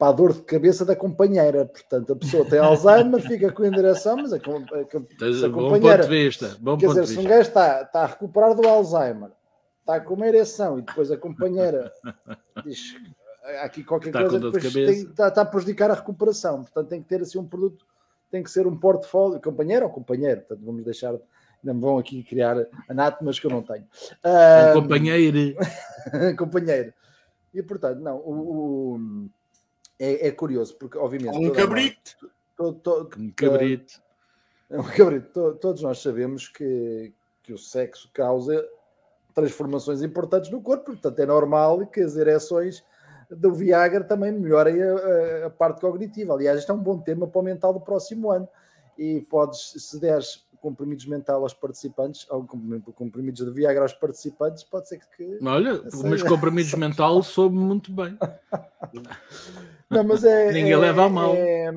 para 0.00 0.08
a 0.08 0.12
dor 0.12 0.32
de 0.32 0.40
cabeça 0.40 0.82
da 0.82 0.96
companheira. 0.96 1.66
Portanto, 1.66 2.14
a 2.14 2.16
pessoa 2.16 2.42
tem 2.46 2.58
Alzheimer, 2.58 3.20
fica 3.20 3.52
com 3.52 3.66
enderação, 3.66 4.16
mas 4.16 4.32
a, 4.32 4.36
a, 4.36 4.38
a, 4.38 5.46
a 5.46 5.50
companheira. 5.50 6.02
Bom 6.04 6.08
vista, 6.08 6.56
bom 6.58 6.78
quer 6.78 6.86
dizer, 6.86 7.06
se 7.06 7.18
um 7.18 7.24
gajo 7.24 7.48
está, 7.48 7.82
está 7.82 8.04
a 8.04 8.06
recuperar 8.06 8.54
do 8.54 8.66
Alzheimer, 8.66 9.30
está 9.80 10.00
com 10.00 10.14
uma 10.14 10.26
ereção 10.26 10.78
e 10.78 10.82
depois 10.82 11.10
a 11.10 11.18
companheira 11.18 11.92
diz 12.64 12.94
aqui 13.62 13.84
qualquer 13.84 14.08
está 14.08 14.20
coisa 14.20 14.40
depois 14.40 14.72
tem, 14.72 15.02
está, 15.02 15.28
está, 15.28 15.42
a 15.42 15.44
prejudicar 15.44 15.90
a 15.90 15.94
recuperação. 15.94 16.62
Portanto, 16.62 16.88
tem 16.88 17.02
que 17.02 17.08
ter 17.08 17.20
assim 17.20 17.38
um 17.38 17.46
produto, 17.46 17.84
tem 18.30 18.42
que 18.42 18.50
ser 18.50 18.66
um 18.66 18.78
portfólio, 18.78 19.38
companheiro 19.38 19.84
ou 19.84 19.92
companheiro. 19.92 20.40
Portanto, 20.40 20.64
vamos 20.64 20.82
deixar. 20.82 21.14
Não 21.62 21.74
me 21.74 21.80
vão 21.82 21.98
aqui 21.98 22.22
criar 22.22 22.56
anátomas 22.88 23.38
que 23.38 23.44
eu 23.46 23.50
não 23.50 23.62
tenho. 23.62 23.84
Um, 24.24 24.80
companheiro. 24.80 25.54
companheiro. 26.38 26.94
E 27.52 27.62
portanto, 27.62 27.98
não, 27.98 28.16
o, 28.16 28.94
o 28.94 29.30
é, 30.00 30.28
é, 30.28 30.30
curioso, 30.32 30.76
porque 30.76 30.96
obviamente. 30.96 31.36
Um 31.36 31.52
cabrito! 31.52 32.30
Um 32.58 33.30
cabrito. 33.30 34.02
É 34.70 34.80
um 34.80 34.84
cabrito. 34.84 35.54
Todos 35.60 35.82
nós 35.82 36.00
sabemos 36.00 36.48
que, 36.48 37.12
que 37.42 37.52
o 37.52 37.58
sexo 37.58 38.10
causa 38.12 38.66
transformações 39.34 40.02
importantes 40.02 40.50
no 40.50 40.60
corpo, 40.60 40.86
portanto 40.86 41.18
é 41.18 41.26
normal 41.26 41.86
que 41.86 42.00
as 42.00 42.16
ereções 42.16 42.84
do 43.30 43.54
Viagra 43.54 44.02
também 44.02 44.32
melhorem 44.32 44.82
a, 44.82 45.46
a, 45.46 45.50
parte 45.50 45.80
cognitiva. 45.80 46.34
Aliás, 46.34 46.58
este 46.58 46.70
é 46.70 46.74
um 46.74 46.82
bom 46.82 46.98
tema 46.98 47.28
para 47.28 47.40
o 47.40 47.44
mental 47.44 47.72
do 47.72 47.80
próximo 47.80 48.30
ano. 48.30 48.48
E 48.98 49.20
podes, 49.30 49.74
se 49.76 50.00
deres 50.00 50.46
comprimidos 50.60 51.06
mental 51.06 51.42
aos 51.42 51.54
participantes, 51.54 52.26
ou 52.30 52.44
comprimidos 52.44 53.44
de 53.44 53.50
Viagra 53.50 53.82
aos 53.82 53.94
participantes, 53.94 54.62
pode 54.62 54.88
ser 54.88 55.00
que. 55.16 55.38
Olha, 55.42 55.80
mas 56.04 56.22
comprimidos 56.22 56.74
mental 56.74 57.22
soube 57.22 57.56
muito 57.56 57.92
bem. 57.92 58.16
Não, 59.90 60.04
mas 60.04 60.22
é. 60.22 60.52
Ninguém 60.52 60.72
é, 60.72 60.76
leva 60.76 61.06
a 61.06 61.08
mal. 61.08 61.34
É, 61.34 61.72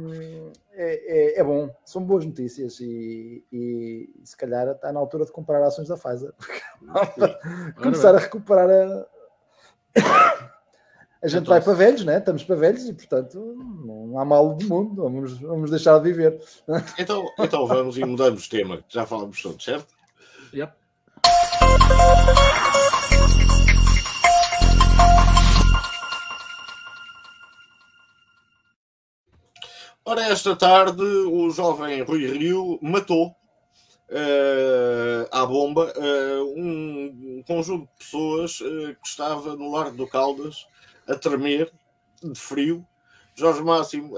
é, 0.76 1.40
é, 1.40 1.44
bom, 1.44 1.74
são 1.84 2.04
boas 2.04 2.26
notícias 2.26 2.80
e, 2.80 3.44
e, 3.52 4.10
se 4.24 4.36
calhar 4.38 4.68
está 4.70 4.92
na 4.92 5.00
altura 5.00 5.26
de 5.26 5.32
comprar 5.32 5.64
ações 5.64 5.88
da 5.88 5.98
Pfizer. 5.98 6.34
Começar 7.82 8.16
a 8.16 8.20
recuperar 8.20 8.70
a. 8.70 9.08
A 11.24 11.28
gente 11.30 11.48
vai 11.48 11.62
para 11.62 11.72
velhos, 11.72 12.04
né? 12.04 12.18
Estamos 12.18 12.44
para 12.44 12.58
velhos 12.58 12.84
e, 12.84 12.94
portanto, 12.94 13.40
não 13.86 14.20
há 14.20 14.26
mal 14.26 14.56
do 14.56 14.68
mundo, 14.68 15.04
vamos, 15.04 15.40
vamos 15.40 15.72
deixar 15.72 15.98
de 16.00 16.12
viver. 16.12 16.38
Então, 17.00 17.26
então 17.40 17.66
vamos 17.66 17.98
e 17.98 18.04
mudamos 18.04 18.44
de 18.44 18.50
tema, 18.50 18.84
já 18.90 19.06
falamos 19.06 19.42
todos, 19.42 19.64
certo? 19.64 19.88
Yep. 20.54 20.74
Ora, 30.04 30.28
esta 30.28 30.58
tarde 30.58 31.02
o 31.02 31.50
jovem 31.52 32.02
Rui 32.02 32.28
Rio 32.28 32.78
matou 32.82 33.28
uh, 34.10 35.28
à 35.32 35.46
bomba 35.46 35.94
uh, 35.96 36.54
um, 36.58 37.42
conjunto 37.48 37.84
de 37.84 37.98
pessoas 37.98 38.60
uh, 38.60 38.94
que 39.02 39.08
estava 39.08 39.56
no 39.56 39.72
Largo 39.72 39.96
do 39.96 40.06
Caldas 40.06 40.68
a 41.08 41.16
tremer 41.16 41.72
de 42.22 42.40
frio. 42.40 42.86
Jorge 43.36 43.64
Máximo, 43.64 44.16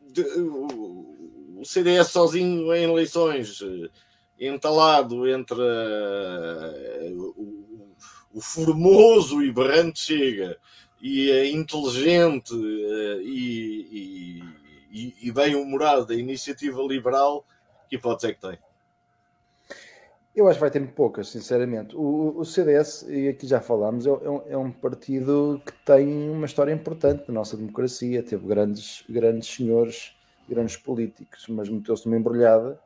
de, 0.00 0.22
o 0.22 1.62
CDS 1.64 2.08
sozinho 2.08 2.72
em 2.72 2.84
eleições, 2.84 3.58
entalado 4.38 5.28
entre 5.28 5.60
o, 7.14 7.96
o 8.32 8.40
formoso 8.40 9.42
e 9.42 9.50
berrante 9.50 10.00
Chega 10.00 10.58
e 11.00 11.30
a 11.30 11.46
inteligente 11.46 12.54
e, 12.54 14.42
e, 14.90 15.14
e 15.28 15.32
bem-humorada 15.32 16.14
iniciativa 16.14 16.82
liberal, 16.82 17.46
que 17.88 17.96
hipótese 17.96 18.32
é 18.32 18.34
que 18.34 18.40
tem? 18.40 18.58
Eu 20.36 20.46
acho 20.48 20.58
que 20.58 20.60
vai 20.60 20.70
ter 20.70 20.86
poucas, 20.88 21.30
sinceramente. 21.30 21.96
O, 21.96 22.38
o 22.38 22.44
CDS, 22.44 23.06
e 23.08 23.26
aqui 23.26 23.46
já 23.46 23.58
falámos, 23.58 24.06
é, 24.06 24.10
é, 24.10 24.52
é, 24.52 24.58
um 24.58 24.70
partido 24.70 25.62
que 25.64 25.72
tem 25.82 26.28
uma 26.28 26.44
história 26.44 26.70
importante 26.72 27.24
na 27.28 27.34
nossa 27.34 27.56
democracia. 27.56 28.22
Teve 28.22 28.46
grandes, 28.46 29.02
grandes 29.08 29.48
senhores, 29.48 30.14
grandes 30.46 30.76
políticos, 30.76 31.46
mas 31.48 31.70
meteu-se 31.70 32.04
numa 32.04 32.18
embrulhada. 32.18 32.78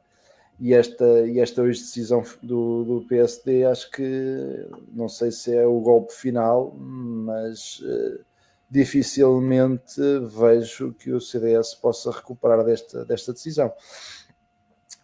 E 0.60 0.72
esta, 0.72 1.26
e 1.26 1.40
esta 1.40 1.62
hoje 1.62 1.80
decisão 1.80 2.22
do, 2.40 2.84
do 2.84 3.06
PSD, 3.08 3.64
acho 3.64 3.90
que 3.90 4.68
não 4.92 5.08
sei 5.08 5.32
se 5.32 5.52
é 5.52 5.66
o 5.66 5.80
golpe 5.80 6.12
final, 6.12 6.72
mas 6.76 7.80
uh, 7.80 8.24
dificilmente 8.70 10.00
vejo 10.38 10.92
que 10.92 11.10
o 11.10 11.20
CDS 11.20 11.74
possa 11.74 12.12
recuperar 12.12 12.62
desta, 12.64 13.04
desta 13.04 13.32
decisão. 13.32 13.72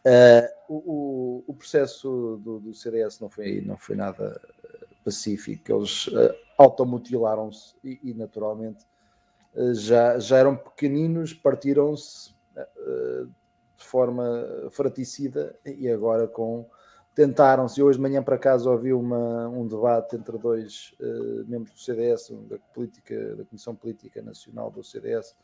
Uh, 0.07 0.49
o, 0.69 1.45
o, 1.49 1.55
processo 1.55 2.41
do, 2.41 2.61
do, 2.61 2.73
CDS 2.73 3.19
não 3.19 3.29
foi, 3.29 3.61
não 3.61 3.77
foi 3.77 3.97
nada 3.97 4.41
pacífico, 5.05 5.73
eles 5.73 6.07
uh, 6.07 6.33
automutilaram-se 6.57 7.75
e, 7.83 7.99
e, 8.05 8.15
naturalmente 8.15 8.87
uh, 9.55 9.75
já, 9.75 10.17
já 10.21 10.39
eram 10.39 10.57
pequeninos, 10.57 11.35
partiram-se 11.35 12.31
uh, 12.57 13.27
de 13.77 13.85
forma 13.85 14.25
fraticida 14.71 15.59
e 15.65 15.89
agora 15.89 16.29
com 16.29 16.69
tentaram-se. 17.13 17.83
Hoje 17.83 17.99
de 17.99 18.03
manhã 18.03 18.23
para 18.23 18.39
casa 18.39 18.71
ouvi 18.71 18.93
uma, 18.93 19.49
um 19.49 19.67
debate 19.67 20.15
entre 20.15 20.39
dois 20.39 20.95
membros 21.49 21.73
do 21.73 21.81
CDS, 21.81 22.31
da, 22.49 22.59
política, 22.73 23.35
da 23.35 23.45
Comissão 23.45 23.75
Política 23.75 24.23
Nacional 24.23 24.71
do 24.71 24.85
CDS, 24.85 25.35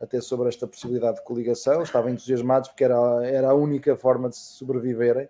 até 0.00 0.20
sobre 0.20 0.48
esta 0.48 0.66
possibilidade 0.66 1.18
de 1.18 1.24
coligação, 1.24 1.82
estavam 1.82 2.10
entusiasmados 2.10 2.68
porque 2.68 2.84
era, 2.84 3.26
era 3.26 3.50
a 3.50 3.54
única 3.54 3.96
forma 3.96 4.28
de 4.28 4.36
sobreviverem. 4.36 5.28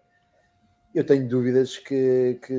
Eu 0.95 1.05
tenho 1.05 1.29
dúvidas 1.29 1.77
que, 1.77 2.39
que 2.47 2.55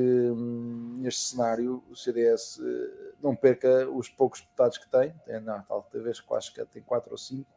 neste 0.98 1.30
cenário 1.30 1.82
o 1.90 1.96
CDS 1.96 2.60
eh, 2.60 3.14
não 3.22 3.34
perca 3.34 3.88
os 3.88 4.10
poucos 4.10 4.40
deputados 4.40 4.76
que 4.76 4.90
tem, 4.90 5.14
tem 5.24 5.40
não, 5.40 5.62
talvez 5.62 6.22
acho 6.32 6.54
que 6.54 6.64
tem 6.66 6.82
quatro 6.82 7.12
ou 7.12 7.18
cinco, 7.18 7.50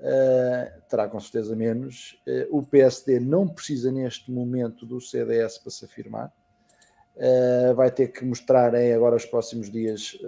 uh, 0.00 0.82
terá 0.88 1.08
com 1.08 1.20
certeza 1.20 1.54
menos. 1.54 2.20
Uh, 2.26 2.58
o 2.58 2.66
PSD 2.66 3.20
não 3.20 3.46
precisa 3.46 3.92
neste 3.92 4.32
momento 4.32 4.84
do 4.84 5.00
CDS 5.00 5.58
para 5.58 5.70
se 5.70 5.84
afirmar, 5.84 6.32
uh, 7.16 7.74
vai 7.76 7.90
ter 7.92 8.08
que 8.08 8.24
mostrar 8.24 8.74
agora 8.74 9.14
os 9.14 9.24
próximos 9.24 9.70
dias 9.70 10.18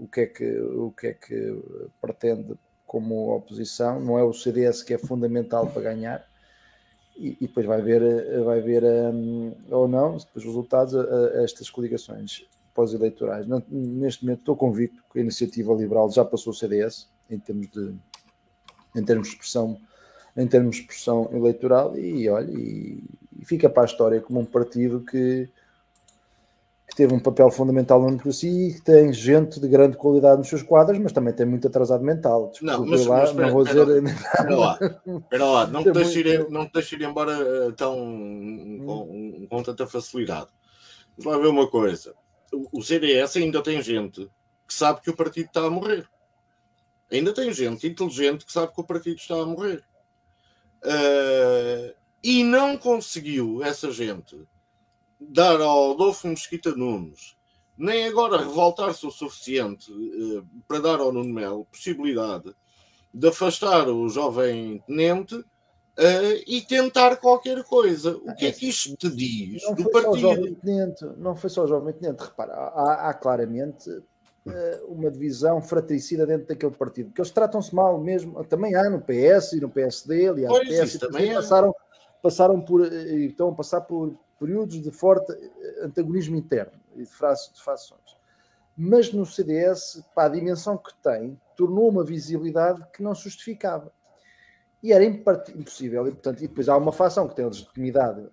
o 0.00 0.08
que 0.08 0.20
é 0.22 0.26
que, 0.26 0.58
o 0.60 0.90
que, 0.90 1.06
é 1.08 1.12
que 1.12 1.62
pretende 2.00 2.54
como 2.86 3.34
oposição. 3.34 4.00
Não 4.00 4.18
é 4.18 4.24
o 4.24 4.32
CDS 4.32 4.82
que 4.82 4.94
é 4.94 4.98
fundamental 4.98 5.66
para 5.68 5.82
ganhar. 5.82 6.26
E, 7.16 7.36
e 7.40 7.46
depois 7.46 7.66
vai 7.66 7.82
ver, 7.82 8.42
vai 8.42 8.60
ver 8.60 8.82
um, 8.82 9.54
ou 9.70 9.86
não, 9.86 10.16
depois 10.16 10.36
os 10.36 10.44
resultados 10.44 10.96
a, 10.96 11.02
a 11.02 11.44
estas 11.44 11.68
coligações 11.68 12.46
pós-eleitorais. 12.74 13.46
Neste 13.68 14.24
momento 14.24 14.40
estou 14.40 14.56
convicto 14.56 15.02
que 15.12 15.18
a 15.18 15.22
iniciativa 15.22 15.72
liberal 15.74 16.10
já 16.10 16.24
passou 16.24 16.52
o 16.52 16.56
CDS 16.56 17.08
em 17.28 17.38
termos 17.38 17.68
de, 17.70 17.94
em 18.96 19.04
termos 19.04 19.28
de 19.28 19.34
expressão 19.34 19.78
em 20.36 20.46
termos 20.46 20.76
de 20.76 20.82
expressão 20.82 21.28
eleitoral 21.32 21.98
e 21.98 22.28
olha, 22.28 22.50
e, 22.50 23.02
e 23.38 23.44
fica 23.44 23.68
para 23.68 23.82
a 23.82 23.86
história 23.86 24.20
como 24.20 24.40
um 24.40 24.44
partido 24.44 25.00
que 25.00 25.48
teve 27.00 27.14
um 27.14 27.18
papel 27.18 27.50
fundamental 27.50 27.98
na 27.98 28.08
democracia 28.08 28.68
e 28.68 28.74
que 28.74 28.82
tem 28.82 29.10
gente 29.10 29.58
de 29.58 29.66
grande 29.66 29.96
qualidade 29.96 30.36
nos 30.36 30.48
seus 30.48 30.62
quadros, 30.62 30.98
mas 30.98 31.12
também 31.12 31.32
tem 31.32 31.46
muito 31.46 31.66
atrasado 31.66 32.04
mental. 32.04 32.50
Desculpa, 32.50 32.76
não, 32.76 32.86
mas, 32.86 33.06
lá, 33.06 33.16
mas 33.16 33.30
espera, 33.30 33.46
não 33.46 33.54
vou 33.54 33.64
dizer. 33.64 34.04
Espera 34.04 34.56
lá, 34.56 34.78
espera 35.06 35.44
lá. 35.46 35.66
não 35.66 35.80
te 35.82 35.92
deixes 35.92 36.16
ir, 36.16 36.50
não 36.50 36.68
te 36.68 36.94
ir 36.94 37.02
embora 37.02 37.32
eh, 37.32 37.72
tão, 37.74 37.98
hum. 37.98 38.82
com, 38.84 39.46
com, 39.48 39.62
tanta 39.62 39.86
facilidade. 39.86 40.48
Vamos 41.16 41.38
lá 41.38 41.42
ver 41.42 41.48
uma 41.48 41.66
coisa: 41.70 42.14
o, 42.52 42.80
o 42.80 42.82
CDS 42.82 43.38
ainda 43.38 43.62
tem 43.62 43.80
gente 43.80 44.30
que 44.68 44.74
sabe 44.74 45.00
que 45.00 45.08
o 45.08 45.16
partido 45.16 45.46
está 45.46 45.64
a 45.64 45.70
morrer. 45.70 46.06
Ainda 47.10 47.32
tem 47.32 47.50
gente 47.50 47.86
inteligente 47.86 48.44
que 48.44 48.52
sabe 48.52 48.74
que 48.74 48.80
o 48.82 48.84
partido 48.84 49.16
está 49.16 49.36
a 49.36 49.46
morrer. 49.46 49.82
Uh, 50.84 51.94
e 52.22 52.44
não 52.44 52.76
conseguiu 52.76 53.64
essa 53.64 53.90
gente 53.90 54.36
dar 55.20 55.60
ao 55.60 55.92
Adolfo 55.92 56.26
Mesquita 56.28 56.74
Nunes, 56.74 57.36
nem 57.76 58.06
agora 58.06 58.38
revoltar-se 58.38 59.06
o 59.06 59.10
suficiente 59.10 59.90
uh, 59.92 60.46
para 60.66 60.80
dar 60.80 61.00
ao 61.00 61.12
Nuno 61.12 61.32
Melo 61.32 61.66
possibilidade 61.66 62.54
de 63.12 63.28
afastar 63.28 63.88
o 63.88 64.08
jovem 64.08 64.82
tenente 64.86 65.34
uh, 65.34 65.44
e 66.46 66.62
tentar 66.62 67.16
qualquer 67.16 67.62
coisa. 67.64 68.16
O 68.16 68.34
que 68.34 68.46
é 68.46 68.52
que 68.52 68.68
isto 68.68 68.96
te 68.96 69.10
diz 69.10 69.62
não 69.62 69.74
do 69.74 69.90
partido? 69.90 70.54
Tenente, 70.56 71.04
não 71.16 71.36
foi 71.36 71.50
só 71.50 71.64
o 71.64 71.66
jovem 71.66 71.92
tenente, 71.94 72.20
repara, 72.20 72.52
há, 72.52 73.10
há 73.10 73.14
claramente 73.14 73.90
uh, 73.90 74.86
uma 74.88 75.10
divisão 75.10 75.60
fratricida 75.60 76.26
dentro 76.26 76.48
daquele 76.48 76.72
partido, 76.72 77.12
que 77.12 77.20
eles 77.20 77.30
tratam-se 77.30 77.74
mal 77.74 77.98
mesmo, 77.98 78.42
também 78.44 78.74
há 78.74 78.88
no 78.88 79.00
PS 79.00 79.54
e 79.54 79.60
no 79.60 79.68
PSD, 79.68 80.28
aliás, 80.28 80.54
pois, 80.54 80.68
PS 80.68 80.98
também 80.98 81.34
passaram, 81.34 81.74
passaram 82.22 82.60
por, 82.60 82.90
estão 82.92 83.48
a 83.48 83.54
passar 83.54 83.80
por 83.82 84.18
períodos 84.40 84.82
de 84.82 84.90
forte 84.90 85.30
eh, 85.32 85.84
antagonismo 85.84 86.34
interno 86.34 86.80
e 86.96 87.02
de, 87.02 87.10
fações. 87.62 88.16
Mas 88.74 89.12
no 89.12 89.26
CDS, 89.26 90.02
para 90.14 90.24
a 90.24 90.34
dimensão 90.34 90.78
que 90.78 90.94
tem, 91.02 91.38
tornou 91.54 91.90
uma 91.90 92.02
visibilidade 92.02 92.82
que 92.94 93.02
não 93.02 93.14
se 93.14 93.24
justificava. 93.24 93.92
E 94.82 94.94
era 94.94 95.04
impossível. 95.04 96.08
E, 96.08 96.12
portanto, 96.12 96.42
e 96.42 96.48
depois 96.48 96.70
há 96.70 96.76
uma 96.76 96.90
fação 96.90 97.28
que 97.28 97.36
tem 97.36 97.44
legitimidade 97.44 98.26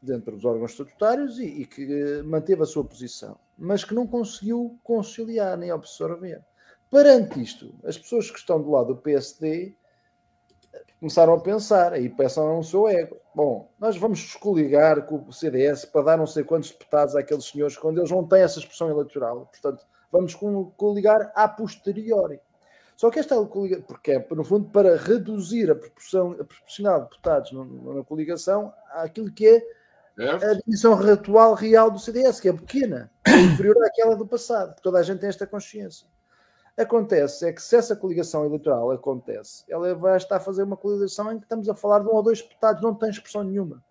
dentro 0.00 0.36
dos 0.36 0.44
órgãos 0.44 0.70
estatutários 0.70 1.40
e, 1.40 1.46
e, 1.46 1.66
que 1.66 1.82
eh, 1.82 2.22
manteve 2.22 2.62
a 2.62 2.66
sua 2.66 2.84
posição, 2.84 3.36
mas 3.58 3.84
que 3.84 3.94
não 3.94 4.06
conseguiu 4.06 4.78
conciliar 4.84 5.58
nem 5.58 5.72
absorver. 5.72 6.44
Perante 6.88 7.42
isto, 7.42 7.74
as 7.84 7.98
pessoas 7.98 8.30
que 8.30 8.38
estão 8.38 8.62
do 8.62 8.70
lado 8.70 8.94
do 8.94 8.96
PSD 8.96 9.74
começaram 10.98 11.32
a 11.34 11.40
pensar, 11.40 11.92
aí 11.92 12.08
pensam 12.08 12.56
no 12.56 12.64
seu 12.64 12.88
ego. 12.88 13.16
Bom, 13.34 13.70
nós 13.78 13.96
vamos 13.96 14.34
coligar 14.34 15.06
com 15.06 15.24
o 15.28 15.32
CDS 15.32 15.84
para 15.84 16.02
dar 16.02 16.16
não 16.16 16.26
sei 16.26 16.44
quantos 16.44 16.70
deputados 16.70 17.14
àqueles 17.14 17.44
senhores 17.44 17.76
quando 17.76 17.98
eles 17.98 18.10
não 18.10 18.26
têm 18.26 18.42
essa 18.42 18.58
expressão 18.58 18.90
eleitoral. 18.90 19.46
Portanto, 19.46 19.86
vamos 20.10 20.34
coligar 20.76 21.32
a 21.34 21.48
posteriori. 21.48 22.40
Só 22.96 23.10
que 23.10 23.20
esta 23.20 23.36
coligação, 23.46 23.84
porque 23.86 24.12
é, 24.12 24.26
no 24.30 24.42
fundo, 24.42 24.68
para 24.70 24.96
reduzir 24.96 25.70
a, 25.70 25.74
proporção, 25.76 26.32
a 26.32 26.44
proporcional 26.44 26.98
de 26.98 27.10
deputados 27.10 27.52
na 27.52 28.02
coligação 28.02 28.72
àquilo 28.90 29.30
que 29.30 29.46
é 29.46 29.62
a 30.18 30.54
dimensão 30.54 30.94
atual 30.94 31.54
real 31.54 31.92
do 31.92 31.98
CDS, 32.00 32.40
que 32.40 32.48
é 32.48 32.52
pequena, 32.52 33.08
inferior 33.52 33.76
àquela 33.84 34.16
do 34.16 34.26
passado. 34.26 34.74
Toda 34.82 34.98
a 34.98 35.02
gente 35.04 35.20
tem 35.20 35.28
esta 35.28 35.46
consciência. 35.46 36.08
Acontece 36.78 37.46
é 37.46 37.52
que 37.52 37.60
se 37.60 37.74
essa 37.74 37.96
coligação 37.96 38.44
eleitoral 38.44 38.92
acontece, 38.92 39.64
ela 39.68 39.92
vai 39.96 40.16
estar 40.16 40.36
a 40.36 40.40
fazer 40.40 40.62
uma 40.62 40.76
coligação 40.76 41.32
em 41.32 41.38
que 41.38 41.44
estamos 41.44 41.68
a 41.68 41.74
falar 41.74 41.98
de 41.98 42.08
um 42.08 42.14
ou 42.14 42.22
dois 42.22 42.40
deputados, 42.40 42.80
não 42.80 42.94
tem 42.94 43.10
expressão 43.10 43.42
nenhuma. 43.42 43.82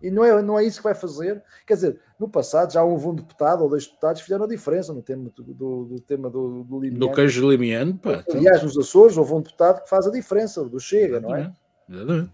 E 0.00 0.10
não 0.10 0.24
é, 0.24 0.42
não 0.42 0.58
é 0.58 0.64
isso 0.64 0.78
que 0.78 0.84
vai 0.84 0.94
fazer. 0.94 1.42
Quer 1.66 1.74
dizer, 1.74 2.00
no 2.20 2.28
passado 2.28 2.72
já 2.72 2.84
houve 2.84 3.08
um 3.08 3.14
deputado 3.14 3.62
ou 3.62 3.68
dois 3.68 3.86
deputados 3.86 4.20
que 4.20 4.26
fizeram 4.26 4.44
a 4.44 4.48
diferença 4.48 4.92
no 4.92 5.02
tema 5.02 5.30
do, 5.34 5.42
do, 5.42 5.84
do 5.86 6.00
tema 6.00 6.30
do, 6.30 6.62
do 6.64 6.78
Limiano. 6.78 7.08
Do 7.08 7.12
queijo 7.12 7.50
Limiano, 7.50 7.98
pá. 7.98 8.22
Aliás, 8.32 8.62
nos 8.62 8.76
Açores 8.78 9.16
houve 9.16 9.32
um 9.32 9.40
deputado 9.40 9.82
que 9.82 9.88
faz 9.88 10.06
a 10.06 10.10
diferença, 10.10 10.62
do 10.64 10.78
Chega, 10.78 11.18
não 11.18 11.34
é? 11.34 11.52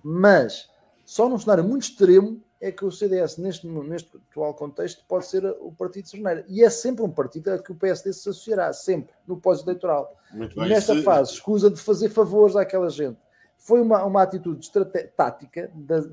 Mas 0.03 0.69
só 1.05 1.29
num 1.29 1.39
cenário 1.39 1.65
muito 1.65 1.83
extremo 1.83 2.43
é 2.63 2.71
que 2.71 2.85
o 2.85 2.93
CDS, 2.93 3.39
neste, 3.39 3.67
neste 3.67 4.17
atual 4.31 4.55
contexto, 4.55 5.05
pode 5.09 5.27
ser 5.27 5.45
o 5.45 5.73
partido 5.73 6.05
de 6.05 6.11
Cerneira. 6.11 6.45
E 6.49 6.63
é 6.63 6.71
sempre 6.71 7.03
um 7.03 7.11
partido 7.11 7.51
a 7.51 7.59
que 7.59 7.73
o 7.73 7.75
PSD 7.75 8.13
se 8.13 8.29
associará, 8.29 8.73
sempre, 8.73 9.13
no 9.27 9.37
pós-eleitoral. 9.37 10.17
Nesta 10.57 10.95
se... 10.95 11.03
fase, 11.03 11.33
escusa 11.33 11.69
de 11.69 11.81
fazer 11.81 12.09
favores 12.09 12.55
àquela 12.55 12.89
gente. 12.89 13.19
Foi 13.59 13.81
uma, 13.81 14.05
uma 14.05 14.23
atitude 14.23 14.71
tática 15.17 15.73
da, 15.75 16.05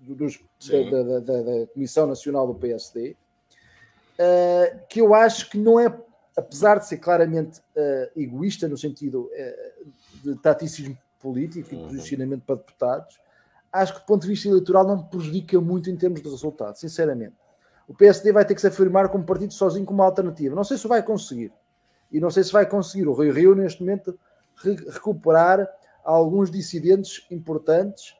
dos, 0.00 0.40
da, 0.66 1.02
da, 1.02 1.20
da, 1.20 1.42
da, 1.42 1.66
Comissão 1.74 2.06
Nacional 2.06 2.46
do 2.46 2.54
PSD, 2.54 3.14
uh, 4.18 4.80
que 4.88 5.02
eu 5.02 5.14
acho 5.14 5.50
que 5.50 5.58
não 5.58 5.78
é, 5.78 5.94
apesar 6.34 6.78
de 6.78 6.88
ser 6.88 6.96
claramente 6.96 7.60
uh, 7.60 8.10
egoísta 8.18 8.66
no 8.66 8.78
sentido 8.78 9.30
uh, 9.30 10.24
de 10.24 10.36
taticismo 10.40 10.96
político 11.20 11.74
e 11.74 11.76
uhum. 11.76 11.88
posicionamento 11.88 12.44
para 12.46 12.56
deputados, 12.56 13.20
acho 13.72 13.94
que 13.94 14.00
do 14.00 14.06
ponto 14.06 14.22
de 14.22 14.28
vista 14.28 14.48
eleitoral 14.48 14.86
não 14.86 15.02
prejudica 15.02 15.60
muito 15.60 15.90
em 15.90 15.96
termos 15.96 16.22
de 16.22 16.28
resultado, 16.28 16.76
sinceramente. 16.76 17.34
O 17.86 17.94
PSD 17.94 18.32
vai 18.32 18.44
ter 18.44 18.54
que 18.54 18.60
se 18.60 18.66
afirmar 18.66 19.08
como 19.08 19.24
partido 19.24 19.52
sozinho, 19.52 19.86
como 19.86 20.02
alternativa. 20.02 20.54
Não 20.54 20.64
sei 20.64 20.76
se 20.76 20.86
vai 20.86 21.02
conseguir. 21.02 21.52
E 22.10 22.20
não 22.20 22.30
sei 22.30 22.44
se 22.44 22.52
vai 22.52 22.66
conseguir 22.66 23.06
o 23.06 23.14
Rio 23.14 23.32
Rio, 23.32 23.54
neste 23.54 23.80
momento, 23.80 24.18
re 24.56 24.74
recuperar 24.74 25.68
alguns 26.04 26.50
dissidentes 26.50 27.26
importantes 27.30 28.14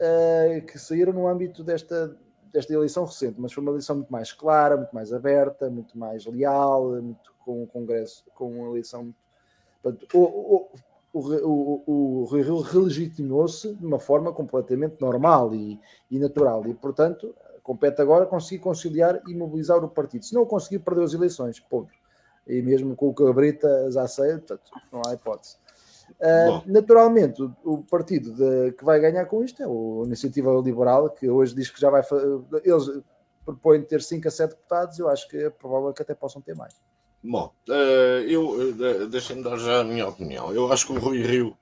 uh, 0.00 0.64
que 0.66 0.78
saíram 0.78 1.12
no 1.12 1.28
âmbito 1.28 1.62
desta, 1.62 2.16
desta 2.52 2.72
eleição 2.72 3.04
recente. 3.04 3.40
Mas 3.40 3.52
foi 3.52 3.62
uma 3.62 3.72
eleição 3.72 3.96
muito 3.96 4.12
mais 4.12 4.32
clara, 4.32 4.76
muito 4.76 4.94
mais 4.94 5.12
aberta, 5.12 5.70
muito 5.70 5.98
mais 5.98 6.26
leal, 6.26 6.90
muito, 7.00 7.34
com 7.44 7.62
o 7.62 7.66
Congresso, 7.66 8.24
com 8.34 8.50
uma 8.50 8.68
eleição. 8.70 9.14
Portanto, 9.82 10.06
o, 11.14 11.20
o, 11.20 11.82
o, 11.86 12.24
o, 12.26 12.52
o 12.52 12.60
relegitimou-se 12.60 13.72
de 13.74 13.86
uma 13.86 14.00
forma 14.00 14.32
completamente 14.32 15.00
normal 15.00 15.54
e, 15.54 15.80
e, 16.10 16.18
natural. 16.18 16.66
E, 16.66 16.74
portanto, 16.74 17.34
compete 17.62 18.02
agora 18.02 18.26
conseguir 18.26 18.58
conciliar 18.58 19.22
e 19.28 19.34
mobilizar 19.34 19.82
o 19.82 19.88
partido. 19.88 20.24
Se 20.24 20.34
não 20.34 20.44
conseguir, 20.44 20.80
perder 20.80 21.04
as 21.04 21.14
eleições. 21.14 21.60
Ponto. 21.60 21.92
E 22.46 22.60
mesmo 22.60 22.96
com 22.96 23.08
o 23.08 23.14
Cabrita 23.14 23.90
já 23.90 24.06
sei, 24.08 24.32
portanto, 24.32 24.70
não 24.92 25.00
há 25.06 25.14
hipótese. 25.14 25.56
Uh, 26.20 26.62
naturalmente, 26.66 27.42
o, 27.42 27.54
o 27.64 27.78
partido 27.78 28.34
de, 28.34 28.72
que 28.72 28.84
vai 28.84 29.00
ganhar 29.00 29.24
com 29.26 29.42
isto 29.42 29.62
é 29.62 29.66
o 29.66 30.02
Iniciativa 30.04 30.52
Liberal, 30.62 31.08
que 31.10 31.28
hoje 31.28 31.54
diz 31.54 31.70
que 31.70 31.80
já 31.80 31.88
vai. 31.88 32.02
Eles 32.62 33.02
propõem 33.44 33.82
ter 33.82 34.02
5 34.02 34.26
a 34.26 34.30
7 34.30 34.50
deputados, 34.50 34.98
eu 34.98 35.08
acho 35.08 35.28
que 35.28 35.36
é 35.36 35.50
provável 35.50 35.92
que 35.92 36.02
até 36.02 36.14
possam 36.14 36.42
ter 36.42 36.54
mais. 36.54 36.74
Bom, 37.26 37.50
uh, 37.70 37.72
eu 38.28 38.50
uh, 38.50 39.08
deixem-me 39.08 39.42
dar 39.42 39.56
já 39.56 39.80
a 39.80 39.84
minha 39.84 40.06
opinião. 40.06 40.52
Eu 40.52 40.70
acho 40.70 40.86
que 40.86 40.92
o 40.92 40.98
Rui 40.98 41.22
Rio, 41.22 41.56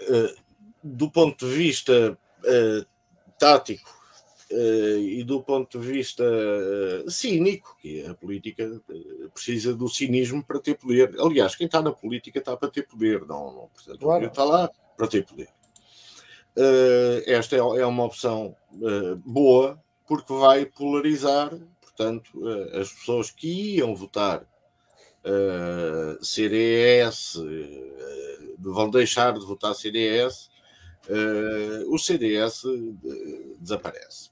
uh, 0.00 0.34
do 0.82 1.10
ponto 1.10 1.46
de 1.46 1.54
vista 1.54 2.18
tático 3.38 3.90
e 4.50 5.24
do 5.24 5.42
ponto 5.42 5.80
de 5.80 5.86
vista 5.86 6.22
cínico, 7.08 7.74
que 7.80 8.04
a 8.06 8.14
política 8.14 8.80
precisa 9.32 9.74
do 9.74 9.88
cinismo 9.88 10.44
para 10.44 10.60
ter 10.60 10.74
poder. 10.74 11.14
Aliás, 11.18 11.56
quem 11.56 11.66
está 11.66 11.80
na 11.80 11.90
política 11.90 12.38
está 12.38 12.54
para 12.54 12.68
ter 12.68 12.86
poder, 12.86 13.22
não, 13.22 13.46
não 13.46 13.68
portanto, 13.68 13.98
claro. 13.98 14.26
está 14.26 14.44
lá 14.44 14.70
para 14.94 15.08
ter 15.08 15.24
poder. 15.24 15.48
esta 17.26 17.56
é, 17.56 17.58
é 17.58 17.86
uma 17.86 18.04
opção 18.04 18.54
boa 19.24 19.82
porque 20.06 20.32
vai 20.34 20.66
polarizar 20.66 21.50
portanto, 21.94 22.30
eh, 22.48 22.80
as 22.80 22.92
pessoas 22.92 23.30
que 23.30 23.76
iam 23.76 23.94
votar 23.94 24.42
uh, 24.42 26.24
CDS 26.24 27.36
uh, 27.36 28.56
vão 28.58 28.90
deixar 28.90 29.32
de 29.32 29.46
votar 29.46 29.74
CDS, 29.74 30.50
uh, 31.08 31.94
o 31.94 31.98
CDS 31.98 32.62
desaparece. 33.58 34.30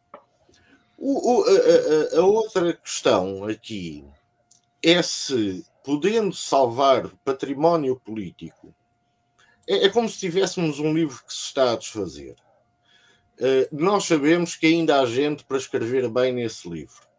O, 0.98 1.40
o, 1.40 1.44
a, 1.44 2.18
a, 2.18 2.24
outra 2.24 2.72
questão 2.74 3.44
aqui 3.44 4.04
é 4.82 5.00
se, 5.02 5.64
podendo 5.84 6.34
salvar 6.34 7.08
património 7.24 8.00
político, 8.00 8.74
é, 9.66 9.86
é 9.86 9.88
como 9.88 10.08
se 10.08 10.18
tivéssemos 10.18 10.78
um 10.80 10.92
livro 10.92 11.20
que 11.24 11.32
se 11.32 11.44
está 11.44 11.72
a 11.72 11.76
desfazer. 11.76 12.36
Nós 13.72 14.04
sabemos 14.04 14.54
que 14.54 14.66
ainda 14.66 15.00
há 15.00 15.06
gente 15.06 15.42
para 15.42 15.56
escrever 15.56 16.08
bem 16.08 16.32
nesse 16.32 16.68
livro 16.68 17.11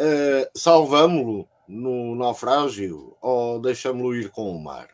uh, 0.00 0.50
salvamo-lo 0.54 1.48
no 1.68 2.14
naufrágio 2.14 3.16
ou 3.20 3.60
deixamos-lo 3.60 4.14
ir 4.14 4.30
com 4.30 4.50
o 4.50 4.62
mar? 4.62 4.88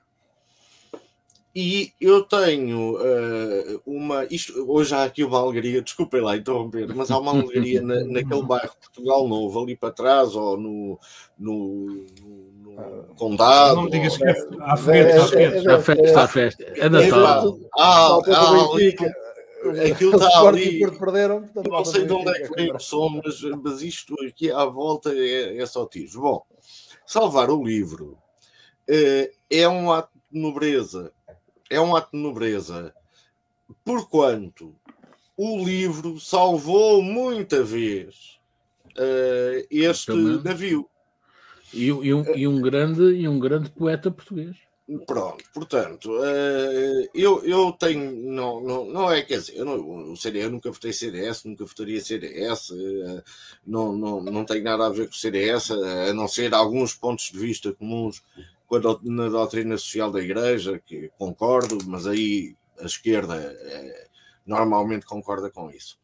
E 1.54 1.92
eu 2.00 2.22
tenho 2.22 2.94
uh, 2.94 3.82
uma. 3.84 4.24
Isto, 4.30 4.64
hoje 4.66 4.94
há 4.94 5.04
aqui 5.04 5.22
uma 5.22 5.38
alegria, 5.38 5.82
desculpem 5.82 6.22
lá 6.22 6.34
interromper, 6.34 6.88
mas 6.94 7.10
há 7.10 7.18
uma 7.18 7.32
alegria 7.32 7.82
na, 7.82 7.96
naquele 8.08 8.42
bairro 8.42 8.72
Portugal 8.80 9.28
Novo, 9.28 9.62
ali 9.62 9.76
para 9.76 9.92
trás, 9.92 10.34
ou 10.34 10.56
no, 10.56 10.98
no, 11.38 12.06
no 12.64 13.14
condado. 13.16 13.76
Não 13.76 13.82
me 13.82 13.90
digas 13.90 14.16
que 14.16 14.24
há 14.24 14.76
festa, 14.78 15.22
há 15.74 15.78
festa, 15.78 16.22
há 16.22 16.28
festa. 16.28 16.64
É 16.74 16.88
Natal. 16.88 17.58
Há, 17.78 18.18
há, 18.28 18.72
ali, 18.72 18.96
aquilo 19.90 20.16
está 20.16 20.48
ali. 20.48 20.80
Perderam, 20.98 21.42
portanto, 21.42 21.70
não 21.70 21.84
sei 21.84 22.04
de 22.04 22.12
onde 22.12 22.30
é 22.30 22.46
que 22.46 22.54
vem 22.54 22.74
o 22.74 22.78
som, 22.78 23.20
mas, 23.24 23.40
mas 23.62 23.82
isto 23.82 24.14
aqui 24.26 24.50
à 24.50 24.64
volta 24.64 25.12
é, 25.14 25.58
é 25.58 25.66
só 25.66 25.86
tiros. 25.86 26.14
Bom, 26.14 26.44
salvar 27.06 27.50
o 27.50 27.62
livro 27.62 28.18
é, 28.88 29.32
é 29.50 29.68
um 29.68 29.92
ato 29.92 30.10
de 30.30 30.40
nobreza. 30.40 31.12
É 31.70 31.80
um 31.80 31.96
ato 31.96 32.16
de 32.16 32.22
nobreza. 32.22 32.94
Porquanto 33.84 34.74
o 35.36 35.64
livro 35.64 36.20
salvou 36.20 37.02
muita 37.02 37.62
vez 37.62 38.38
uh, 38.96 39.66
este 39.70 40.12
navio. 40.12 40.88
E, 41.72 41.86
e, 41.86 42.14
um, 42.14 42.36
e, 42.36 42.46
um 42.46 42.60
grande, 42.60 43.02
e 43.02 43.26
um 43.26 43.38
grande 43.38 43.70
poeta 43.70 44.10
português. 44.10 44.56
Pronto, 45.06 45.44
portanto, 45.54 46.10
uh, 46.10 47.08
eu, 47.14 47.44
eu 47.44 47.72
tenho, 47.72 48.12
não, 48.32 48.60
não, 48.60 48.84
não 48.86 49.10
é, 49.10 49.22
quer 49.22 49.38
dizer, 49.38 49.56
eu 49.56 49.64
não, 49.64 50.12
o 50.12 50.16
CDS, 50.16 50.44
eu 50.44 50.50
nunca 50.50 50.70
votei 50.70 50.92
CDS, 50.92 51.44
nunca 51.44 51.64
votaria 51.64 52.00
CDS, 52.00 52.70
uh, 52.70 53.22
não, 53.66 53.92
não, 53.96 54.22
não 54.22 54.44
tem 54.44 54.62
nada 54.62 54.86
a 54.86 54.90
ver 54.90 55.06
com 55.06 55.14
o 55.14 55.16
CDS, 55.16 55.70
a 55.70 56.12
não 56.12 56.26
ser 56.26 56.52
alguns 56.52 56.94
pontos 56.94 57.30
de 57.30 57.38
vista 57.38 57.72
comuns 57.72 58.22
na 59.02 59.28
doutrina 59.28 59.76
social 59.76 60.10
da 60.10 60.20
Igreja, 60.20 60.80
que 60.84 61.10
concordo, 61.18 61.78
mas 61.86 62.06
aí 62.06 62.56
a 62.80 62.86
esquerda 62.86 63.54
normalmente 64.46 65.06
concorda 65.06 65.50
com 65.50 65.70
isso. 65.70 66.01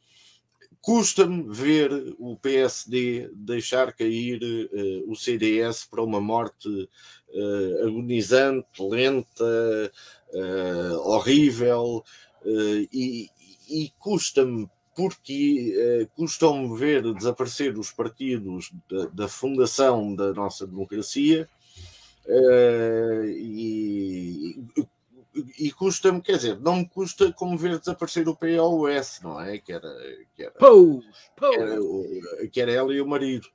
Custa-me 0.81 1.45
ver 1.53 1.91
o 2.19 2.37
PSD 2.37 3.31
deixar 3.35 3.93
cair 3.93 4.41
o 5.07 5.15
CDS 5.15 5.85
para 5.85 6.03
uma 6.03 6.21
morte 6.21 6.69
uh, 6.69 7.87
agonizante, 7.87 8.67
lenta, 8.81 9.93
uh, 10.33 10.97
horrível, 11.09 12.05
uh, 12.45 12.89
e, 12.93 13.29
e 13.69 13.93
custa-me 13.99 14.69
porque 14.99 15.75
uh, 15.77 16.09
custam-me 16.17 16.77
ver 16.77 17.15
desaparecer 17.15 17.79
os 17.79 17.93
partidos 17.93 18.73
da, 18.91 19.07
da, 19.07 19.29
fundação 19.29 20.13
da 20.13 20.33
nossa 20.33 20.67
democracia 20.67 21.49
uh, 22.27 23.25
e, 23.25 24.61
e 25.59 25.73
custa-me, 25.73 26.21
quer 26.21 26.37
dizer, 26.37 26.61
não 26.61 26.77
me 26.77 26.89
custa 26.89 27.33
como 27.33 27.57
ver 27.57 27.79
desaparecer 27.79 28.29
o 28.29 28.37
POS, 28.37 29.21
não 29.23 29.41
é? 29.41 29.59
Que 29.59 29.73
era, 29.73 29.89
que 30.35 30.43
era, 30.43 30.53
Pous, 30.53 31.05
Pous. 31.37 31.57
Que, 31.57 31.63
era 31.63 32.49
que 32.53 32.61
era 32.61 32.73
ela 32.73 32.95
e 32.95 33.01
o 33.01 33.07
marido. 33.07 33.47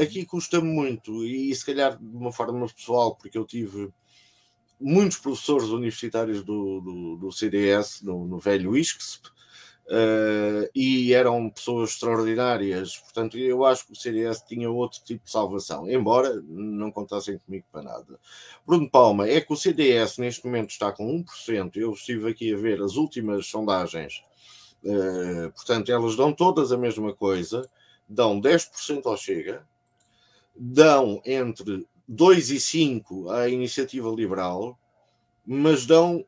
Aqui 0.00 0.24
custa 0.24 0.60
muito, 0.60 1.24
e 1.24 1.54
se 1.54 1.64
calhar 1.66 1.98
de 1.98 2.16
uma 2.16 2.32
forma 2.32 2.66
pessoal, 2.66 3.14
porque 3.14 3.36
eu 3.36 3.44
tive 3.44 3.92
muitos 4.80 5.18
professores 5.18 5.68
universitários 5.68 6.42
do, 6.42 6.80
do, 6.80 7.16
do 7.16 7.32
CDS, 7.32 8.02
no, 8.02 8.26
no 8.26 8.38
velho 8.38 8.76
ISCSP, 8.76 9.28
uh, 9.86 10.68
e 10.74 11.12
eram 11.12 11.48
pessoas 11.50 11.90
extraordinárias. 11.90 12.98
Portanto, 12.98 13.38
eu 13.38 13.64
acho 13.64 13.86
que 13.86 13.92
o 13.92 13.96
CDS 13.96 14.42
tinha 14.42 14.70
outro 14.70 15.00
tipo 15.04 15.24
de 15.24 15.30
salvação, 15.30 15.88
embora 15.90 16.42
não 16.46 16.90
contassem 16.90 17.38
comigo 17.38 17.64
para 17.70 17.82
nada. 17.82 18.18
Bruno 18.66 18.90
Palma, 18.90 19.28
é 19.28 19.40
que 19.40 19.52
o 19.52 19.56
CDS 19.56 20.18
neste 20.18 20.44
momento 20.44 20.70
está 20.70 20.92
com 20.92 21.24
1%. 21.24 21.76
Eu 21.76 21.92
estive 21.92 22.30
aqui 22.30 22.52
a 22.52 22.56
ver 22.56 22.82
as 22.82 22.96
últimas 22.96 23.46
sondagens, 23.46 24.22
uh, 24.84 25.50
portanto, 25.52 25.90
elas 25.90 26.16
dão 26.16 26.32
todas 26.32 26.72
a 26.72 26.78
mesma 26.78 27.14
coisa, 27.14 27.68
dão 28.08 28.40
10% 28.40 29.06
ao 29.06 29.16
Chega, 29.16 29.66
dão 30.54 31.20
entre 31.24 31.86
2 32.08 32.50
e 32.50 32.60
5 32.60 33.30
à 33.30 33.48
iniciativa 33.48 34.08
liberal, 34.10 34.78
mas 35.44 35.86
dão 35.86 36.24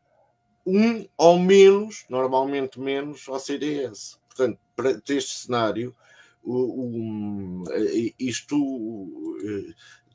um 0.68 1.06
ou 1.16 1.38
menos, 1.38 2.04
normalmente 2.08 2.78
menos, 2.78 3.26
ao 3.28 3.40
CDS. 3.40 4.18
Portanto, 4.28 4.58
para 4.76 4.90
este 5.08 5.34
cenário, 5.34 5.94
um, 6.44 7.64
isto 8.18 8.56
eh, 9.42 9.74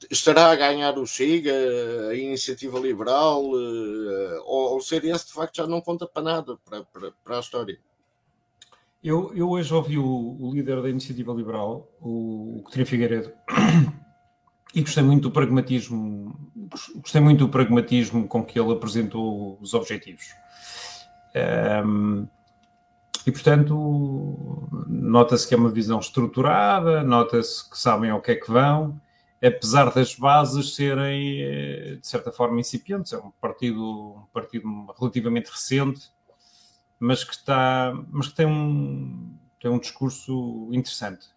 estará 0.10 0.52
a 0.52 0.56
ganhar 0.56 0.98
o 0.98 1.06
Chega, 1.06 1.54
a 2.10 2.16
iniciativa 2.16 2.80
liberal, 2.80 3.44
eh, 3.44 4.40
ou 4.46 4.78
o 4.78 4.82
CDS 4.82 5.26
de 5.26 5.34
facto 5.34 5.58
já 5.58 5.68
não 5.68 5.82
conta 5.82 6.08
para 6.08 6.24
nada 6.24 6.58
para, 6.64 6.84
para, 6.84 7.12
para 7.24 7.38
a 7.38 7.40
história. 7.40 7.80
Eu, 9.04 9.34
eu 9.36 9.50
hoje 9.50 9.74
ouvi 9.74 9.98
o, 9.98 10.38
o 10.40 10.54
líder 10.54 10.82
da 10.82 10.90
iniciativa 10.90 11.34
liberal, 11.34 11.92
o, 12.00 12.60
o 12.60 12.62
Coutinho 12.64 12.86
Figueiredo, 12.86 13.34
e 14.74 14.82
gostei 14.82 15.04
muito 15.04 15.24
do 15.24 15.32
pragmatismo, 15.32 16.34
gostei 16.96 17.20
muito 17.20 17.46
do 17.46 17.50
pragmatismo 17.50 18.28
com 18.28 18.46
que 18.46 18.58
ele 18.58 18.72
apresentou 18.72 19.58
os 19.60 19.74
objetivos. 19.74 20.43
Um, 21.86 22.28
e, 23.26 23.32
portanto, 23.32 24.68
nota-se 24.88 25.48
que 25.48 25.54
é 25.54 25.58
uma 25.58 25.70
visão 25.70 26.00
estruturada, 26.00 27.04
nota-se 27.04 27.70
que 27.70 27.78
sabem 27.78 28.10
ao 28.10 28.22
que 28.22 28.32
é 28.32 28.36
que 28.36 28.52
vão, 28.52 29.00
apesar 29.42 29.94
das 29.94 30.16
bases 30.16 30.76
serem, 30.76 31.42
eh, 31.42 31.98
de 32.02 32.08
certa 32.08 32.32
forma, 32.32 32.60
incipientes. 32.60 33.14
É 33.14 33.18
um 33.18 33.32
partido, 33.32 34.16
um 34.16 34.28
partido 34.34 34.68
relativamente 35.00 35.50
recente, 35.50 36.12
mas 37.00 37.24
que, 37.24 37.34
está, 37.34 37.94
mas 38.10 38.28
que 38.28 38.36
tem, 38.36 38.46
um, 38.46 39.38
tem 39.60 39.72
um 39.72 39.80
discurso 39.80 40.70
interessante 40.72 41.28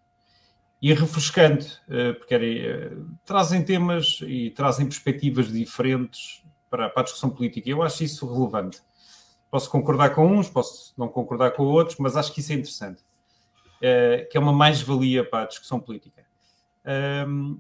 e 0.81 0.93
refrescante, 0.93 1.81
eh, 1.89 2.13
porque 2.13 2.35
eh, 2.35 2.93
trazem 3.25 3.65
temas 3.65 4.21
e 4.23 4.51
trazem 4.51 4.87
perspectivas 4.87 5.51
diferentes 5.51 6.45
para, 6.71 6.89
para 6.91 7.01
a 7.01 7.05
discussão 7.05 7.31
política. 7.31 7.69
Eu 7.71 7.83
acho 7.83 8.05
isso 8.05 8.27
relevante. 8.33 8.83
Posso 9.57 9.71
concordar 9.71 10.15
com 10.15 10.27
uns, 10.27 10.51
posso 10.51 10.93
não 10.99 11.09
concordar 11.09 11.53
com 11.53 11.63
outros, 11.63 11.97
mas 11.97 12.15
acho 12.15 12.31
que 12.31 12.41
isso 12.41 12.53
é 12.53 12.57
interessante, 12.57 13.03
é, 13.81 14.29
que 14.31 14.37
é 14.37 14.41
uma 14.41 14.53
mais-valia 14.53 15.25
para 15.25 15.45
a 15.45 15.47
discussão 15.47 15.81
política. 15.81 16.27
Um, 17.27 17.59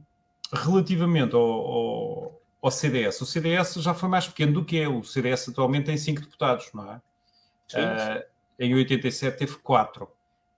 relativamente 0.52 1.34
ao, 1.34 1.40
ao, 1.40 2.42
ao, 2.60 2.70
CDS, 2.70 3.22
o 3.22 3.24
CDS 3.24 3.76
já 3.76 3.94
foi 3.94 4.10
mais 4.10 4.28
pequeno 4.28 4.52
do 4.52 4.62
que 4.62 4.78
é. 4.78 4.86
O 4.86 5.02
CDS 5.02 5.48
atualmente 5.48 5.86
tem 5.86 5.96
cinco 5.96 6.20
deputados, 6.20 6.68
não 6.74 6.92
é? 6.92 7.00
Sim, 7.66 7.78
sim. 7.78 8.18
Uh, 8.18 8.22
em 8.58 8.74
87 8.74 9.38
teve 9.38 9.56
quatro. 9.56 10.04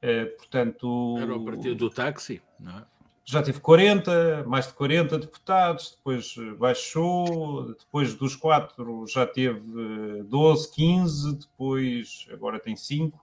Uh, 0.02 0.36
portanto. 0.38 1.18
Era 1.20 1.36
o 1.36 1.44
partido 1.44 1.76
do 1.76 1.88
táxi, 1.88 2.42
não 2.58 2.78
é? 2.80 2.84
Já 3.30 3.42
teve 3.42 3.60
40, 3.60 4.44
mais 4.46 4.66
de 4.68 4.72
40 4.72 5.18
deputados, 5.18 5.94
depois 5.94 6.34
baixou, 6.58 7.74
depois 7.74 8.14
dos 8.14 8.34
quatro 8.34 9.06
já 9.06 9.26
teve 9.26 10.22
12, 10.22 10.72
15, 10.72 11.36
depois 11.36 12.26
agora 12.32 12.58
tem 12.58 12.74
5. 12.74 13.22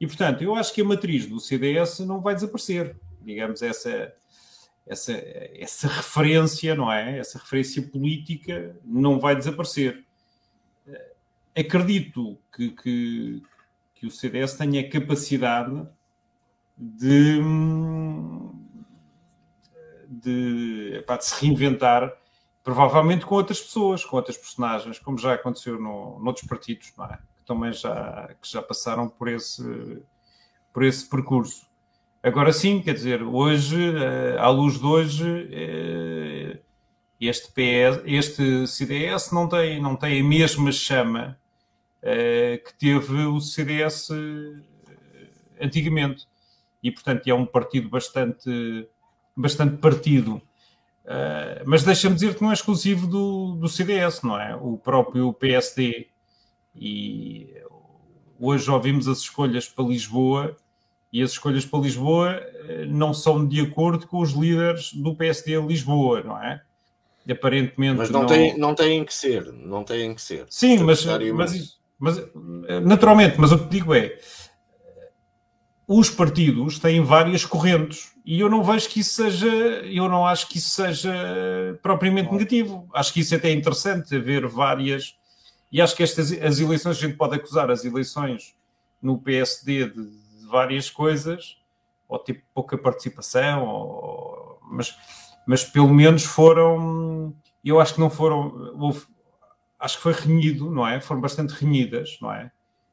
E, 0.00 0.06
portanto, 0.06 0.42
eu 0.42 0.54
acho 0.54 0.72
que 0.72 0.80
a 0.80 0.84
matriz 0.84 1.26
do 1.26 1.38
CDS 1.38 1.98
não 2.00 2.22
vai 2.22 2.34
desaparecer. 2.34 2.96
Digamos, 3.20 3.60
essa, 3.60 4.14
essa, 4.86 5.12
essa 5.12 5.88
referência, 5.88 6.74
não 6.74 6.90
é? 6.90 7.18
Essa 7.18 7.38
referência 7.38 7.82
política 7.82 8.74
não 8.82 9.20
vai 9.20 9.36
desaparecer. 9.36 10.06
Acredito 11.54 12.38
que, 12.56 12.70
que, 12.70 13.42
que 13.94 14.06
o 14.06 14.10
CDS 14.10 14.54
tenha 14.54 14.88
capacidade 14.88 15.86
de 16.78 17.42
de, 20.08 20.94
epá, 20.96 21.16
de 21.16 21.26
se 21.26 21.44
reinventar, 21.44 22.12
provavelmente 22.64 23.26
com 23.26 23.34
outras 23.34 23.60
pessoas, 23.60 24.04
com 24.04 24.16
outras 24.16 24.36
personagens, 24.36 24.98
como 24.98 25.18
já 25.18 25.34
aconteceu 25.34 25.78
no, 25.78 26.18
noutros 26.18 26.46
partidos, 26.46 26.92
não 26.96 27.04
é? 27.04 27.18
que 27.36 27.44
também 27.46 27.72
já, 27.72 28.34
que 28.40 28.50
já 28.50 28.62
passaram 28.62 29.08
por 29.08 29.28
esse, 29.28 30.02
por 30.72 30.82
esse 30.82 31.08
percurso. 31.08 31.66
Agora 32.22 32.52
sim, 32.52 32.80
quer 32.80 32.94
dizer, 32.94 33.22
hoje, 33.22 33.76
eh, 33.96 34.36
à 34.38 34.48
luz 34.48 34.78
de 34.78 34.84
hoje, 34.84 35.48
eh, 35.52 36.58
este, 37.20 37.48
PS, 37.52 38.02
este 38.04 38.66
CDS 38.66 39.30
não 39.32 39.48
tem, 39.48 39.80
não 39.80 39.94
tem 39.94 40.20
a 40.20 40.24
mesma 40.24 40.72
chama 40.72 41.38
eh, 42.02 42.60
que 42.64 42.74
teve 42.74 43.24
o 43.24 43.40
CDS 43.40 44.10
antigamente. 45.60 46.26
E, 46.82 46.90
portanto, 46.90 47.26
é 47.26 47.34
um 47.34 47.46
partido 47.46 47.88
bastante 47.88 48.88
bastante 49.38 49.76
partido. 49.76 50.42
Uh, 51.04 51.64
mas 51.64 51.84
deixa-me 51.84 52.14
dizer 52.14 52.34
que 52.34 52.42
não 52.42 52.50
é 52.50 52.54
exclusivo 52.54 53.06
do, 53.06 53.54
do 53.54 53.68
CDS, 53.68 54.22
não 54.22 54.38
é? 54.38 54.54
O 54.56 54.76
próprio 54.76 55.32
PSD. 55.32 56.08
E 56.76 57.54
hoje 58.38 58.70
ouvimos 58.70 59.08
as 59.08 59.18
escolhas 59.18 59.68
para 59.68 59.84
Lisboa 59.84 60.56
e 61.12 61.22
as 61.22 61.30
escolhas 61.30 61.64
para 61.64 61.80
Lisboa 61.80 62.28
eh, 62.68 62.84
não 62.86 63.14
são 63.14 63.44
de 63.44 63.62
acordo 63.62 64.06
com 64.06 64.20
os 64.20 64.32
líderes 64.32 64.92
do 64.92 65.16
PSD 65.16 65.58
Lisboa, 65.62 66.22
não 66.22 66.40
é? 66.40 66.60
Aparentemente. 67.28 67.96
Mas 67.96 68.10
não, 68.10 68.20
não... 68.20 68.26
Tem, 68.26 68.58
não 68.58 68.74
têm 68.74 69.04
que 69.04 69.14
ser, 69.14 69.50
não 69.52 69.82
têm 69.82 70.14
que 70.14 70.20
ser. 70.20 70.46
Sim, 70.50 70.78
mas, 70.80 71.04
mas, 71.04 71.78
mas 71.98 72.22
naturalmente, 72.84 73.40
mas 73.40 73.50
o 73.50 73.58
que 73.58 73.70
digo 73.70 73.94
é 73.94 74.18
os 75.88 76.10
partidos 76.10 76.78
têm 76.78 77.02
várias 77.02 77.46
correntes 77.46 78.12
e 78.22 78.38
eu 78.38 78.50
não 78.50 78.62
vejo 78.62 78.90
que 78.90 79.00
isso 79.00 79.14
seja, 79.14 79.48
eu 79.48 80.06
não 80.06 80.26
acho 80.26 80.46
que 80.46 80.58
isso 80.58 80.68
seja 80.68 81.10
propriamente 81.82 82.30
negativo. 82.30 82.86
Acho 82.92 83.10
que 83.10 83.20
isso 83.20 83.34
é 83.34 83.38
até 83.38 83.50
interessante 83.50 84.14
haver 84.14 84.46
várias 84.46 85.16
e 85.72 85.80
acho 85.80 85.96
que 85.96 86.02
estas 86.02 86.30
as 86.30 86.60
eleições 86.60 86.98
a 86.98 87.00
gente 87.00 87.16
pode 87.16 87.36
acusar 87.36 87.70
as 87.70 87.86
eleições 87.86 88.54
no 89.00 89.16
PSD 89.16 89.88
de, 89.88 90.10
de 90.10 90.46
várias 90.46 90.90
coisas 90.90 91.56
ou 92.06 92.18
tipo 92.18 92.42
pouca 92.52 92.76
participação, 92.76 93.66
ou, 93.66 94.60
mas, 94.70 94.94
mas 95.46 95.64
pelo 95.64 95.88
menos 95.88 96.22
foram, 96.22 97.34
eu 97.64 97.80
acho 97.80 97.94
que 97.94 98.00
não 98.00 98.10
foram, 98.10 98.74
houve, 98.78 99.06
acho 99.78 99.96
que 99.96 100.02
foi 100.02 100.12
renhido, 100.12 100.70
não 100.70 100.86
é? 100.86 101.00
Foram 101.00 101.20
bastante 101.20 101.52
renhidas, 101.52 102.18
não 102.20 102.30
é? 102.30 102.50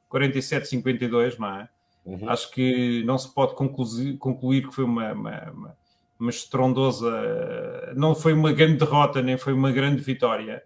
47, 0.07 0.67
52, 0.67 1.37
não 1.37 1.47
é? 1.55 1.69
Uhum. 2.05 2.29
Acho 2.29 2.51
que 2.51 3.03
não 3.03 3.17
se 3.17 3.33
pode 3.33 3.55
concluir, 3.55 4.17
concluir 4.17 4.67
que 4.67 4.73
foi 4.73 4.83
uma, 4.83 5.11
uma, 5.11 5.51
uma, 5.51 5.77
uma 6.19 6.29
estrondosa. 6.29 7.11
Não 7.95 8.13
foi 8.13 8.33
uma 8.33 8.53
grande 8.53 8.77
derrota, 8.77 9.21
nem 9.21 9.37
foi 9.37 9.53
uma 9.53 9.71
grande 9.71 10.01
vitória, 10.01 10.63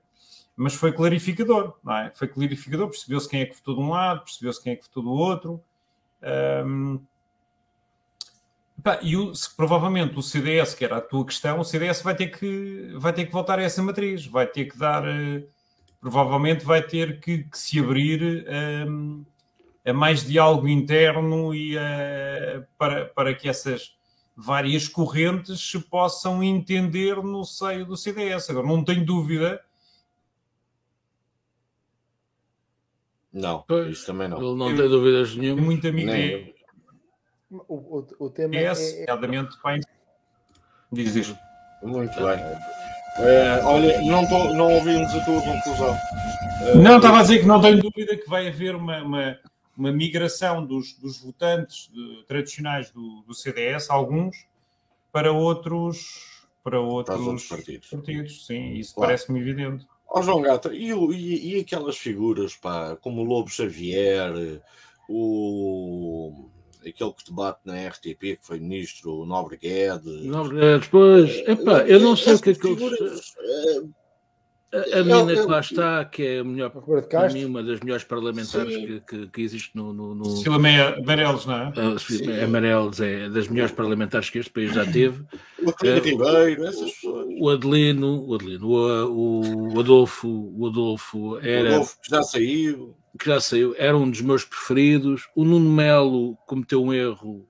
mas 0.56 0.74
foi 0.74 0.92
clarificador, 0.92 1.78
não 1.82 1.96
é? 1.96 2.12
Foi 2.14 2.28
clarificador, 2.28 2.90
percebeu-se 2.90 3.30
quem 3.30 3.42
é 3.42 3.46
que 3.46 3.56
votou 3.56 3.76
de 3.76 3.82
um 3.82 3.90
lado, 3.90 4.24
percebeu-se 4.26 4.62
quem 4.62 4.74
é 4.74 4.76
que 4.76 4.84
votou 4.84 5.04
do 5.04 5.12
outro. 5.12 5.64
Um, 6.66 7.00
pá, 8.84 9.00
e 9.02 9.16
o, 9.16 9.34
se, 9.34 9.56
provavelmente 9.56 10.20
o 10.20 10.22
CDS, 10.22 10.74
que 10.74 10.84
era 10.84 10.98
a 10.98 11.02
tua 11.02 11.26
questão, 11.26 11.62
o 11.62 11.64
CDS 11.64 12.02
vai 12.02 12.16
ter 12.16 12.28
que, 12.28 12.94
vai 12.98 13.14
ter 13.14 13.26
que 13.26 13.32
voltar 13.32 13.60
a 13.60 13.64
essa 13.64 13.82
matriz, 13.82 14.26
vai 14.26 14.46
ter 14.46 14.66
que 14.66 14.78
dar. 14.78 15.06
Uh, 15.06 15.48
provavelmente 16.02 16.66
vai 16.66 16.82
ter 16.82 17.20
que, 17.22 17.44
que 17.44 17.58
se 17.58 17.80
abrir. 17.80 18.46
Um, 18.88 19.26
a 19.90 19.94
mais 19.94 20.26
diálogo 20.26 20.68
interno 20.68 21.54
e 21.54 21.78
a, 21.78 22.64
para, 22.78 23.06
para 23.06 23.34
que 23.34 23.50
essas 23.50 23.98
várias 24.36 24.88
correntes 24.88 25.60
se 25.60 25.80
possam 25.80 26.42
entender 26.44 27.18
no 27.18 27.44
seio 27.44 27.86
do 27.86 27.98
CDS. 27.98 28.50
Agora, 28.50 28.68
não 28.68 28.84
tenho 28.84 29.06
dúvida. 29.06 29.62
Não, 33.32 33.64
pois, 33.68 33.98
isso 33.98 34.06
também 34.06 34.28
não. 34.28 34.38
Ele 34.38 34.56
não 34.56 34.72
eu, 34.72 34.78
tem 34.78 34.90
dúvidas 34.90 35.36
nenhuma. 35.36 35.62
Muito 35.62 35.88
amigo. 35.88 36.12
Nem. 36.12 36.56
O, 37.52 37.76
o, 37.76 38.08
o 38.20 38.30
tema 38.30 38.56
é, 38.56 38.64
é, 38.64 39.04
é... 39.04 39.80
Diz 40.92 41.16
isto. 41.16 41.38
Muito 41.84 42.16
bem. 42.16 42.40
É, 43.18 43.62
olha, 43.64 44.02
não, 44.02 44.26
tô, 44.28 44.54
não 44.54 44.74
ouvimos 44.74 45.14
a 45.14 45.26
tua 45.26 45.42
conclusão. 45.42 45.98
Não, 46.82 46.98
estava 46.98 47.20
a 47.20 47.22
dizer 47.22 47.40
que 47.40 47.46
não 47.46 47.60
tenho 47.60 47.82
dúvida 47.82 48.16
que 48.16 48.30
vai 48.30 48.48
haver 48.48 48.76
uma, 48.76 49.02
uma, 49.04 49.40
uma 49.80 49.92
migração 49.92 50.66
dos, 50.66 50.94
dos 50.94 51.22
votantes 51.22 51.90
de, 51.92 52.24
tradicionais 52.28 52.92
do, 52.92 53.24
do, 53.26 53.34
CDS, 53.34 53.90
alguns, 53.90 54.46
para 55.12 55.32
outros, 55.32 56.46
para 56.64 56.80
outros, 56.80 57.48
para 57.48 57.58
partidos. 57.58 57.90
partidos. 57.90 58.46
Sim, 58.46 58.74
isso 58.74 58.94
claro. 58.94 59.08
parece-me 59.08 59.40
evidente. 59.40 59.88
Ó 60.10 60.22
João 60.22 60.42
Gata, 60.42 60.74
e, 60.74 60.92
e, 60.92 61.56
e, 61.56 61.60
aquelas 61.60 61.98
figuras, 61.98 62.56
pá, 62.56 62.98
como 62.98 63.22
o 63.22 63.24
Lobo 63.24 63.50
Xavier, 63.50 64.62
o 65.08 66.50
aquele 66.82 67.14
que 67.14 67.26
debate 67.30 67.60
na 67.66 67.88
RTP, 67.88 68.20
que 68.20 68.40
foi 68.42 68.60
ministro 68.60 69.26
Nobre 69.26 69.58
Guedes. 69.58 70.26
Nobre 70.26 70.60
Guedes, 70.60 70.88
pois, 70.88 71.30
epá, 71.48 71.84
eu 71.88 72.00
não 72.00 72.16
sei 72.16 72.34
o 72.34 72.42
que 72.42 72.50
é 72.52 72.56
que 72.56 72.68
eles. 72.68 73.36
A, 74.72 75.00
a 75.00 75.04
mina 75.04 75.34
que 75.34 75.50
lá 75.50 75.60
está, 75.60 76.06
que 76.06 76.24
é 76.24 76.40
a 76.40 76.44
melhor, 76.44 76.70
para 76.70 77.30
mim, 77.30 77.46
uma 77.46 77.64
das 77.64 77.80
melhores 77.80 78.04
parlamentares 78.04 78.76
que, 78.78 79.00
que, 79.02 79.28
que, 79.28 79.42
existe 79.42 79.76
no. 79.76 79.92
no, 79.92 80.14
no... 80.14 80.26
Silvia 80.38 80.96
Amarelos, 80.96 81.48
não 81.48 81.56
é? 81.56 81.74
A 82.42 82.46
Amarelos 82.46 83.02
é 83.02 83.30
das 83.30 83.48
melhores 83.48 83.74
parlamentares 83.74 84.30
que 84.30 84.38
este 84.38 84.52
país 84.52 84.72
já 84.72 84.86
teve. 84.86 85.26
O 85.60 85.72
Adelino 85.72 86.02
Ribeiro, 86.04 86.68
essas 86.68 86.92
pessoas. 86.92 87.28
O 87.40 87.50
Adelino, 87.50 88.26
o 88.28 88.36
Adelino, 88.36 88.68
o, 88.68 89.74
o 89.74 89.80
Adolfo, 89.80 90.54
o 90.56 90.68
Adolfo 90.68 91.40
era. 91.40 91.70
O 91.70 91.74
Adolfo 91.74 91.98
que 92.04 92.10
já 92.12 92.22
saiu. 92.22 92.96
Que 93.20 93.26
já 93.26 93.40
saiu, 93.42 93.76
era 93.76 93.98
um 93.98 94.10
dos 94.10 94.22
meus 94.22 94.46
preferidos. 94.46 95.28
O 95.36 95.44
Nuno 95.44 95.70
Melo 95.72 96.38
cometeu 96.46 96.84
um 96.84 96.94
erro 96.94 97.50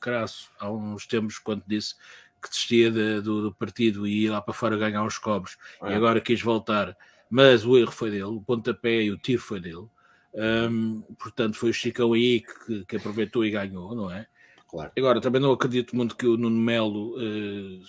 crasso 0.00 0.50
há 0.58 0.70
uns 0.70 1.06
tempos, 1.06 1.38
quando 1.38 1.62
disse 1.66 1.94
que 2.42 2.48
desistia 2.48 2.90
de, 2.90 3.20
do, 3.20 3.42
do, 3.42 3.54
partido 3.54 4.06
e 4.06 4.24
ia 4.24 4.32
lá 4.32 4.40
para 4.40 4.54
fora 4.54 4.76
ganhar 4.76 5.04
os 5.04 5.18
cobres 5.18 5.56
é. 5.82 5.92
e 5.92 5.94
agora 5.94 6.20
quis 6.20 6.40
voltar, 6.40 6.96
mas 7.30 7.64
o 7.64 7.76
erro 7.76 7.92
foi 7.92 8.10
dele, 8.10 8.24
o 8.24 8.40
pontapé 8.40 9.02
e 9.02 9.10
o 9.10 9.18
tiro 9.18 9.42
foi 9.42 9.60
dele. 9.60 9.88
Um, 10.36 11.00
portanto, 11.18 11.56
foi 11.56 11.70
o 11.70 11.74
Chicão 11.74 12.12
aí 12.12 12.42
que, 12.42 12.84
que, 12.84 12.96
aproveitou 12.96 13.42
e 13.44 13.50
ganhou, 13.50 13.94
não 13.94 14.10
é? 14.10 14.26
Claro. 14.68 14.92
Agora, 14.96 15.20
também 15.20 15.40
não 15.40 15.50
acredito 15.50 15.96
muito 15.96 16.14
que 16.14 16.26
o 16.26 16.36
Nuno 16.36 16.60
Melo 16.60 17.16
uh, 17.16 17.82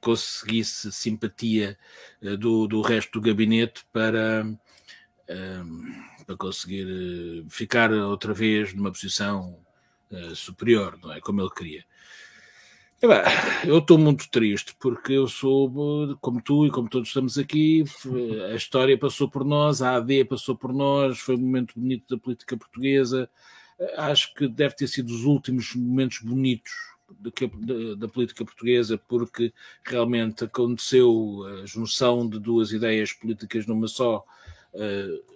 conseguisse 0.00 0.90
simpatia 0.90 1.78
uh, 2.20 2.36
do, 2.36 2.66
do 2.66 2.80
resto 2.80 3.12
do 3.12 3.20
gabinete 3.20 3.86
para, 3.92 4.44
uh, 4.44 6.24
para 6.26 6.36
conseguir 6.36 6.88
eh, 6.88 7.46
ficar 7.48 7.92
outra 7.92 8.34
vez 8.34 8.74
numa 8.74 8.90
posição 8.90 9.64
superior, 10.34 10.98
não 11.02 11.12
é? 11.12 11.20
Como 11.20 11.40
ele 11.40 11.50
queria. 11.50 11.84
Eu 13.66 13.78
estou 13.78 13.98
muito 13.98 14.28
triste 14.30 14.74
porque 14.78 15.12
eu 15.12 15.28
sou, 15.28 16.16
como 16.20 16.40
tu 16.40 16.66
e 16.66 16.70
como 16.70 16.88
todos 16.88 17.08
estamos 17.08 17.36
aqui, 17.36 17.84
a 18.50 18.54
história 18.54 18.98
passou 18.98 19.28
por 19.28 19.44
nós, 19.44 19.82
a 19.82 19.96
AD 19.96 20.24
passou 20.24 20.56
por 20.56 20.72
nós, 20.72 21.18
foi 21.18 21.36
um 21.36 21.40
momento 21.40 21.74
bonito 21.76 22.16
da 22.16 22.20
política 22.20 22.56
portuguesa. 22.56 23.28
Acho 23.98 24.32
que 24.34 24.48
deve 24.48 24.74
ter 24.74 24.86
sido 24.88 25.10
os 25.10 25.24
últimos 25.24 25.74
momentos 25.74 26.20
bonitos 26.20 26.72
da, 27.98 28.08
política 28.08 28.44
portuguesa, 28.44 28.98
porque 29.06 29.52
realmente 29.84 30.44
aconteceu 30.44 31.44
a 31.62 31.66
junção 31.66 32.26
de 32.28 32.38
duas 32.38 32.72
ideias 32.72 33.12
políticas 33.12 33.66
numa 33.66 33.88
só. 33.88 34.24
Uh, 34.72 35.35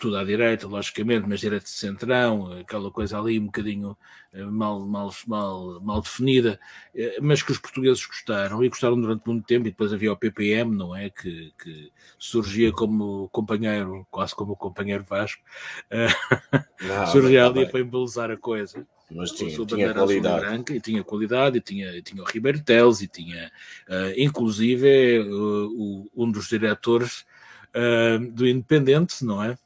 tudo 0.00 0.16
à 0.16 0.24
direita, 0.24 0.66
logicamente, 0.66 1.28
mas 1.28 1.40
direita 1.40 1.64
de 1.64 1.70
centrão, 1.70 2.52
aquela 2.58 2.90
coisa 2.90 3.18
ali 3.18 3.38
um 3.38 3.46
bocadinho 3.46 3.96
eh, 4.32 4.42
mal, 4.42 4.80
mal, 4.80 5.12
mal, 5.26 5.80
mal 5.80 6.00
definida, 6.00 6.58
eh, 6.94 7.18
mas 7.20 7.42
que 7.42 7.52
os 7.52 7.58
portugueses 7.58 8.04
gostaram 8.04 8.64
e 8.64 8.68
gostaram 8.68 8.98
durante 8.98 9.26
muito 9.26 9.46
tempo. 9.46 9.68
E 9.68 9.70
depois 9.70 9.92
havia 9.92 10.12
o 10.12 10.16
PPM, 10.16 10.74
não 10.74 10.96
é? 10.96 11.10
Que, 11.10 11.52
que 11.62 11.92
surgia 12.18 12.72
como 12.72 13.28
companheiro, 13.28 14.06
quase 14.10 14.34
como 14.34 14.54
o 14.54 14.56
companheiro 14.56 15.04
Vasco, 15.04 15.42
não, 16.80 17.06
surgia 17.08 17.46
ali 17.46 17.66
para 17.66 17.80
embelezar 17.80 18.30
a 18.30 18.36
coisa. 18.36 18.86
Mas 19.10 19.32
tinha, 19.32 19.66
tinha 19.66 19.92
qualidade. 19.92 20.40
Branca, 20.40 20.74
e 20.74 20.80
tinha 20.80 21.04
qualidade, 21.04 21.58
e 21.58 21.60
tinha, 21.60 21.96
e 21.96 22.02
tinha 22.02 22.22
o 22.22 22.26
Ribeiro 22.26 22.62
Teles, 22.62 23.00
e 23.00 23.08
tinha, 23.08 23.50
uh, 23.88 24.14
inclusive, 24.16 25.18
uh, 25.18 25.68
o, 25.68 26.10
um 26.16 26.30
dos 26.30 26.48
diretores 26.48 27.26
uh, 27.74 28.30
do 28.32 28.46
Independente, 28.46 29.24
não 29.24 29.42
é? 29.42 29.58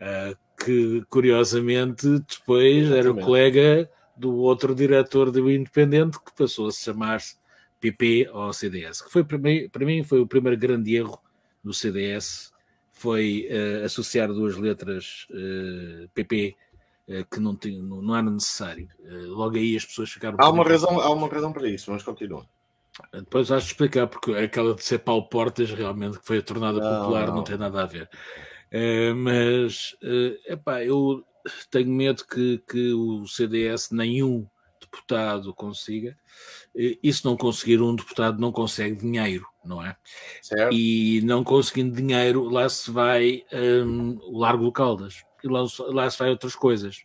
Uh, 0.00 0.36
que 0.62 1.02
curiosamente 1.08 2.06
depois 2.20 2.90
era 2.90 3.10
o 3.10 3.18
colega 3.18 3.90
do 4.16 4.36
outro 4.36 4.74
diretor 4.74 5.30
do 5.30 5.50
Independente 5.50 6.18
que 6.18 6.34
passou 6.36 6.68
a 6.68 6.72
se 6.72 6.84
chamar-se 6.84 7.36
PP 7.80 8.28
ou 8.32 8.52
CDS, 8.52 9.02
que 9.02 9.10
foi 9.10 9.24
para 9.24 9.38
mim, 9.38 9.68
para 9.70 9.86
mim 9.86 10.02
foi 10.02 10.20
o 10.20 10.26
primeiro 10.26 10.58
grande 10.58 10.94
erro 10.94 11.18
do 11.64 11.72
CDS, 11.72 12.52
foi 12.92 13.48
uh, 13.50 13.84
associar 13.84 14.28
duas 14.28 14.56
letras 14.56 15.26
uh, 15.30 16.08
PP 16.14 16.56
que 17.28 17.40
não, 17.40 17.56
tinha, 17.56 17.82
não, 17.82 18.00
não, 18.00 18.14
era 18.14 18.30
necessário. 18.30 18.88
logo 19.26 19.56
aí 19.56 19.74
as 19.74 19.84
pessoas 19.84 20.10
ficaram. 20.10 20.36
Há 20.38 20.48
uma, 20.48 20.62
razão, 20.62 21.00
há 21.00 21.10
uma 21.10 21.26
razão 21.26 21.52
para 21.52 21.68
isso, 21.68 21.90
mas 21.90 22.04
continua. 22.04 22.46
Depois 23.12 23.50
acho 23.50 23.66
de 23.66 23.72
explicar, 23.72 24.06
porque 24.06 24.32
aquela 24.32 24.74
de 24.74 24.84
ser 24.84 24.98
Paulo 24.98 25.28
Portas 25.28 25.70
realmente 25.72 26.20
que 26.20 26.26
foi 26.26 26.38
a 26.38 26.42
tornada 26.42 26.78
não, 26.78 27.00
popular 27.00 27.26
não. 27.26 27.36
não 27.36 27.44
tem 27.44 27.56
nada 27.56 27.82
a 27.82 27.86
ver. 27.86 28.08
Uh, 28.72 29.14
mas, 29.16 29.96
uh, 30.02 30.52
epá, 30.52 30.84
eu 30.84 31.24
tenho 31.70 31.90
medo 31.90 32.24
que, 32.24 32.62
que 32.68 32.92
o 32.92 33.26
CDS 33.26 33.90
nenhum 33.90 34.46
deputado 34.80 35.54
consiga. 35.54 36.16
E 36.74 37.12
se 37.12 37.24
não 37.24 37.36
conseguir 37.36 37.80
um 37.80 37.94
deputado, 37.94 38.40
não 38.40 38.52
consegue 38.52 38.96
dinheiro, 38.96 39.46
não 39.64 39.84
é? 39.84 39.96
Certo. 40.42 40.74
E 40.74 41.20
não 41.22 41.44
conseguindo 41.44 41.94
dinheiro, 41.94 42.48
lá 42.48 42.68
se 42.68 42.90
vai 42.90 43.44
um, 43.52 44.18
o 44.22 44.38
Largo 44.38 44.64
do 44.64 44.72
Caldas. 44.72 45.24
E 45.42 45.48
lá, 45.48 45.64
lá 45.88 46.10
se 46.10 46.18
vai 46.18 46.30
outras 46.30 46.54
coisas. 46.54 47.02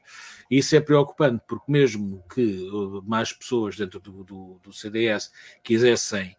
Isso 0.49 0.76
é 0.76 0.80
preocupante, 0.80 1.43
porque 1.47 1.72
mesmo 1.72 2.24
que 2.34 2.70
mais 3.05 3.34
pessoas 3.34 3.76
dentro 3.76 3.99
do, 3.99 4.24
do, 4.24 4.59
do 4.63 4.74
CDS 4.74 5.32
quisessem 5.63 6.36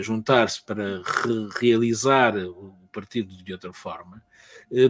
juntar-se 0.00 0.62
para 0.62 1.02
re 1.02 1.48
realizar 1.58 2.36
o 2.36 2.74
partido 2.92 3.34
de 3.42 3.52
outra 3.52 3.72
forma, 3.72 4.22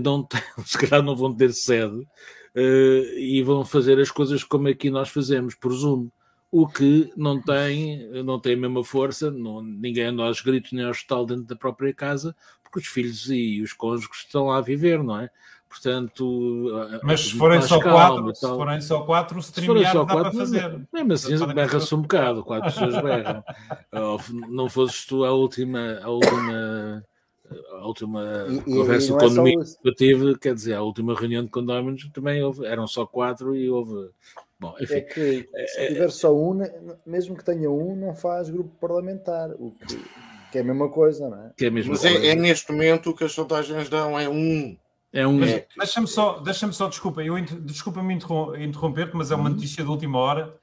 não 0.02 0.22
tem, 0.24 0.40
se 0.64 0.78
calhar 0.78 1.02
não 1.02 1.16
vão 1.16 1.34
ter 1.34 1.52
sede 1.52 2.06
e 3.16 3.42
vão 3.42 3.64
fazer 3.64 3.98
as 4.00 4.10
coisas 4.10 4.42
como 4.42 4.68
aqui 4.68 4.90
nós 4.90 5.08
fazemos, 5.08 5.54
por 5.54 5.72
Zoom. 5.72 6.08
O 6.52 6.66
que 6.66 7.12
não 7.16 7.40
tem, 7.40 8.08
não 8.24 8.40
tem 8.40 8.54
a 8.54 8.56
mesma 8.56 8.82
força, 8.82 9.30
não, 9.30 9.62
ninguém 9.62 10.06
anda 10.06 10.24
aos 10.24 10.40
gritos 10.40 10.72
nem 10.72 10.84
ao 10.84 10.90
hospital 10.90 11.24
dentro 11.24 11.44
da 11.44 11.54
própria 11.54 11.94
casa, 11.94 12.34
porque 12.60 12.80
os 12.80 12.86
filhos 12.86 13.30
e 13.30 13.62
os 13.62 13.72
cônjuges 13.72 14.24
estão 14.24 14.46
lá 14.46 14.56
a 14.58 14.60
viver, 14.60 15.00
não 15.00 15.20
é? 15.20 15.30
Portanto, 15.70 17.00
mas 17.04 17.20
se 17.20 17.34
forem 17.36 17.62
só 17.62 17.80
quatro, 17.80 18.34
se 18.34 18.40
forem 18.40 18.80
só 18.80 19.02
quatro, 19.02 19.36
o 19.36 19.40
streamear 19.40 19.94
dá 19.94 20.04
quatro, 20.04 20.22
para 20.22 20.32
fazer. 20.32 20.88
Mesmo 20.92 21.12
assim, 21.12 21.54
berra-se 21.54 21.94
um 21.94 22.02
bocado, 22.02 22.42
quatro 22.42 22.72
pessoas 22.72 23.00
berram. 23.00 23.44
não 24.50 24.68
fosses 24.68 25.06
tu 25.06 25.24
a 25.24 25.30
última, 25.30 26.00
a 26.02 26.10
última, 26.10 27.04
a 27.72 27.86
última 27.86 28.46
e, 28.48 28.60
conversa 28.60 29.12
de 29.12 29.18
condomínio 29.18 29.62
é 29.62 29.64
que 29.64 29.88
eu 29.88 29.94
tive, 29.94 30.38
quer 30.38 30.54
dizer, 30.54 30.74
a 30.74 30.82
última 30.82 31.14
reunião 31.14 31.44
de 31.44 31.50
condóminos 31.50 32.08
também 32.12 32.42
houve, 32.42 32.66
eram 32.66 32.86
só 32.86 33.06
quatro 33.06 33.54
e 33.54 33.68
houve. 33.70 34.10
Bom, 34.58 34.74
enfim, 34.80 34.94
é 34.94 35.00
que 35.00 35.48
se 35.66 35.88
tiver 35.88 36.10
só 36.10 36.34
um, 36.34 36.60
mesmo 37.06 37.36
que 37.36 37.44
tenha 37.44 37.70
um, 37.70 37.96
não 37.96 38.14
faz 38.14 38.50
grupo 38.50 38.70
parlamentar, 38.78 39.50
o 39.52 39.72
que, 39.72 39.98
que 40.52 40.58
é 40.58 40.60
a 40.60 40.64
mesma 40.64 40.90
coisa, 40.90 41.28
não 41.28 41.46
é? 41.46 41.52
Que 41.56 41.64
é 41.64 41.68
a 41.68 41.70
mesma 41.70 41.92
Mas 41.92 42.02
coisa. 42.02 42.18
É, 42.18 42.28
é 42.28 42.34
neste 42.34 42.70
momento 42.70 43.14
que 43.14 43.24
as 43.24 43.32
sondagens 43.32 43.88
dão, 43.88 44.18
é 44.18 44.28
um 44.28 44.76
é 45.12 45.26
um. 45.26 45.40
Deixa-me 45.76 46.06
só, 46.06 46.38
deixa 46.38 46.70
só, 46.72 46.88
desculpa, 46.88 47.22
eu 47.22 47.34
desculpa-me 47.62 48.14
interromper-te, 48.14 49.16
mas 49.16 49.30
é 49.30 49.34
uma 49.34 49.48
uhum. 49.48 49.54
notícia 49.56 49.82
de 49.82 49.90
última 49.90 50.18
hora. 50.18 50.54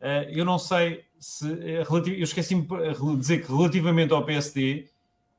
Uh, 0.00 0.28
eu 0.30 0.44
não 0.44 0.58
sei 0.58 1.04
se. 1.18 1.50
Eh, 1.50 1.84
eu 1.88 2.24
esqueci-me 2.24 2.66
de 2.66 3.16
dizer 3.16 3.42
que 3.42 3.50
relativamente 3.50 4.12
ao 4.12 4.24
PSD, 4.24 4.86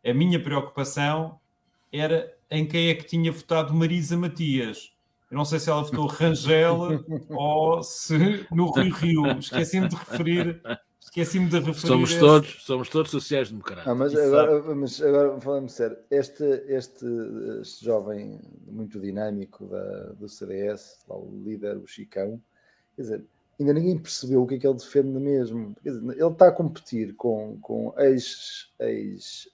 a 0.05 0.13
minha 0.13 0.41
preocupação 0.41 1.39
era 1.91 2.33
em 2.49 2.65
quem 2.65 2.89
é 2.89 2.95
que 2.95 3.05
tinha 3.05 3.31
votado 3.31 3.73
Marisa 3.73 4.15
Matias. 4.17 4.93
Eu 5.31 5.37
não 5.37 5.45
sei 5.45 5.59
se 5.59 5.69
ela 5.69 5.81
votou 5.81 6.05
Rangel 6.05 7.03
ou 7.29 7.83
se 7.83 8.45
no 8.51 8.71
Rio 8.71 8.93
Rio. 8.93 9.39
Esqueci-me 9.39 9.87
de 9.87 9.95
referir 9.95 10.61
Esqueci-me 11.15 11.47
de 11.47 11.59
referir. 11.59 11.87
Somos 11.87 12.15
todos, 12.15 12.65
somos 12.65 12.89
todos 12.89 13.11
sociais-democratas. 13.11 13.87
Ah, 13.87 13.95
mas, 13.95 14.13
agora, 14.15 14.75
mas 14.75 15.01
agora, 15.01 15.39
falando 15.39 15.69
sério, 15.69 15.97
este, 16.11 16.43
este, 16.67 17.05
este 17.61 17.85
jovem 17.85 18.41
muito 18.67 18.99
dinâmico 18.99 19.65
da, 19.67 20.13
do 20.13 20.27
CDS, 20.27 21.05
o 21.07 21.41
líder, 21.45 21.77
o 21.77 21.87
Chicão, 21.87 22.41
quer 22.95 23.01
dizer, 23.03 23.25
ainda 23.59 23.73
ninguém 23.73 23.97
percebeu 23.97 24.43
o 24.43 24.47
que 24.47 24.55
é 24.55 24.59
que 24.59 24.67
ele 24.67 24.77
defende 24.77 25.19
mesmo. 25.19 25.75
Dizer, 25.83 26.01
ele 26.03 26.27
está 26.27 26.47
a 26.47 26.51
competir 26.51 27.15
com, 27.15 27.57
com 27.61 27.93
ex-líderes 27.97 29.47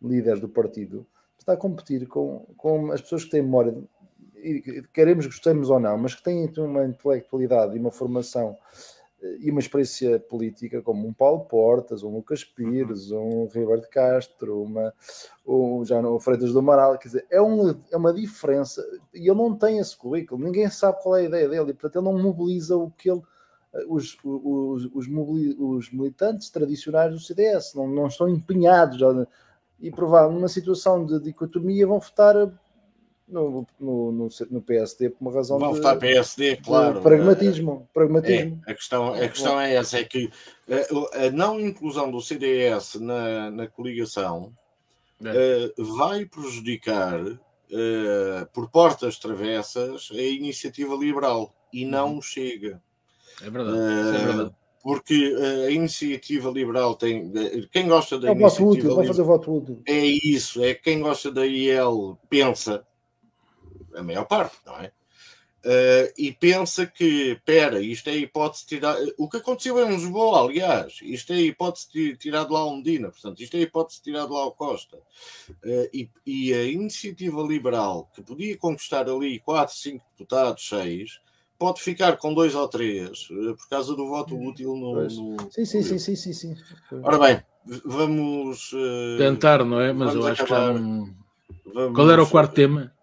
ex, 0.00 0.38
uh, 0.38 0.40
do 0.40 0.48
partido, 0.48 1.06
está 1.38 1.52
a 1.52 1.56
competir 1.56 2.06
com, 2.06 2.46
com 2.56 2.92
as 2.92 3.00
pessoas 3.00 3.24
que 3.24 3.30
têm 3.30 3.42
memória, 3.42 3.74
queremos, 4.92 5.26
gostemos 5.26 5.70
ou 5.70 5.80
não, 5.80 5.96
mas 5.96 6.14
que 6.14 6.22
têm 6.22 6.50
uma 6.58 6.84
intelectualidade 6.84 7.76
e 7.76 7.80
uma 7.80 7.90
formação 7.90 8.56
e 9.40 9.50
uma 9.50 9.60
experiência 9.60 10.20
política 10.20 10.82
como 10.82 11.06
um 11.06 11.12
Paulo 11.12 11.46
Portas, 11.46 12.02
um 12.02 12.14
Lucas 12.14 12.44
Pires, 12.44 13.10
uhum. 13.10 13.44
um 13.44 13.46
Ribeiro 13.46 13.80
de 13.80 13.88
Castro, 13.88 14.62
uma, 14.62 14.92
um, 15.46 15.84
já 15.84 16.02
no 16.02 16.20
Freitas 16.20 16.52
do 16.52 16.58
Amaral, 16.58 16.98
quer 16.98 17.08
dizer, 17.08 17.26
é 17.30 17.40
uma, 17.40 17.80
é 17.90 17.96
uma 17.96 18.12
diferença, 18.12 18.84
e 19.14 19.28
ele 19.28 19.34
não 19.34 19.56
tem 19.56 19.78
esse 19.78 19.96
currículo, 19.96 20.44
ninguém 20.44 20.68
sabe 20.68 21.02
qual 21.02 21.16
é 21.16 21.20
a 21.20 21.24
ideia 21.24 21.48
dele, 21.48 21.70
e 21.70 21.74
portanto 21.74 21.96
ele 21.96 22.04
não 22.04 22.22
mobiliza 22.22 22.76
o 22.76 22.90
que 22.90 23.10
ele, 23.10 23.22
os, 23.88 24.16
os, 24.22 24.84
os, 24.94 25.06
os 25.06 25.92
militantes 25.92 26.50
tradicionais 26.50 27.12
do 27.12 27.20
CDS, 27.20 27.74
não, 27.74 27.88
não 27.88 28.06
estão 28.08 28.28
empenhados, 28.28 28.98
já, 28.98 29.26
e 29.80 29.90
provar 29.90 30.30
numa 30.30 30.48
situação 30.48 31.04
de 31.04 31.20
dicotomia 31.20 31.86
vão 31.86 32.00
votar 32.00 32.34
no, 33.28 33.66
no, 33.78 34.12
no, 34.12 34.28
no 34.50 34.62
PSD 34.62 35.10
por 35.10 35.20
uma 35.20 35.32
razão 35.32 35.58
Vão 35.58 35.72
de, 35.72 35.78
votar 35.78 35.98
PSD, 35.98 36.56
claro. 36.56 37.00
pragmatismo. 37.00 37.88
pragmatismo. 37.92 38.62
É, 38.66 38.70
a, 38.70 38.74
questão, 38.74 39.14
a 39.14 39.28
questão 39.28 39.60
é 39.60 39.74
essa, 39.74 39.98
é 39.98 40.04
que 40.04 40.30
a, 40.70 41.26
a 41.26 41.30
não 41.30 41.60
inclusão 41.60 42.10
do 42.10 42.20
CDS 42.20 42.94
na, 42.96 43.50
na 43.50 43.66
coligação 43.66 44.52
é. 45.24 45.72
uh, 45.76 45.96
vai 45.96 46.24
prejudicar 46.24 47.20
uh, 47.20 48.46
por 48.52 48.70
portas 48.70 49.18
travessas 49.18 50.08
a 50.12 50.22
iniciativa 50.22 50.94
liberal 50.94 51.52
e 51.72 51.84
não 51.84 52.14
uhum. 52.14 52.22
chega. 52.22 52.80
É 53.42 53.50
verdade, 53.50 53.76
uh, 53.76 54.14
é 54.14 54.26
verdade. 54.26 54.54
Porque 54.82 55.34
a 55.66 55.70
iniciativa 55.72 56.48
liberal 56.48 56.94
tem. 56.94 57.32
Quem 57.72 57.88
gosta 57.88 58.20
da 58.20 58.28
é 58.28 58.30
iniciativa. 58.30 58.68
Útil, 58.68 58.82
liberal, 58.90 59.04
fazer 59.04 59.22
voto 59.24 59.56
útil. 59.56 59.82
É 59.84 59.98
isso, 59.98 60.62
é 60.62 60.74
quem 60.74 61.00
gosta 61.00 61.28
da 61.28 61.44
IEL 61.44 62.16
pensa 62.30 62.86
a 63.96 64.02
maior 64.02 64.24
parte, 64.26 64.56
não 64.64 64.76
é? 64.76 64.92
Uh, 65.66 66.12
e 66.16 66.30
pensa 66.30 66.86
que, 66.86 67.32
espera, 67.32 67.80
isto 67.80 68.08
é 68.08 68.14
hipótese 68.16 68.62
de 68.62 68.68
tirar. 68.68 68.96
O 69.18 69.28
que 69.28 69.38
aconteceu 69.38 69.84
em 69.84 69.88
Lisboa, 69.88 70.44
aliás, 70.44 71.00
isto 71.02 71.32
é 71.32 71.40
hipótese 71.40 71.88
de 71.92 72.16
tirar 72.16 72.44
de 72.44 72.52
lá 72.52 72.64
o 72.64 72.76
Medina, 72.76 73.10
portanto, 73.10 73.40
isto 73.40 73.56
é 73.56 73.62
hipótese 73.62 73.98
de 73.98 74.04
tirar 74.04 74.26
de 74.26 74.32
lá 74.32 74.46
o 74.46 74.52
Costa. 74.52 74.96
Uh, 74.96 75.88
e, 75.92 76.08
e, 76.24 76.54
a 76.54 76.62
iniciativa 76.62 77.42
liberal, 77.42 78.08
que 78.14 78.22
podia 78.22 78.56
conquistar 78.56 79.08
ali 79.08 79.40
4, 79.40 79.74
5 79.74 80.04
deputados, 80.12 80.68
6, 80.68 81.20
pode 81.58 81.80
ficar 81.80 82.16
com 82.16 82.32
dois 82.32 82.54
ou 82.54 82.68
três 82.68 83.28
uh, 83.30 83.56
por 83.56 83.68
causa 83.68 83.96
do 83.96 84.06
voto 84.06 84.38
útil 84.38 84.76
no. 84.76 85.02
no... 85.02 85.50
Sim, 85.50 85.64
sim, 85.64 85.82
sim, 85.82 85.98
sim, 85.98 86.14
sim, 86.14 86.32
sim. 86.32 86.56
Ora 87.02 87.18
bem, 87.18 87.42
vamos. 87.84 88.70
Tentar, 89.18 89.64
não 89.64 89.80
é? 89.80 89.92
Mas 89.92 90.14
eu 90.14 90.24
acho 90.24 90.44
acabar. 90.44 90.74
que 90.74 90.78
já. 90.78 90.80
Vamos... 91.74 91.96
Qual 91.96 92.08
era 92.08 92.22
o 92.22 92.30
quarto 92.30 92.54
tema? 92.54 92.95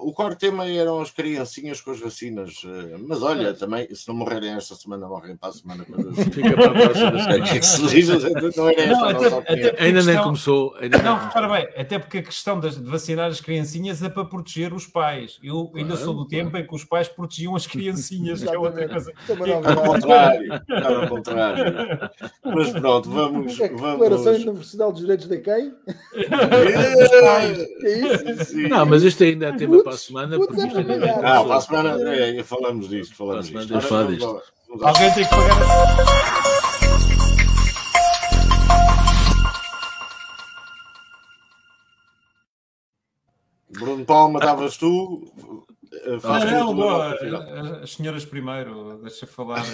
O, 0.00 0.12
quarto 0.12 0.38
tema 0.38 0.66
eram 0.66 1.00
as 1.00 1.10
criancinhas 1.10 1.80
com 1.80 1.90
as 1.90 2.00
vacinas. 2.00 2.62
Eh, 2.64 2.96
mas 3.06 3.22
olha, 3.22 3.54
também, 3.54 3.92
se 3.94 4.06
não 4.08 4.14
morrerem 4.14 4.54
esta 4.54 4.74
semana, 4.74 5.06
morrem 5.06 5.36
para 5.36 5.50
a 5.50 5.52
semana. 5.52 5.84
Fica 6.32 6.54
para 6.54 6.66
a 6.66 6.70
próxima 6.70 7.10
Não 8.56 8.68
era 8.68 8.82
esta 8.82 9.30
não, 9.30 9.38
até, 9.38 9.68
até 9.68 9.84
Ainda 9.84 10.02
nem 10.02 10.22
começou. 10.22 10.74
Ainda 10.80 10.98
não, 10.98 11.18
repara 11.18 11.48
bem, 11.48 11.68
até 11.76 11.98
porque 11.98 12.18
a 12.18 12.22
questão 12.22 12.58
de 12.58 12.68
vacinar 12.82 13.30
as 13.30 13.40
criancinhas 13.40 14.02
é 14.02 14.08
para 14.08 14.24
proteger 14.24 14.72
os 14.72 14.86
pais. 14.86 15.38
Eu 15.42 15.72
ainda 15.74 15.96
sou 15.96 16.14
do 16.14 16.26
claro. 16.26 16.44
tempo 16.44 16.56
em 16.56 16.66
que 16.66 16.74
os 16.74 16.84
pais 16.84 17.08
protegiam 17.08 17.54
as 17.56 17.66
criancinhas, 17.66 18.42
que 18.42 18.48
é 18.48 18.58
outra 18.58 18.88
coisa. 18.88 19.12
Ao 19.64 19.84
contrário, 19.84 20.52
ao 20.52 21.08
contrário. 21.08 22.10
Mas 22.44 22.70
pronto, 22.70 23.10
vamos. 23.10 23.60
É 23.60 23.68
vamos... 23.68 24.00
Declaração 24.00 24.34
Universal 24.34 24.92
dos 24.92 25.00
Direitos 25.00 25.28
de 25.28 25.38
quem? 25.38 25.72
é 27.82 28.42
isso? 28.42 28.58
Não, 28.68 28.86
mas 28.86 29.02
isto 29.02 29.22
ainda 29.22 29.46
é 29.46 29.52
tema 29.52 29.82
para 29.86 29.94
a 29.94 29.98
semana. 29.98 30.36
Porque 30.36 30.66
isto 30.66 30.80
é 30.80 31.10
ah, 31.10 31.44
para 31.44 31.56
a 31.56 31.60
semana 31.60 32.12
é, 32.12 32.42
falamos 32.42 32.88
disto. 32.88 33.14
Falamos 33.14 33.48
para 33.50 33.60
a 33.60 33.62
semana 33.62 33.80
disto. 33.80 33.88
falar 33.88 34.08
disto. 34.08 34.42
Alguém 34.82 35.14
tem 35.14 35.22
que 35.24 35.30
pagar. 35.30 35.56
Bruno 43.70 44.04
Palma, 44.04 44.40
estavas 44.40 44.76
tu. 44.76 45.32
Faz 46.20 46.42
ah, 46.42 46.50
não, 46.50 46.74
boa. 46.74 47.16
As 47.82 47.92
senhoras 47.92 48.24
primeiro, 48.24 48.98
deixa 49.02 49.24
falar. 49.26 49.62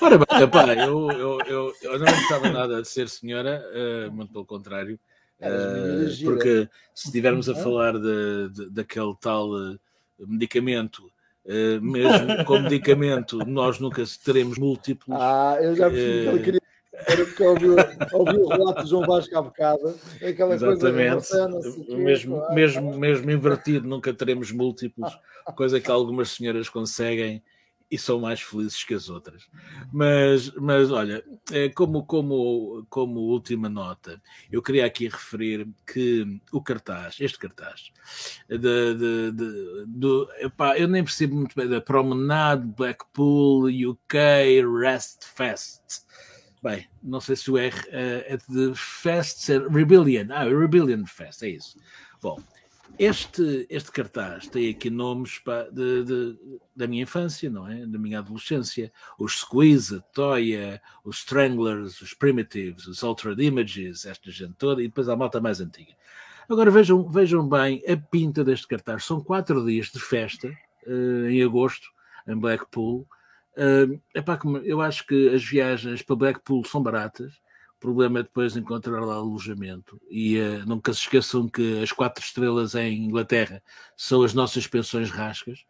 Ora 0.00 0.18
bem, 0.18 0.42
epá, 0.42 0.74
eu, 0.74 1.10
eu, 1.12 1.38
eu, 1.46 1.72
eu 1.82 1.98
não 1.98 2.06
gostava 2.06 2.48
nada 2.50 2.82
de 2.82 2.88
ser 2.88 3.08
senhora, 3.08 3.64
uh, 3.72 4.10
muito 4.12 4.32
pelo 4.32 4.44
contrário. 4.44 4.98
Uh, 5.38 6.24
porque 6.24 6.68
se 6.94 7.08
estivermos 7.08 7.48
a 7.48 7.54
falar 7.54 7.92
de, 7.92 8.48
de, 8.48 8.70
daquele 8.70 9.14
tal 9.20 9.50
uh, 9.50 9.78
medicamento, 10.18 11.10
uh, 11.44 11.80
mesmo 11.82 12.44
com 12.46 12.58
medicamento, 12.60 13.38
nós 13.46 13.78
nunca 13.78 14.02
teremos 14.24 14.56
múltiplos. 14.56 15.18
Ah, 15.20 15.58
eu 15.60 15.76
já 15.76 15.90
percebi 15.90 16.22
que 16.22 16.28
ele 16.28 16.42
queria. 16.42 16.60
Era 17.06 17.26
porque 17.26 17.42
ouviu, 17.42 17.76
ouviu 18.14 18.40
o 18.40 18.48
relato 18.48 18.82
de 18.84 18.88
João 18.88 19.06
Vasco 19.06 19.36
há 19.36 19.42
bocado, 19.42 19.94
aquela 20.26 20.54
Exatamente. 20.54 21.28
coisa 21.28 21.48
mesmo, 21.94 22.54
mesmo, 22.54 22.98
mesmo 22.98 23.30
invertido, 23.30 23.86
nunca 23.86 24.14
teremos 24.14 24.50
múltiplos, 24.50 25.12
coisa 25.54 25.78
que 25.78 25.90
algumas 25.90 26.30
senhoras 26.30 26.70
conseguem 26.70 27.42
e 27.90 27.96
são 27.96 28.20
mais 28.20 28.40
felizes 28.40 28.82
que 28.82 28.94
as 28.94 29.08
outras. 29.08 29.48
Mas, 29.92 30.50
mas 30.52 30.90
olha, 30.90 31.24
é, 31.52 31.68
como, 31.68 32.04
como, 32.04 32.84
como 32.90 33.20
última 33.20 33.68
nota, 33.68 34.20
eu 34.50 34.60
queria 34.60 34.86
aqui 34.86 35.08
referir 35.08 35.68
que 35.86 36.40
o 36.52 36.60
cartaz, 36.60 37.16
este 37.20 37.38
cartaz, 37.38 37.92
de, 38.48 38.58
de, 38.58 39.32
de, 39.32 39.86
de 39.86 40.26
epá, 40.40 40.76
eu 40.76 40.88
nem 40.88 41.04
percebo 41.04 41.36
muito 41.36 41.54
bem 41.54 41.68
da 41.68 41.80
Promenade 41.80 42.66
Blackpool 42.66 43.66
UK 43.66 44.18
Rest 44.80 45.24
Fest. 45.24 46.04
Bem, 46.62 46.88
não 47.00 47.20
sei 47.20 47.36
se 47.36 47.50
o 47.50 47.56
R 47.56 47.76
é, 47.88 48.34
é 48.34 48.36
de 48.36 48.74
Fest, 48.74 49.48
é 49.50 49.58
Rebellion. 49.58 50.26
Ah, 50.30 50.44
Rebellion 50.44 51.06
Fest, 51.06 51.42
é 51.44 51.50
isso. 51.50 51.78
Bom, 52.20 52.42
este, 52.98 53.66
este 53.68 53.92
cartaz 53.92 54.46
tem 54.46 54.70
aqui 54.70 54.88
nomes 54.88 55.40
de, 55.72 56.04
de, 56.04 56.38
da 56.74 56.86
minha 56.86 57.02
infância, 57.02 57.50
não 57.50 57.68
é? 57.68 57.84
Da 57.86 57.98
minha 57.98 58.20
adolescência. 58.20 58.92
Os 59.18 59.40
Squeeze, 59.40 59.96
a 59.96 60.00
Toya, 60.00 60.80
os 61.04 61.18
Stranglers, 61.18 62.00
os 62.00 62.14
Primitives, 62.14 62.86
os 62.86 63.04
Altered 63.04 63.42
Images, 63.42 64.06
esta 64.06 64.30
gente 64.30 64.54
toda, 64.54 64.82
e 64.82 64.88
depois 64.88 65.08
a 65.08 65.16
malta 65.16 65.40
mais 65.40 65.60
antiga. 65.60 65.92
Agora 66.48 66.70
vejam, 66.70 67.06
vejam 67.08 67.46
bem 67.48 67.82
a 67.88 67.96
pinta 67.96 68.44
deste 68.44 68.66
cartaz. 68.66 69.04
São 69.04 69.20
quatro 69.20 69.64
dias 69.66 69.86
de 69.90 70.00
festa 70.00 70.48
uh, 70.86 71.26
em 71.28 71.42
agosto, 71.42 71.88
em 72.26 72.38
Blackpool. 72.38 73.06
Uh, 73.56 74.00
epá, 74.14 74.38
eu 74.64 74.80
acho 74.80 75.06
que 75.06 75.30
as 75.30 75.44
viagens 75.44 76.02
para 76.02 76.16
Blackpool 76.16 76.64
são 76.64 76.82
baratas 76.82 77.34
o 77.76 77.80
problema 77.80 78.20
é 78.20 78.22
depois 78.22 78.56
encontrar 78.56 79.00
lá 79.00 79.14
alojamento. 79.14 80.00
E 80.10 80.38
uh, 80.38 80.66
nunca 80.66 80.92
se 80.94 81.00
esqueçam 81.00 81.46
que 81.46 81.82
as 81.82 81.92
quatro 81.92 82.24
estrelas 82.24 82.74
em 82.74 83.04
Inglaterra 83.04 83.62
são 83.96 84.22
as 84.22 84.32
nossas 84.32 84.66
pensões 84.66 85.10
rascas. 85.10 85.64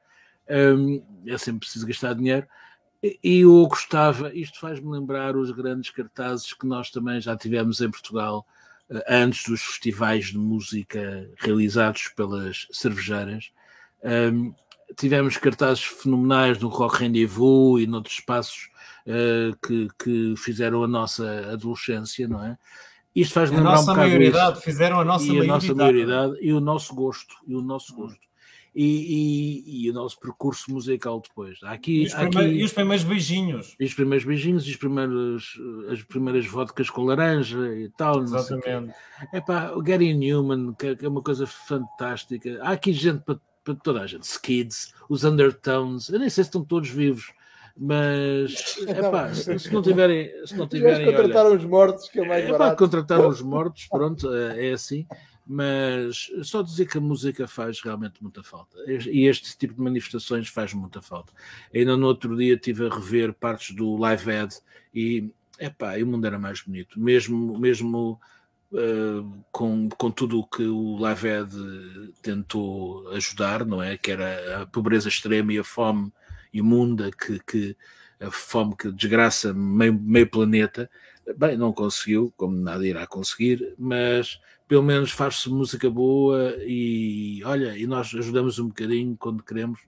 Um, 0.48 1.02
é 1.26 1.36
sempre 1.36 1.60
preciso 1.60 1.86
gastar 1.86 2.14
dinheiro. 2.14 2.46
E, 3.02 3.40
eu 3.40 3.66
gostava, 3.66 4.32
isto 4.34 4.58
faz-me 4.60 4.90
lembrar 4.90 5.36
os 5.36 5.50
grandes 5.50 5.90
cartazes 5.90 6.52
que 6.52 6.66
nós 6.66 6.90
também 6.90 7.20
já 7.20 7.36
tivemos 7.36 7.80
em 7.80 7.90
Portugal 7.90 8.46
uh, 8.88 9.02
antes 9.08 9.44
dos 9.48 9.62
festivais 9.62 10.26
de 10.26 10.38
música 10.38 11.28
realizados 11.38 12.08
pelas 12.14 12.68
cervejeiras. 12.70 13.50
Um, 14.04 14.54
tivemos 14.96 15.36
cartazes 15.36 15.82
fenomenais 15.82 16.58
no 16.60 16.68
Rock 16.68 16.98
Rendezvous 16.98 17.82
e 17.82 17.86
noutros 17.88 18.14
espaços 18.14 18.70
que, 19.66 19.88
que 19.98 20.34
fizeram 20.36 20.82
a 20.82 20.88
nossa 20.88 21.52
adolescência, 21.52 22.26
não 22.26 22.42
é? 22.42 22.56
Isto 23.16 23.32
faz 23.32 23.50
lembrar 23.50 23.70
a 23.70 23.76
nossa 23.76 23.92
um 23.92 23.96
maioridade, 23.96 24.58
isso. 24.58 24.62
fizeram 24.62 25.00
a 25.00 25.04
nossa 25.04 25.24
e 25.24 25.28
maioridade. 25.28 25.50
a 25.50 25.54
nossa 25.54 25.74
maioridade 25.74 26.36
e 26.42 26.52
o 26.52 26.60
nosso 26.60 26.94
gosto, 26.94 27.34
e 27.46 27.54
o 27.54 27.62
nosso 27.62 27.94
gosto. 27.94 28.26
E, 28.74 28.84
e, 28.84 29.86
e, 29.86 29.90
o 29.90 29.94
nosso 29.94 30.20
percurso 30.20 30.70
musical 30.70 31.22
depois. 31.26 31.58
Aqui, 31.62 32.02
e, 32.02 32.06
os 32.08 32.14
aqui, 32.14 32.28
primeiros, 32.28 32.60
e 32.60 32.64
os 32.64 32.72
primeiros 32.74 33.04
beijinhos. 33.06 33.76
E 33.80 33.84
os 33.86 33.94
primeiros 33.94 34.26
beijinhos, 34.26 34.66
e 34.66 34.70
os 34.70 34.76
primeiros, 34.76 35.58
as 35.90 36.02
primeiras 36.02 36.46
vodkas 36.46 36.90
com 36.90 37.04
laranja 37.04 37.74
e 37.74 37.88
tal. 37.88 38.22
Exatamente. 38.22 38.92
É 39.32 39.40
pá, 39.40 39.70
o 39.70 39.80
Gary 39.80 40.12
Newman, 40.12 40.74
que 40.74 40.98
é 41.00 41.08
uma 41.08 41.22
coisa 41.22 41.46
fantástica. 41.46 42.58
Há 42.60 42.72
aqui 42.72 42.92
gente 42.92 43.22
para, 43.24 43.40
para 43.64 43.74
toda 43.76 44.02
a 44.02 44.06
gente. 44.06 44.24
Skids, 44.24 44.92
os 45.08 45.24
Undertones, 45.24 46.10
eu 46.10 46.18
nem 46.18 46.28
sei 46.28 46.44
se 46.44 46.48
estão 46.48 46.62
todos 46.62 46.90
vivos. 46.90 47.32
Mas 47.76 48.78
epá, 48.88 49.32
se, 49.34 49.58
se 49.58 49.72
não 49.72 49.82
tiverem, 49.82 50.30
se 50.46 50.56
não 50.56 50.66
tiverem 50.66 51.06
contrataram 51.06 51.54
os 51.54 51.64
mortos, 51.64 52.08
que 52.08 52.20
é 52.20 52.26
mais 52.26 52.44
é, 52.44 52.50
barato. 52.50 52.76
Contrataram 52.76 53.28
os 53.28 53.42
mortos, 53.42 53.86
pronto, 53.86 54.32
é, 54.32 54.68
é 54.68 54.72
assim. 54.72 55.06
Mas 55.46 56.28
só 56.42 56.60
dizer 56.62 56.86
que 56.86 56.98
a 56.98 57.00
música 57.00 57.46
faz 57.46 57.80
realmente 57.80 58.20
muita 58.20 58.42
falta. 58.42 58.78
E 58.88 59.26
este 59.26 59.56
tipo 59.56 59.74
de 59.74 59.80
manifestações 59.80 60.48
faz 60.48 60.74
muita 60.74 61.00
falta. 61.00 61.32
Ainda 61.72 61.96
no 61.96 62.06
outro 62.06 62.36
dia 62.36 62.54
estive 62.54 62.86
a 62.86 62.88
rever 62.92 63.32
partes 63.32 63.76
do 63.76 63.96
Live 63.96 64.28
Ed 64.28 64.56
e, 64.92 65.30
epá, 65.60 65.96
e 65.96 66.02
o 66.02 66.06
mundo 66.06 66.26
era 66.26 66.36
mais 66.36 66.62
bonito. 66.62 66.98
Mesmo, 66.98 67.56
mesmo 67.56 68.20
uh, 68.72 69.44
com, 69.52 69.88
com 69.90 70.10
tudo 70.10 70.40
o 70.40 70.46
que 70.48 70.64
o 70.64 70.96
Live 70.96 71.28
Ed 71.28 71.52
tentou 72.22 73.08
ajudar, 73.10 73.64
não 73.64 73.80
é? 73.80 73.96
Que 73.96 74.10
era 74.10 74.62
a 74.62 74.66
pobreza 74.66 75.08
extrema 75.08 75.52
e 75.52 75.60
a 75.60 75.64
fome 75.64 76.12
imunda 76.58 77.10
que, 77.10 77.38
que 77.40 77.76
a 78.20 78.30
fome 78.30 78.76
que 78.76 78.90
desgraça 78.90 79.52
meio, 79.52 79.92
meio 79.94 80.28
planeta, 80.28 80.90
bem, 81.36 81.56
não 81.56 81.72
conseguiu, 81.72 82.32
como 82.36 82.56
nada 82.56 82.86
irá 82.86 83.06
conseguir, 83.06 83.74
mas 83.78 84.40
pelo 84.68 84.82
menos 84.82 85.10
faz-se 85.10 85.48
música 85.48 85.88
boa 85.88 86.56
e 86.60 87.42
olha, 87.44 87.76
e 87.76 87.86
nós 87.86 88.12
ajudamos 88.14 88.58
um 88.58 88.68
bocadinho 88.68 89.16
quando 89.16 89.42
queremos. 89.42 89.80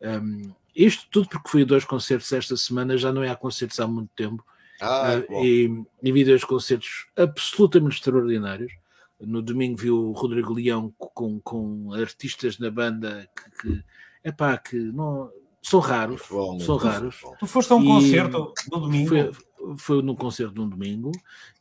Um, 0.00 0.52
isto 0.74 1.06
tudo 1.10 1.28
porque 1.28 1.48
fui 1.48 1.62
a 1.62 1.66
dois 1.66 1.84
concertos 1.84 2.32
esta 2.32 2.56
semana, 2.56 2.98
já 2.98 3.12
não 3.12 3.22
é 3.22 3.30
há 3.30 3.36
concertos 3.36 3.80
há 3.80 3.86
muito 3.86 4.10
tempo, 4.14 4.44
Ah, 4.80 5.22
uh, 5.28 5.44
e, 5.44 5.84
e 6.02 6.12
vi 6.12 6.24
dois 6.24 6.44
concertos 6.44 7.06
absolutamente 7.16 7.96
extraordinários. 7.96 8.72
No 9.18 9.40
domingo 9.40 9.78
vi 9.78 9.90
o 9.90 10.12
Rodrigo 10.12 10.52
Leão 10.52 10.92
com, 10.98 11.40
com 11.40 11.92
artistas 11.94 12.58
na 12.58 12.70
banda 12.70 13.26
que, 13.34 13.50
que 13.62 13.84
epá, 14.22 14.58
que 14.58 14.76
não, 14.76 15.30
são 15.66 15.80
raros. 15.80 16.22
Bom, 16.30 16.60
são 16.60 16.76
raros. 16.76 17.16
Tu 17.40 17.46
foste 17.48 17.72
a 17.72 17.74
um 17.74 17.82
e 17.82 17.86
concerto 17.88 18.52
no 18.70 18.78
domingo? 18.78 19.08
Foi, 19.08 19.32
foi 19.76 20.02
num 20.02 20.14
concerto 20.14 20.54
no 20.62 20.70
domingo. 20.70 21.10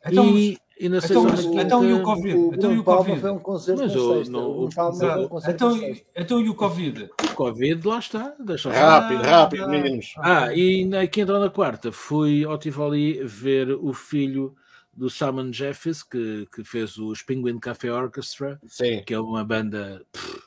Então, 0.05 0.29
e, 0.37 0.59
e 0.79 0.87
na 0.87 0.99
então, 0.99 1.25
então 1.59 1.83
e 1.83 1.93
o 1.93 2.03
Covid? 2.03 2.37
O, 2.37 2.53
então 2.53 2.71
e 2.71 2.77
o 2.77 2.83
Covid? 2.83 3.19
Foi 3.19 3.31
um 3.31 3.39
concerto 3.39 3.81
mas 3.81 3.95
eu, 3.95 4.13
sexta. 4.13 4.31
Não, 4.31 4.47
o 4.51 4.65
um 4.65 5.27
concerto 5.27 5.49
então, 5.49 5.95
então 6.15 6.39
e 6.39 6.49
o 6.49 6.53
Covid? 6.53 7.09
O 7.23 7.33
Covid, 7.33 7.87
lá 7.87 7.97
está. 7.97 8.35
Deixa 8.39 8.71
rápido, 8.71 9.23
ah, 9.23 9.39
rápido, 9.39 9.67
meninos. 9.69 10.13
Ah, 10.19 10.53
e 10.53 10.87
aqui 10.97 11.21
entrou 11.21 11.39
na 11.39 11.49
quarta, 11.49 11.91
fui 11.91 12.45
ao 12.45 12.59
Tivoli 12.59 13.23
ver 13.25 13.71
o 13.71 13.91
filho 13.91 14.55
do 14.93 15.09
Simon 15.09 15.51
Jeffers, 15.51 16.03
que, 16.03 16.47
que 16.53 16.63
fez 16.63 16.95
os 16.99 17.23
Penguin 17.23 17.57
Café 17.57 17.91
Orchestra, 17.91 18.59
Sim. 18.67 19.01
que 19.03 19.15
é 19.15 19.19
uma 19.19 19.43
banda 19.43 20.05
pff, 20.13 20.45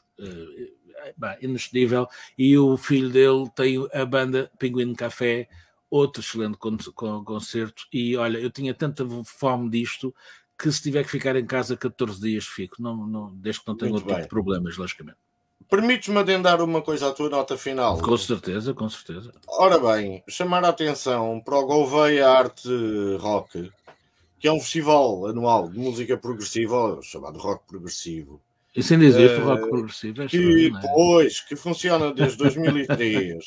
inexcedível, 1.40 2.06
e 2.36 2.56
o 2.58 2.76
filho 2.76 3.10
dele 3.10 3.50
tem 3.54 3.88
a 3.92 4.04
banda 4.04 4.50
Penguin 4.58 4.94
Café, 4.94 5.48
outro 5.90 6.22
excelente 6.22 6.58
concerto, 6.58 7.86
e 7.92 8.16
olha, 8.16 8.38
eu 8.38 8.50
tinha 8.50 8.74
tanta 8.74 9.06
fome 9.24 9.70
disto 9.70 10.14
que 10.58 10.70
se 10.72 10.82
tiver 10.82 11.04
que 11.04 11.10
ficar 11.10 11.36
em 11.36 11.46
casa 11.46 11.76
14 11.76 12.20
dias 12.20 12.44
fico, 12.44 12.82
não, 12.82 13.06
não, 13.06 13.32
desde 13.34 13.60
que 13.60 13.68
não 13.68 13.76
tenha 13.76 13.92
outro 13.92 14.08
tipo 14.08 14.22
de 14.22 14.28
problemas, 14.28 14.76
logicamente. 14.76 15.18
Permites-me 15.70 16.18
adendar 16.18 16.62
uma 16.62 16.80
coisa 16.80 17.08
à 17.08 17.12
tua 17.12 17.28
nota 17.28 17.56
final? 17.56 17.98
Com 17.98 18.16
certeza, 18.16 18.72
com 18.72 18.88
certeza. 18.88 19.32
Ora 19.46 19.78
bem, 19.78 20.24
chamar 20.26 20.64
a 20.64 20.68
atenção 20.68 21.40
para 21.44 21.58
o 21.58 21.66
Gouveia 21.66 22.28
Arte 22.28 22.68
Rock, 23.20 23.70
que 24.40 24.48
é 24.48 24.52
um 24.52 24.60
festival 24.60 25.26
anual 25.26 25.68
de 25.68 25.78
música 25.78 26.16
progressiva, 26.16 26.98
chamado 27.02 27.38
rock 27.38 27.66
progressivo. 27.66 28.40
E 28.78 28.82
sem 28.82 28.96
dizer 28.96 29.40
uh, 29.40 29.44
rock 29.44 29.68
progressivo, 29.68 30.22
é 30.22 30.28
que, 30.28 30.68
é? 30.68 30.80
Pois, 30.94 31.40
que 31.40 31.56
funciona 31.56 32.14
desde 32.14 32.38
2003 32.38 33.34
uh, 33.34 33.40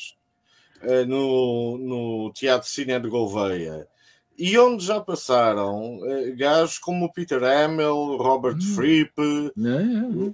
eh, 0.84 1.06
no, 1.06 1.78
no 1.78 2.30
Teatro 2.34 2.68
Cine 2.68 3.00
de 3.00 3.08
Gouveia. 3.08 3.88
E 4.36 4.58
onde 4.58 4.84
já 4.84 5.00
passaram 5.00 5.96
uh, 5.96 6.36
gajos 6.36 6.78
como 6.78 7.10
Peter 7.10 7.42
Hamill, 7.42 8.18
Robert 8.18 8.58
hum. 8.58 8.74
Fripp, 8.74 9.14
é, 9.18 9.50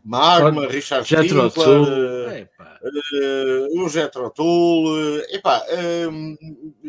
Magma, 0.05 0.63
Pode... 0.63 0.75
Richard 0.75 1.07
Tinkler, 1.07 1.47
uh, 1.47 2.49
o 3.81 3.89
Jetro 3.89 4.31
Tull, 4.31 5.21
epá, 5.31 5.65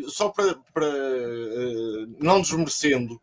só 0.08 0.30
para, 0.30 0.56
para 0.74 0.92
não 2.18 2.40
desmerecendo 2.40 3.20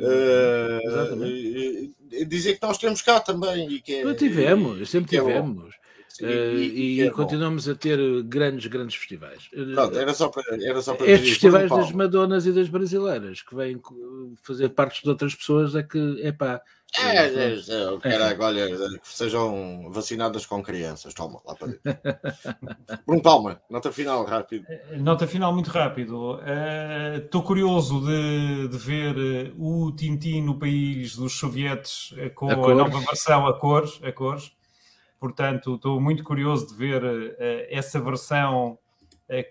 Uh, 0.00 1.94
dizer 2.26 2.58
que 2.58 2.66
nós 2.66 2.78
temos 2.78 3.02
cá 3.02 3.20
também. 3.20 3.70
E 3.70 3.80
que 3.80 3.96
é, 3.96 4.14
tivemos, 4.14 4.88
sempre 4.88 5.16
é 5.16 5.20
tivemos. 5.20 5.74
Sim, 6.20 6.26
uh, 6.26 6.58
e, 6.58 6.96
e 6.96 7.00
é 7.02 7.10
continuamos 7.10 7.68
a 7.68 7.74
ter 7.74 7.98
grandes, 8.24 8.66
grandes 8.66 8.94
festivais. 8.94 9.48
Pronto, 9.74 9.98
era 9.98 10.12
só 10.14 10.28
para, 10.28 10.44
era 10.62 10.82
só 10.82 10.94
para 10.94 11.10
Estes 11.10 11.30
festivais 11.30 11.70
das 11.70 11.92
Madonas 11.92 12.46
e 12.46 12.52
das 12.52 12.68
brasileiras 12.68 13.42
que 13.42 13.54
vêm 13.54 13.80
fazer 14.42 14.68
parte 14.70 15.02
de 15.02 15.08
outras 15.08 15.34
pessoas 15.34 15.74
é 15.74 15.82
que, 15.82 15.98
epá, 16.22 16.62
é, 16.98 17.26
é, 17.26 17.54
é, 17.54 17.98
caralho, 18.00 18.42
olha, 18.42 18.98
que 18.98 19.08
sejam 19.08 19.90
vacinadas 19.90 20.44
com 20.44 20.60
crianças. 20.60 21.14
Toma, 21.14 21.40
lá 21.46 21.54
para 21.54 21.68
dentro. 21.68 21.82
Bruno 23.06 23.22
Palma, 23.22 23.62
nota 23.70 23.92
final, 23.92 24.24
rápido. 24.24 24.66
Eh, 24.68 24.96
nota 24.96 25.26
final, 25.26 25.52
muito 25.52 25.70
rápido. 25.70 26.40
Estou 27.16 27.42
uh, 27.42 27.44
curioso 27.44 28.00
de, 28.04 28.68
de, 28.68 28.76
ver 28.76 29.16
eh, 29.16 29.52
o 29.56 29.92
Tintin 29.92 30.42
no 30.42 30.58
país 30.58 31.14
dos 31.14 31.38
sovietes 31.38 32.12
eh, 32.16 32.28
com 32.28 32.50
a, 32.50 32.54
a 32.54 32.74
nova 32.74 32.98
versão 32.98 33.46
a 33.46 33.56
cores, 33.56 34.00
a 34.02 34.10
cores. 34.10 34.52
Portanto, 35.20 35.74
estou 35.74 36.00
muito 36.00 36.24
curioso 36.24 36.66
de 36.68 36.74
ver 36.74 37.04
uh, 37.04 37.36
essa 37.68 38.00
versão 38.00 38.78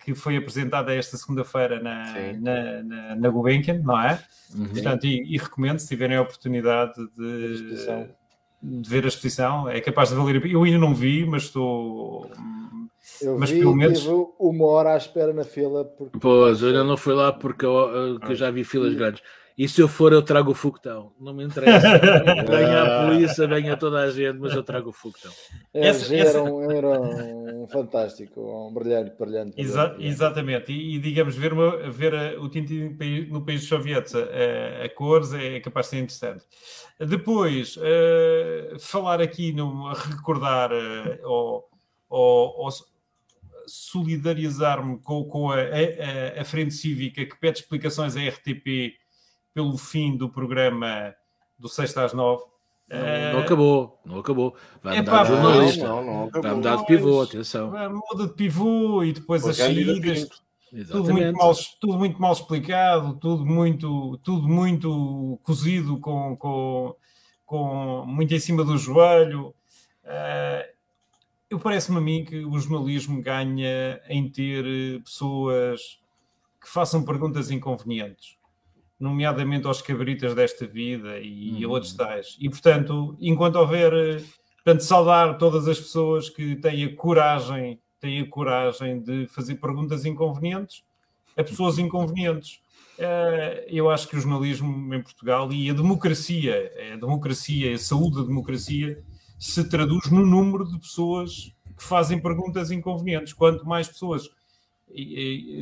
que 0.03 0.13
foi 0.13 0.35
apresentada 0.35 0.93
esta 0.93 1.15
segunda-feira 1.15 1.81
na, 1.81 2.13
na, 2.33 2.83
na, 2.83 3.15
na, 3.15 3.29
Gulbenkian, 3.29 3.79
não 3.79 3.97
é? 3.97 4.21
Uhum. 4.53 4.67
Portanto, 4.67 5.05
e, 5.05 5.35
e, 5.35 5.37
recomendo, 5.37 5.79
se 5.79 5.87
tiverem 5.87 6.17
a 6.17 6.21
oportunidade 6.21 6.95
de, 7.17 7.75
de, 8.61 8.89
ver 8.89 9.05
a 9.05 9.07
exposição, 9.07 9.69
é 9.69 9.79
capaz 9.79 10.09
de 10.09 10.15
valer. 10.15 10.45
Eu 10.45 10.63
ainda 10.63 10.77
não 10.77 10.93
vi, 10.93 11.25
mas 11.25 11.43
estou. 11.43 12.29
Eu 13.21 13.39
mas 13.39 13.51
vi, 13.51 13.59
pelo 13.59 13.73
menos. 13.73 14.01
Tive 14.01 14.13
uma 14.37 14.65
hora 14.65 14.95
à 14.95 14.97
espera 14.97 15.31
na 15.31 15.45
fila. 15.45 15.85
Porque... 15.85 16.19
Pois, 16.19 16.61
eu 16.61 16.67
ainda 16.67 16.83
não 16.83 16.97
fui 16.97 17.13
lá 17.13 17.31
porque 17.31 17.65
eu, 17.65 17.71
eu, 17.71 18.19
eu 18.19 18.35
já 18.35 18.51
vi 18.51 18.65
filas 18.65 18.93
grandes. 18.93 19.23
E 19.59 19.67
se 19.67 19.81
eu 19.81 19.89
for, 19.89 20.13
eu 20.13 20.21
trago 20.21 20.51
o 20.51 20.55
foguetão. 20.55 21.11
Não 21.19 21.33
me 21.33 21.43
interessa. 21.43 21.99
venha 22.47 22.81
a 22.81 23.05
polícia, 23.05 23.45
venha 23.45 23.75
toda 23.75 23.99
a 23.99 24.09
gente, 24.09 24.39
mas 24.39 24.53
eu 24.53 24.63
trago 24.63 24.91
o 24.91 24.93
foguetão. 24.93 25.33
É, 25.73 25.89
essa, 25.89 26.15
era. 26.15 26.41
Um, 26.41 26.71
era 26.71 27.01
um 27.01 27.67
fantástico, 27.67 28.39
um 28.39 28.73
brilhante, 28.73 29.17
brilhante. 29.19 29.59
Exa 29.59 29.97
exatamente. 29.99 30.71
E, 30.71 30.95
e, 30.95 30.99
digamos, 30.99 31.35
ver, 31.35 31.51
uma, 31.51 31.91
ver 31.91 32.15
a, 32.15 32.39
o 32.39 32.47
Tintin 32.47 32.95
no 33.29 33.45
país 33.45 33.65
sovietes 33.65 34.15
a, 34.15 34.85
a, 34.85 34.89
cores 34.95 35.33
é 35.33 35.59
capaz 35.59 35.87
de 35.87 35.89
ser 35.89 35.97
interessante. 35.97 36.45
Depois, 36.97 37.75
uh, 37.75 38.79
falar 38.79 39.21
aqui, 39.21 39.51
no, 39.51 39.91
recordar 39.91 40.71
uh, 40.71 41.19
ou, 41.25 41.69
ou, 42.07 42.63
ou 42.63 42.69
solidarizar-me 43.67 44.99
com, 44.99 45.25
com 45.25 45.51
a, 45.51 45.57
a, 45.57 46.41
a, 46.41 46.45
Frente 46.45 46.73
Cívica 46.73 47.25
que 47.25 47.37
pede 47.37 47.59
explicações 47.59 48.15
à 48.15 48.21
RTP 48.21 48.97
pelo 49.53 49.77
fim 49.77 50.15
do 50.15 50.29
programa 50.29 51.13
do 51.57 51.67
Sexta 51.67 52.05
às 52.05 52.13
Nove. 52.13 52.43
Não, 52.89 53.33
não 53.33 53.39
acabou, 53.41 53.99
não 54.03 54.19
acabou. 54.19 54.55
Vai 54.81 54.97
mudar 54.97 55.23
de 55.23 55.29
jornalista, 55.29 55.87
não, 55.87 56.03
não, 56.03 56.41
vai 56.41 56.55
mudar 56.55 56.75
de 56.77 56.85
pivô, 56.87 57.21
atenção. 57.21 57.71
Muda 58.11 58.27
de 58.27 58.33
pivô 58.33 59.03
e 59.03 59.13
depois 59.13 59.41
Porque 59.43 59.61
as 59.61 59.67
saídas. 59.67 60.27
Tudo 60.91 61.11
muito, 61.11 61.37
mal, 61.37 61.53
tudo 61.79 61.97
muito 61.97 62.21
mal 62.21 62.31
explicado, 62.31 63.15
tudo 63.15 63.43
muito, 63.43 64.19
tudo 64.19 64.47
muito 64.47 65.39
cozido 65.41 65.99
com, 65.99 66.37
com, 66.37 66.95
com 67.43 68.05
muito 68.05 68.33
em 68.33 68.39
cima 68.39 68.63
do 68.63 68.77
joelho. 68.77 69.47
Uh, 70.03 70.69
eu 71.49 71.59
parece-me 71.59 71.97
a 71.97 72.01
mim 72.01 72.23
que 72.23 72.45
o 72.45 72.59
jornalismo 72.59 73.19
ganha 73.21 73.99
em 74.07 74.29
ter 74.29 75.01
pessoas 75.03 75.99
que 76.61 76.69
façam 76.69 77.03
perguntas 77.03 77.49
inconvenientes 77.49 78.38
nomeadamente 78.99 79.65
aos 79.65 79.81
cabritas 79.81 80.35
desta 80.35 80.67
vida 80.67 81.19
e 81.19 81.63
a 81.63 81.67
outros 81.67 81.93
tais. 81.93 82.35
E, 82.39 82.49
portanto, 82.49 83.17
enquanto 83.19 83.55
houver, 83.55 84.21
portanto, 84.63 84.81
saudar 84.81 85.37
todas 85.37 85.67
as 85.67 85.79
pessoas 85.79 86.29
que 86.29 86.55
têm 86.57 86.83
a 86.83 86.95
coragem, 86.95 87.79
têm 87.99 88.21
a 88.21 88.27
coragem 88.27 89.01
de 89.01 89.27
fazer 89.27 89.55
perguntas 89.55 90.05
inconvenientes 90.05 90.83
a 91.39 91.43
pessoas 91.43 91.77
inconvenientes. 91.77 92.59
Eh, 92.97 93.65
eu 93.69 93.89
acho 93.89 94.09
que 94.09 94.17
o 94.17 94.19
jornalismo 94.19 94.93
em 94.93 95.01
Portugal 95.01 95.51
e 95.53 95.69
a 95.69 95.73
democracia, 95.73 96.71
a 96.93 96.97
democracia, 96.97 97.73
a 97.73 97.77
saúde 97.77 98.17
da 98.17 98.23
democracia, 98.23 99.01
se 99.39 99.63
traduz 99.69 100.11
no 100.11 100.25
número 100.25 100.65
de 100.65 100.77
pessoas 100.77 101.53
que 101.77 101.83
fazem 101.83 102.19
perguntas 102.19 102.71
inconvenientes. 102.71 103.31
Quanto 103.31 103.65
mais 103.65 103.87
pessoas 103.87 104.29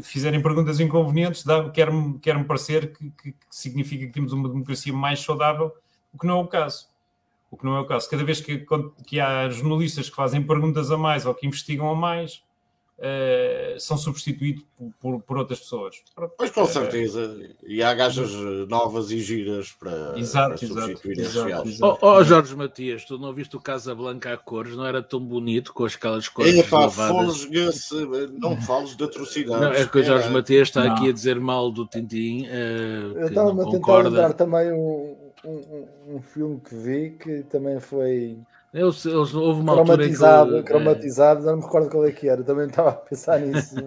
fizerem 0.03 0.41
perguntas 0.41 0.79
inconvenientes, 0.79 1.43
quer-me 1.73 2.19
quer 2.19 2.41
parecer 2.45 2.93
que, 2.93 3.11
que, 3.11 3.31
que, 3.33 3.45
significa 3.49 4.05
que 4.05 4.11
temos 4.11 4.31
uma 4.33 4.47
democracia 4.47 4.93
mais 4.93 5.19
saudável, 5.19 5.71
o 6.13 6.17
que 6.17 6.25
não 6.25 6.39
é 6.39 6.41
o 6.41 6.47
caso. 6.47 6.89
O 7.49 7.57
que 7.57 7.65
não 7.65 7.77
é 7.77 7.79
o 7.79 7.85
caso. 7.85 8.09
Cada 8.09 8.23
vez 8.23 8.41
que, 8.41 8.65
que 9.05 9.19
há 9.19 9.49
jornalistas 9.49 10.09
que 10.09 10.15
fazem 10.15 10.41
perguntas 10.41 10.91
a 10.91 10.97
mais 10.97 11.25
ou 11.25 11.33
que 11.33 11.47
investigam 11.47 11.89
a 11.89 11.95
mais, 11.95 12.43
uh, 12.97 13.79
são 13.79 13.97
substituídos 13.97 14.63
por, 14.77 14.91
por, 14.99 15.21
por, 15.21 15.37
outras 15.37 15.59
pessoas. 15.59 15.95
Pois 16.37 16.51
com 16.51 16.65
certeza. 16.65 17.37
E 17.65 17.81
há 17.81 17.93
gajas 17.93 18.31
novas 18.67 19.11
e 19.11 19.19
giras 19.19 19.71
para, 19.71 20.17
exato, 20.17 20.49
para 20.49 20.57
substituir 20.57 21.19
exato, 21.19 21.47
exato, 21.49 21.67
exato. 21.69 21.99
Oh, 22.01 22.07
oh, 22.07 22.23
Jorge 22.23 22.55
Matias, 22.55 23.05
tu 23.05 23.17
não 23.17 23.33
viste 23.33 23.55
o 23.55 23.61
Casa 23.61 23.93
Blanca 23.93 24.33
a 24.33 24.37
cores? 24.37 24.75
Não 24.75 24.85
era 24.85 25.01
tão 25.01 25.19
bonito 25.19 25.73
com 25.73 25.85
aquelas 25.85 26.27
cores 26.27 26.57
é, 26.57 26.63
pá, 26.63 26.89
não 28.39 28.59
fales 28.61 28.95
de 28.95 29.03
atrocidades. 29.03 29.61
Não, 29.61 29.73
é 29.73 29.85
que 29.85 29.97
o 29.97 30.03
Jorge 30.03 30.27
é. 30.27 30.31
Matias 30.31 30.67
está 30.67 30.83
não. 30.83 30.93
aqui 30.93 31.09
a 31.09 31.13
dizer 31.13 31.39
mal 31.39 31.71
do 31.71 31.85
Tintim. 31.85 32.45
Uh, 32.45 33.17
Eu 33.17 33.27
estava 33.27 33.61
a 33.61 33.71
tentar 33.71 33.97
lembrar 33.97 34.33
também 34.33 34.71
um, 34.71 35.15
um, 35.45 35.87
um 36.15 36.21
filme 36.21 36.59
que 36.59 36.75
vi 36.75 37.11
que 37.11 37.43
também 37.43 37.79
foi 37.79 38.37
eles, 38.77 39.05
eles, 39.05 39.33
houve 39.33 39.61
uma 39.61 39.73
cromatizado, 39.73 40.41
altura 40.41 40.63
que, 40.63 40.67
cromatizado, 40.67 41.45
não 41.45 41.57
me 41.57 41.63
recordo 41.63 41.89
qual 41.89 42.05
é 42.05 42.11
que 42.11 42.29
era, 42.29 42.43
também 42.43 42.67
estava 42.67 42.89
a 42.89 42.93
pensar 42.93 43.39
nisso. 43.39 43.75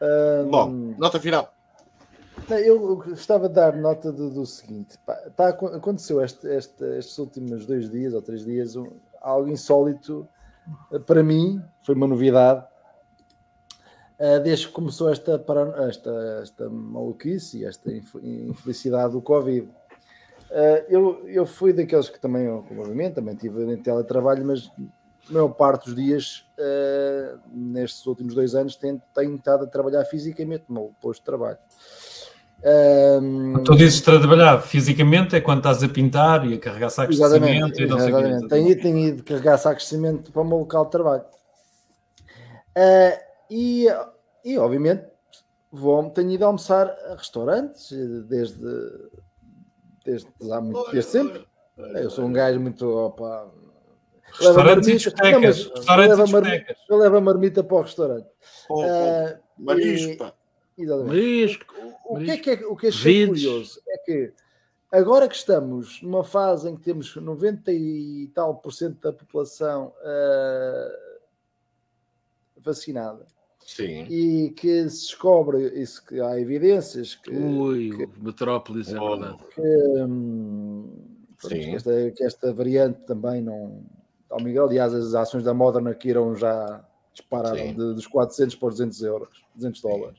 um, 0.00 0.50
Bom, 0.50 0.70
nota 0.98 1.18
final. 1.20 1.52
Eu 2.48 2.96
gostava 2.96 3.48
de 3.48 3.54
dar 3.54 3.76
nota 3.76 4.12
do, 4.12 4.30
do 4.30 4.46
seguinte: 4.46 4.98
pá, 5.04 5.14
tá, 5.36 5.48
aconteceu 5.48 6.22
este, 6.22 6.46
este, 6.46 6.84
estes 6.98 7.18
últimos 7.18 7.66
dois 7.66 7.90
dias 7.90 8.14
ou 8.14 8.22
três 8.22 8.44
dias 8.44 8.76
um, 8.76 8.86
algo 9.20 9.48
insólito 9.48 10.28
para 11.06 11.22
mim, 11.22 11.62
foi 11.82 11.94
uma 11.94 12.06
novidade. 12.06 12.64
Uh, 14.18 14.38
desde 14.40 14.68
que 14.68 14.72
começou 14.72 15.10
esta, 15.10 15.44
esta, 15.88 16.40
esta 16.42 16.70
maluquice, 16.70 17.64
esta 17.64 17.90
infelicidade 17.92 19.14
do 19.14 19.20
Covid. 19.20 19.68
Uh, 20.52 20.84
eu, 20.86 21.28
eu 21.28 21.46
fui 21.46 21.72
daqueles 21.72 22.10
que 22.10 22.20
também, 22.20 22.46
obviamente, 22.46 23.14
também 23.14 23.34
tive 23.34 23.64
em 23.64 23.76
teletrabalho, 23.78 24.44
mas 24.44 24.70
a 25.28 25.32
maior 25.32 25.48
parte 25.48 25.86
dos 25.86 25.96
dias, 25.96 26.44
uh, 26.58 27.40
nestes 27.50 28.04
últimos 28.06 28.34
dois 28.34 28.54
anos, 28.54 28.76
tenho, 28.76 29.00
tenho 29.14 29.34
estado 29.34 29.64
a 29.64 29.66
trabalhar 29.66 30.04
fisicamente 30.04 30.64
no 30.68 30.74
meu 30.74 30.94
posto 31.00 31.20
de 31.20 31.24
trabalho. 31.24 31.56
Um, 32.64 33.64
tu 33.64 33.74
dizes 33.74 34.02
trabalhar 34.02 34.60
fisicamente 34.60 35.34
é 35.34 35.40
quando 35.40 35.58
estás 35.58 35.82
a 35.82 35.88
pintar 35.88 36.46
e 36.46 36.54
a 36.54 36.58
carregar 36.60 36.90
sacos 36.90 37.16
de 37.16 37.28
cimento 37.28 37.80
e 37.80 37.86
o 37.86 38.48
Tenho 38.48 38.68
ido, 38.68 38.82
tenho 38.82 38.98
ido 38.98 39.24
carregar 39.24 39.58
sacos 39.58 39.84
de 39.84 39.88
cimento 39.88 40.30
para 40.30 40.42
o 40.42 40.44
meu 40.44 40.58
local 40.58 40.84
de 40.84 40.90
trabalho. 40.90 41.24
Uh, 42.76 43.18
e, 43.50 43.86
e, 44.44 44.58
obviamente, 44.58 45.04
vou, 45.72 46.10
tenho 46.10 46.30
ido 46.30 46.44
almoçar 46.44 46.94
a 47.10 47.14
restaurantes 47.16 47.90
desde, 48.28 48.64
desde, 50.04 50.28
desde, 50.40 50.72
desde 50.92 51.10
sempre. 51.10 51.46
Eu 51.76 52.10
sou 52.10 52.26
um 52.26 52.32
gajo 52.32 52.60
muito. 52.60 52.88
Opa, 52.88 53.50
restaurantes 54.32 54.88
e 54.88 54.92
discotecas. 54.92 55.70
Eu, 56.88 56.96
levo 56.96 57.16
a 57.16 57.20
marmita 57.20 57.64
para 57.64 57.76
o 57.76 57.82
restaurante. 57.82 58.28
Oh, 58.68 58.82
oh, 58.82 58.86
uh, 58.86 59.38
marisco, 59.58 60.32
Marisco. 61.06 61.74
O, 62.04 62.16
o, 62.16 62.24
que 62.24 62.30
é 62.30 62.36
que 62.36 62.50
é, 62.50 62.66
o 62.66 62.76
que 62.76 62.86
é 62.88 62.90
curioso 62.90 63.80
é 63.88 63.98
que 63.98 64.32
agora 64.90 65.28
que 65.28 65.34
estamos 65.34 66.02
numa 66.02 66.24
fase 66.24 66.68
em 66.68 66.76
que 66.76 66.82
temos 66.82 67.14
90 67.14 67.72
e 67.72 68.30
tal 68.34 68.56
por 68.56 68.72
cento 68.72 69.00
da 69.00 69.12
população 69.12 69.92
uh, 70.02 71.20
vacinada 72.58 73.26
Sim. 73.66 74.04
e 74.04 74.50
que 74.50 74.88
se 74.88 75.06
descobre 75.06 75.68
isso 75.80 76.04
que 76.04 76.20
há 76.20 76.38
evidências 76.38 77.14
que, 77.14 77.30
Ui, 77.30 77.90
que, 77.90 78.08
metrópolis 78.20 78.88
é 78.88 78.98
verdade. 78.98 79.38
que, 79.54 79.60
hum, 80.02 80.90
que, 81.40 81.74
esta, 81.74 82.10
que 82.10 82.24
esta 82.24 82.52
variante 82.52 83.00
também 83.06 83.40
não 83.40 83.82
ao 84.28 84.42
Miguel, 84.42 84.64
aliás 84.64 84.94
as 84.94 85.14
ações 85.14 85.44
da 85.44 85.52
Moderna 85.52 85.94
que 85.94 86.08
irão 86.08 86.34
já 86.34 86.82
dispararam 87.12 87.66
de, 87.68 87.74
dos 87.74 88.06
400 88.06 88.56
para 88.56 88.68
200 88.70 89.02
euros 89.02 89.44
200 89.54 89.80
dólares. 89.80 90.18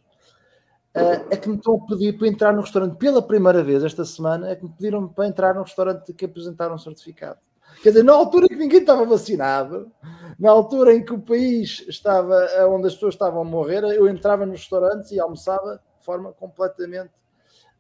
Uh, 0.96 1.26
é 1.32 1.38
que 1.38 1.50
me 1.50 1.56
estão 1.56 1.76
a 1.76 1.88
pedir 1.88 2.16
para 2.16 2.28
entrar 2.28 2.54
no 2.54 2.62
restaurante 2.62 2.98
pela 2.98 3.20
primeira 3.20 3.64
vez 3.64 3.84
esta 3.84 4.06
semana, 4.06 4.52
é 4.52 4.56
que 4.56 4.64
me 4.64 4.70
pediram 4.70 5.08
para 5.08 5.28
entrar 5.28 5.56
no 5.56 5.64
restaurante 5.64 6.14
que 6.14 6.26
apresentaram 6.26 6.76
um 6.76 6.78
certificado. 6.78 7.40
Quer 7.82 7.90
dizer, 7.90 8.04
na 8.04 8.14
altura 8.14 8.46
em 8.46 8.50
que 8.50 8.56
ninguém 8.56 8.82
estava 8.82 9.06
vacinado, 9.06 9.92
na 10.40 10.52
altura 10.52 10.94
em 10.94 11.04
que 11.04 11.14
o 11.14 11.20
país 11.20 11.84
estava 11.88 12.48
onde 12.70 12.88
as 12.88 12.94
pessoas 12.94 13.14
estavam 13.14 13.42
a 13.42 13.46
morrer, 13.46 13.84
eu 13.84 14.08
entrava 14.08 14.46
nos 14.46 14.60
restaurantes 14.60 15.12
e 15.12 15.20
almoçava 15.20 15.82
de 16.00 16.06
forma 16.06 16.32
completamente 16.34 17.12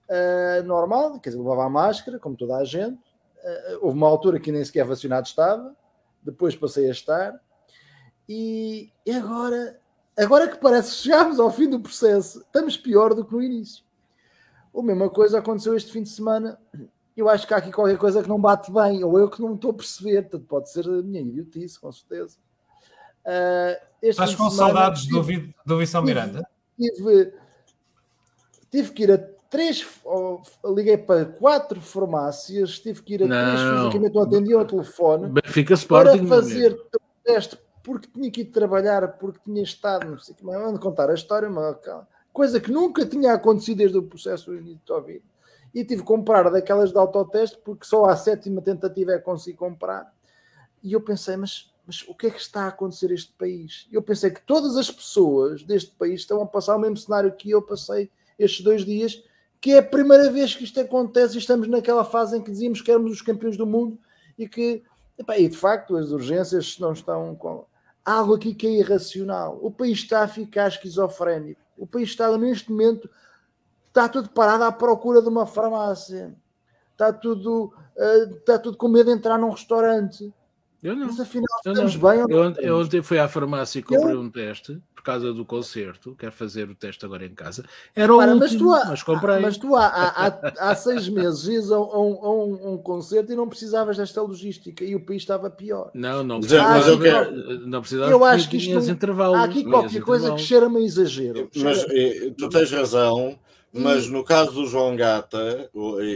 uh, 0.09 0.63
normal, 0.65 1.19
quer 1.19 1.29
dizer, 1.29 1.41
levava 1.41 1.65
a 1.65 1.69
máscara, 1.69 2.19
como 2.19 2.35
toda 2.35 2.57
a 2.57 2.63
gente. 2.63 2.99
Uh, 3.43 3.79
houve 3.81 3.97
uma 3.97 4.07
altura 4.07 4.39
que 4.39 4.51
nem 4.51 4.63
sequer 4.63 4.85
vacinado 4.85 5.27
estava, 5.27 5.75
depois 6.21 6.55
passei 6.55 6.87
a 6.87 6.91
estar, 6.91 7.39
e, 8.27 8.91
e 9.05 9.11
agora 9.11 9.77
Agora 10.15 10.47
que 10.47 10.57
parece 10.57 10.91
que 10.91 11.03
chegámos 11.03 11.39
ao 11.39 11.51
fim 11.51 11.67
do 11.67 11.79
processo, 11.79 12.41
estamos 12.41 12.77
pior 12.77 13.15
do 13.15 13.25
que 13.25 13.33
no 13.33 13.41
início. 13.41 13.83
A 14.75 14.81
mesma 14.81 15.09
coisa 15.09 15.39
aconteceu 15.39 15.75
este 15.75 15.91
fim 15.91 16.03
de 16.03 16.09
semana. 16.09 16.59
Eu 17.16 17.30
acho 17.30 17.47
que 17.47 17.53
há 17.53 17.57
aqui 17.57 17.72
qualquer 17.72 17.97
coisa 17.97 18.24
que 18.24 18.30
não 18.30 18.39
bate 18.39 18.72
bem, 18.72 19.03
ou 19.03 19.20
eu 19.20 19.30
que 19.30 19.41
não 19.41 19.55
estou 19.55 19.72
a 19.72 19.76
perceber. 19.76 20.24
Portanto, 20.24 20.45
pode 20.47 20.72
ser 20.72 20.88
a 20.88 21.01
minha 21.01 21.22
idiotice, 21.22 21.80
com 21.80 21.91
certeza. 21.91 22.38
Uh, 23.26 23.93
Estás 24.01 24.36
com 24.36 24.49
semana, 24.49 24.74
saudades 24.74 25.03
tive, 25.03 25.53
do, 25.66 25.78
do 25.78 26.01
Miranda? 26.03 26.47
Tive, 26.78 27.34
tive 28.70 28.91
que 28.91 29.03
ir 29.03 29.11
a 29.11 29.18
três, 29.49 29.88
liguei 30.66 30.97
para 30.97 31.26
quatro 31.26 31.80
farmácias, 31.80 32.80
tive 32.80 33.03
que 33.03 33.14
ir 33.14 33.24
a 33.24 33.28
não. 33.28 33.45
três 33.45 33.61
fisicamente, 33.61 34.16
não 34.16 34.24
atendiam 34.24 34.59
ao 34.59 34.66
telefone 34.66 35.30
Benfica 35.30 35.76
Sporting, 35.76 36.26
para 36.26 36.28
fazer 36.28 36.76
teste 37.24 37.57
porque 37.84 38.07
tinha 38.07 38.32
que 38.32 38.41
ir 38.41 38.45
trabalhar, 38.45 39.05
porque 39.18 39.39
tinha 39.43 39.61
estado, 39.61 40.09
não 40.09 40.18
sei 40.18 40.34
como 40.39 40.53
é, 40.53 40.78
contar 40.80 41.09
a 41.09 41.14
história, 41.14 41.49
uma 41.49 41.78
coisa 42.32 42.59
que 42.59 42.72
nunca 42.72 43.05
tinha 43.05 43.34
acontecido 43.34 43.78
desde 43.78 43.97
o 43.97 44.03
processo 44.03 44.49
do 44.49 44.57
início 44.57 44.80
de 44.80 44.86
Covid. 44.91 45.22
E 45.74 45.84
tive 45.84 46.01
que 46.01 46.07
comprar 46.07 46.49
daquelas 46.49 46.91
de 46.91 46.97
autoteste, 46.97 47.57
porque 47.63 47.86
só 47.86 48.05
à 48.05 48.15
sétima 48.15 48.61
tentativa 48.61 49.13
é 49.13 49.17
que 49.17 49.24
consegui 49.24 49.57
comprar. 49.57 50.13
E 50.84 50.93
eu 50.93 51.01
pensei, 51.01 51.36
mas, 51.36 51.74
mas 51.88 52.03
o 52.07 52.13
que 52.13 52.28
é 52.28 52.30
que 52.30 52.39
está 52.39 52.65
a 52.65 52.67
acontecer 52.67 53.09
neste 53.09 53.32
país? 53.34 53.88
Eu 53.91 54.01
pensei 54.01 54.30
que 54.30 54.41
todas 54.41 54.78
as 54.78 54.91
pessoas 54.91 55.63
deste 55.63 55.91
país 55.91 56.21
estão 56.21 56.41
a 56.41 56.45
passar 56.45 56.76
o 56.76 56.80
mesmo 56.80 56.97
cenário 56.97 57.34
que 57.34 57.49
eu 57.49 57.61
passei 57.61 58.11
estes 58.38 58.63
dois 58.63 58.86
dias, 58.86 59.24
que 59.59 59.71
é 59.71 59.78
a 59.78 59.84
primeira 59.84 60.30
vez 60.30 60.53
que 60.53 60.63
isto 60.63 60.80
acontece 60.80 61.36
e 61.36 61.39
estamos 61.39 61.67
naquela 61.67 62.03
fase 62.03 62.38
em 62.38 62.41
que 62.41 62.51
dizíamos 62.51 62.82
que 62.82 62.91
éramos 62.91 63.13
os 63.13 63.21
campeões 63.21 63.55
do 63.55 63.65
mundo 63.65 63.97
e 64.38 64.47
que, 64.47 64.84
e 65.38 65.47
de 65.47 65.57
facto, 65.57 65.95
as 65.95 66.11
urgências 66.11 66.78
não 66.80 66.91
estão 66.91 67.34
com 67.36 67.65
algo 68.03 68.36
aqui 68.36 68.53
que 68.53 68.67
é 68.67 68.71
irracional. 68.71 69.57
O 69.61 69.71
país 69.71 69.99
está 69.99 70.24
a 70.24 70.28
ficar 70.28 70.67
esquizofrénico. 70.67 71.61
O 71.78 71.88
país 71.88 72.09
está, 72.09 72.38
neste 72.38 72.69
momento, 72.69 73.09
está 73.93 74.09
tudo 74.09 74.29
parado 74.29 74.63
à 74.63 74.71
procura 74.71 75.21
de 75.21 75.29
uma 75.29 75.45
farmácia. 75.45 76.35
Está 76.91 77.13
tudo, 77.13 77.71
uh, 77.95 78.35
está 78.35 78.57
tudo 78.57 78.75
com 78.75 78.87
medo 78.87 79.05
de 79.05 79.17
entrar 79.17 79.37
num 79.37 79.51
restaurante. 79.51 80.33
Eu 80.81 80.95
não. 80.95 81.07
Mas 81.07 81.19
afinal, 81.19 81.45
eu 81.63 81.71
estamos 81.71 81.95
não. 81.95 82.09
bem 82.09 82.21
ou 82.21 82.27
não? 82.27 82.37
Eu, 82.57 82.63
eu 82.63 82.79
ontem 82.79 83.01
fui 83.01 83.17
à 83.17 83.27
farmácia 83.27 83.79
e 83.79 83.83
comprei 83.83 84.15
eu... 84.15 84.19
um 84.19 84.29
teste 84.29 84.81
por 84.93 85.03
causa 85.03 85.31
do 85.31 85.45
concerto. 85.45 86.15
Quero 86.17 86.31
fazer 86.31 86.69
o 86.69 86.75
teste 86.75 87.05
agora 87.05 87.25
em 87.25 87.33
casa. 87.33 87.63
Era 87.95 88.13
o 88.13 88.17
Para, 88.17 88.33
último, 88.33 88.49
mas, 88.49 88.55
tu 88.55 88.73
há, 88.73 88.85
mas 88.89 89.03
comprei. 89.03 89.39
Mas 89.39 89.57
tu 89.57 89.75
há, 89.75 89.85
há, 89.85 90.27
há, 90.27 90.53
há 90.71 90.75
seis 90.75 91.07
meses 91.07 91.47
ias 91.47 91.71
a, 91.71 91.79
um, 91.79 91.85
a 91.85 92.33
um, 92.33 92.73
um, 92.73 92.77
concerto 92.77 93.31
e 93.31 93.35
não 93.35 93.47
precisavas 93.47 93.95
desta 93.95 94.21
logística 94.21 94.83
e 94.83 94.95
o 94.95 95.05
país 95.05 95.21
estava 95.21 95.49
pior. 95.49 95.91
Não, 95.93 96.23
não 96.23 96.39
precisava. 96.39 96.69
Mas 96.69 96.87
eu 96.87 96.99
quero... 96.99 97.67
Não 97.67 97.79
precisava 97.79 98.11
eu 98.11 98.25
acho 98.25 98.49
que 98.49 98.57
isto 98.57 98.77
há 99.35 99.43
aqui 99.43 99.63
qualquer 99.63 100.01
coisa 100.01 100.33
que 100.33 100.41
cheira-me 100.41 100.79
a 100.79 100.81
exagero. 100.81 101.49
Mas 101.55 101.85
eh, 101.89 102.33
tu 102.37 102.49
tens 102.49 102.71
razão. 102.71 103.39
Mas 103.74 104.07
no 104.07 104.24
caso 104.24 104.51
do 104.51 104.67
João 104.67 104.95
Gata, 104.95 105.71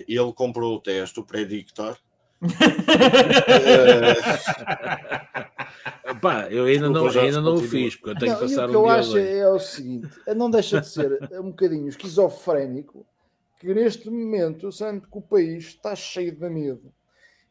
ele 0.07 0.33
comprou 0.33 0.75
o 0.75 0.79
teste, 0.79 1.19
o 1.19 1.23
Predictor, 1.23 1.97
Pá, 6.21 6.47
eu 6.51 6.65
ainda 6.65 6.87
não, 6.89 7.07
ainda 7.07 7.41
não 7.41 7.55
o 7.55 7.63
fiz, 7.63 7.95
porque 7.95 8.11
eu 8.11 8.19
tenho 8.19 8.33
não, 8.33 8.39
que 8.39 8.47
passar 8.47 8.65
o 8.65 8.69
que 8.69 8.77
um 8.77 8.81
eu 8.81 8.89
acho 8.89 9.17
é 9.17 9.49
o 9.49 9.59
seguinte: 9.59 10.07
não 10.35 10.49
deixa 10.49 10.79
de 10.79 10.87
ser 10.87 11.29
um 11.33 11.49
bocadinho 11.49 11.87
esquizofrénico 11.87 13.05
que 13.59 13.73
neste 13.73 14.09
momento, 14.09 14.71
sendo 14.71 15.01
que 15.01 15.17
o 15.17 15.21
país 15.21 15.65
está 15.65 15.95
cheio 15.95 16.35
de 16.35 16.49
medo. 16.49 16.93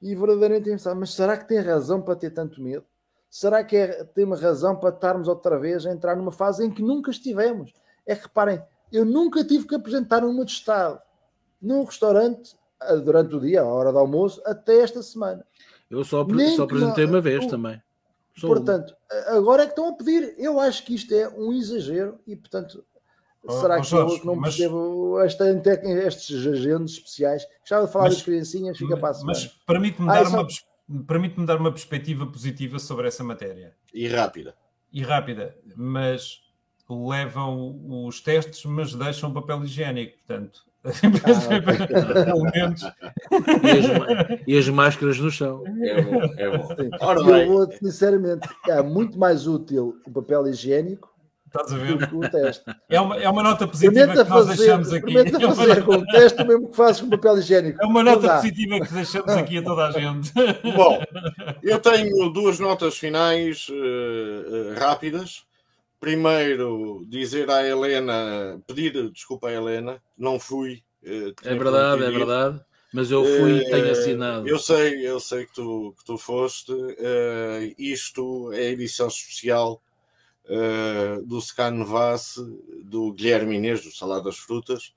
E 0.00 0.14
verdadeiramente 0.14 0.70
pensar, 0.70 0.94
mas 0.94 1.14
será 1.14 1.36
que 1.36 1.48
tem 1.48 1.59
razão 1.59 2.00
para 2.00 2.14
ter 2.14 2.30
tanto 2.30 2.62
medo? 2.62 2.84
Será 3.28 3.64
que 3.64 3.76
é, 3.76 4.04
tem 4.04 4.24
uma 4.24 4.36
razão 4.36 4.76
para 4.76 4.94
estarmos 4.94 5.26
outra 5.26 5.59
vez 5.59 5.84
a 5.84 5.92
entrar 5.92 6.14
numa 6.16 6.30
fase 6.30 6.64
em 6.64 6.70
que 6.70 6.82
nunca 6.82 7.11
estivemos? 7.11 7.72
É 8.07 8.14
que 8.14 8.22
reparem, 8.22 8.62
eu 8.93 9.05
nunca 9.05 9.45
tive 9.45 9.66
que 9.66 9.74
apresentar 9.74 10.24
um 10.24 10.43
estado 10.43 11.01
num 11.61 11.84
restaurante 11.84 12.55
durante 13.03 13.34
o 13.34 13.41
dia, 13.41 13.62
a 13.62 13.66
hora 13.66 13.93
do 13.93 13.99
almoço, 13.99 14.41
até 14.45 14.80
esta 14.80 15.03
semana. 15.03 15.45
Eu 15.91 16.05
só, 16.05 16.26
só 16.57 16.62
apresentei 16.62 17.05
uma 17.05 17.20
vez 17.20 17.47
também. 17.47 17.80
Só 18.37 18.49
portanto, 18.49 18.95
agora 19.28 19.62
é 19.62 19.66
que 19.66 19.72
estão 19.72 19.89
a 19.89 19.93
pedir. 19.95 20.34
Eu 20.37 20.61
acho 20.61 20.84
que 20.84 20.95
isto 20.95 21.14
é 21.14 21.28
um 21.28 21.53
exagero 21.53 22.18
e, 22.26 22.37
portanto, 22.37 22.84
oh, 23.42 23.53
será 23.53 23.79
oh, 23.79 23.80
que 23.80 23.87
Jorge, 23.87 24.18
eu 24.18 24.25
não 24.26 24.37
mas... 24.37 24.57
percebo 24.57 25.21
esta, 25.21 25.45
estes 26.07 26.46
agentes 26.46 26.95
especiais? 26.95 27.46
Gostava 27.61 27.87
de 27.87 27.92
falar 27.92 28.04
mas, 28.07 28.14
das 28.14 28.22
criancinhas, 28.22 28.76
fica 28.76 28.96
para 28.96 29.11
a 29.11 29.14
semana. 29.14 29.38
Mas 29.38 29.46
permite-me 29.46 30.11
ah, 30.11 30.13
dar, 30.13 30.26
só... 30.26 30.42
uma, 30.42 31.04
permite 31.07 31.46
dar 31.46 31.57
uma 31.57 31.72
perspectiva 31.72 32.26
positiva 32.26 32.79
sobre 32.79 33.08
essa 33.08 33.25
matéria. 33.25 33.75
E 33.95 34.07
rápida. 34.07 34.54
E 34.92 35.03
rápida, 35.03 35.57
mas 35.75 36.45
levam 36.88 37.79
os 38.07 38.21
testes, 38.21 38.64
mas 38.64 38.95
deixam 38.95 39.33
papel 39.33 39.64
higiênico. 39.64 40.17
Portanto, 40.26 40.61
e, 43.64 43.71
as, 43.71 44.41
e, 44.46 44.58
as, 44.58 44.68
máscaras 44.68 45.18
no 45.18 45.30
chão. 45.30 45.64
É 45.83 46.00
bom, 46.00 46.22
é 46.37 46.58
bom. 46.58 46.68
Ora, 47.00 47.21
eu 47.21 47.49
vou 47.49 47.72
sinceramente, 47.72 48.49
é 48.68 48.80
muito 48.83 49.18
mais 49.18 49.49
útil 49.49 50.00
o 50.07 50.11
papel 50.13 50.46
higiênico 50.46 51.17
Estás 51.46 51.72
a 51.72 51.76
ver? 51.79 52.14
O 52.14 52.21
teste. 52.29 52.64
É, 52.88 53.00
uma, 53.00 53.17
é 53.17 53.29
uma 53.29 53.42
nota 53.42 53.67
positiva 53.67 54.08
que 54.08 54.14
nós 54.14 54.29
fazer, 54.29 54.57
deixamos 54.57 54.92
aqui. 54.92 55.07
Experimenta 55.07 55.54
fazer 55.54 55.84
com 55.84 55.95
o 55.95 56.07
teste 56.07 56.42
o 56.42 56.46
mesmo 56.46 56.68
que 56.68 56.76
fazes 56.76 57.00
com 57.00 57.08
papel 57.08 57.38
higiênico. 57.38 57.83
É 57.83 57.87
uma 57.87 58.03
nota 58.03 58.34
positiva 58.34 58.80
que 58.84 58.92
deixamos 58.92 59.33
aqui 59.33 59.58
a 59.58 59.63
toda 59.63 59.87
a 59.87 59.91
gente. 59.92 60.33
Bom, 60.76 61.03
eu 61.63 61.79
tenho 61.79 62.29
duas 62.30 62.58
notas 62.58 62.99
finais 62.99 63.68
uh, 63.68 63.72
uh, 63.72 64.79
rápidas. 64.79 65.45
Primeiro, 65.98 67.04
dizer 67.08 67.50
à 67.50 67.66
Helena, 67.66 68.60
pedir 68.66 69.10
desculpa 69.10 69.48
à 69.48 69.52
Helena, 69.52 70.02
não 70.16 70.38
fui. 70.38 70.82
Uh, 71.02 71.32
é 71.44 71.54
verdade, 71.54 72.04
é 72.04 72.10
verdade. 72.10 72.60
Mas 72.92 73.10
eu 73.10 73.24
fui 73.24 73.58
e 73.58 73.64
tenho 73.70 73.90
assinado. 73.90 74.48
Eu 74.48 74.58
sei, 74.58 75.06
eu 75.06 75.20
sei 75.20 75.44
que 75.46 75.54
tu, 75.54 75.94
que 75.98 76.04
tu 76.04 76.16
foste. 76.16 76.72
Uh, 76.72 77.74
isto 77.78 78.52
é 78.52 78.70
edição 78.70 79.08
especial 79.08 79.82
uh, 80.46 81.22
do 81.26 81.40
Vasse, 81.84 82.40
do 82.84 83.12
Guilherme 83.12 83.56
Inês, 83.56 83.82
do 83.82 83.90
Salado 83.94 84.24
das 84.24 84.38
Frutas, 84.38 84.94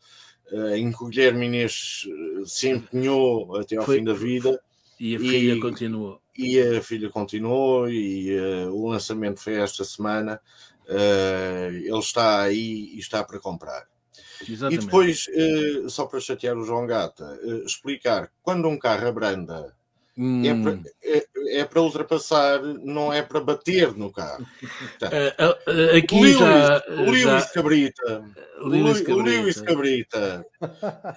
uh, 0.51 0.75
em 0.75 0.91
que 0.91 1.03
o 1.03 1.07
Guilherme 1.07 1.47
Inês 1.47 2.07
se 2.45 2.69
empenhou 2.69 3.55
até 3.57 3.75
ao 3.77 3.83
Foi- 3.85 3.97
fim 3.97 4.03
da 4.03 4.13
vida 4.13 4.61
E 4.99 5.15
a 5.15 5.19
filha 5.19 5.53
E- 5.53 5.59
continuou. 5.59 6.21
e 6.37 6.59
a 6.61 6.81
filha 6.81 7.09
continuou 7.09 7.89
e 7.89 8.37
o 8.69 8.87
lançamento 8.87 9.41
foi 9.41 9.55
esta 9.55 9.83
semana. 9.83 10.39
Uh, 10.89 11.75
ele 11.75 11.99
está 11.99 12.41
aí 12.41 12.91
e 12.95 12.99
está 12.99 13.23
para 13.23 13.39
comprar. 13.39 13.87
Exatamente. 14.47 14.81
E 14.81 14.85
depois, 14.85 15.27
uh, 15.27 15.89
só 15.89 16.05
para 16.05 16.19
chatear 16.19 16.57
o 16.57 16.65
João 16.65 16.87
Gata, 16.87 17.39
uh, 17.43 17.65
explicar 17.65 18.31
quando 18.41 18.67
um 18.67 18.77
carro 18.77 19.07
abranda 19.07 19.75
Hum, 20.21 20.43
é 21.01 21.18
é, 21.55 21.59
é 21.59 21.65
para 21.65 21.81
ultrapassar, 21.81 22.61
não 22.63 23.11
é 23.11 23.21
para 23.21 23.39
bater 23.39 23.93
no 23.95 24.11
carro. 24.11 24.45
Portanto, 24.99 25.13
eh, 25.13 25.35
eh, 25.67 25.97
aqui 25.97 26.19
Lewis, 26.21 26.37
já, 26.37 26.83
Lewis 26.89 27.21
já 27.21 27.41
Cabrita, 27.53 28.23
Lewis 28.61 29.01
o 29.07 29.21
Lewis 29.21 29.61
Cabrita. 29.61 30.45
Cabrita 30.59 31.09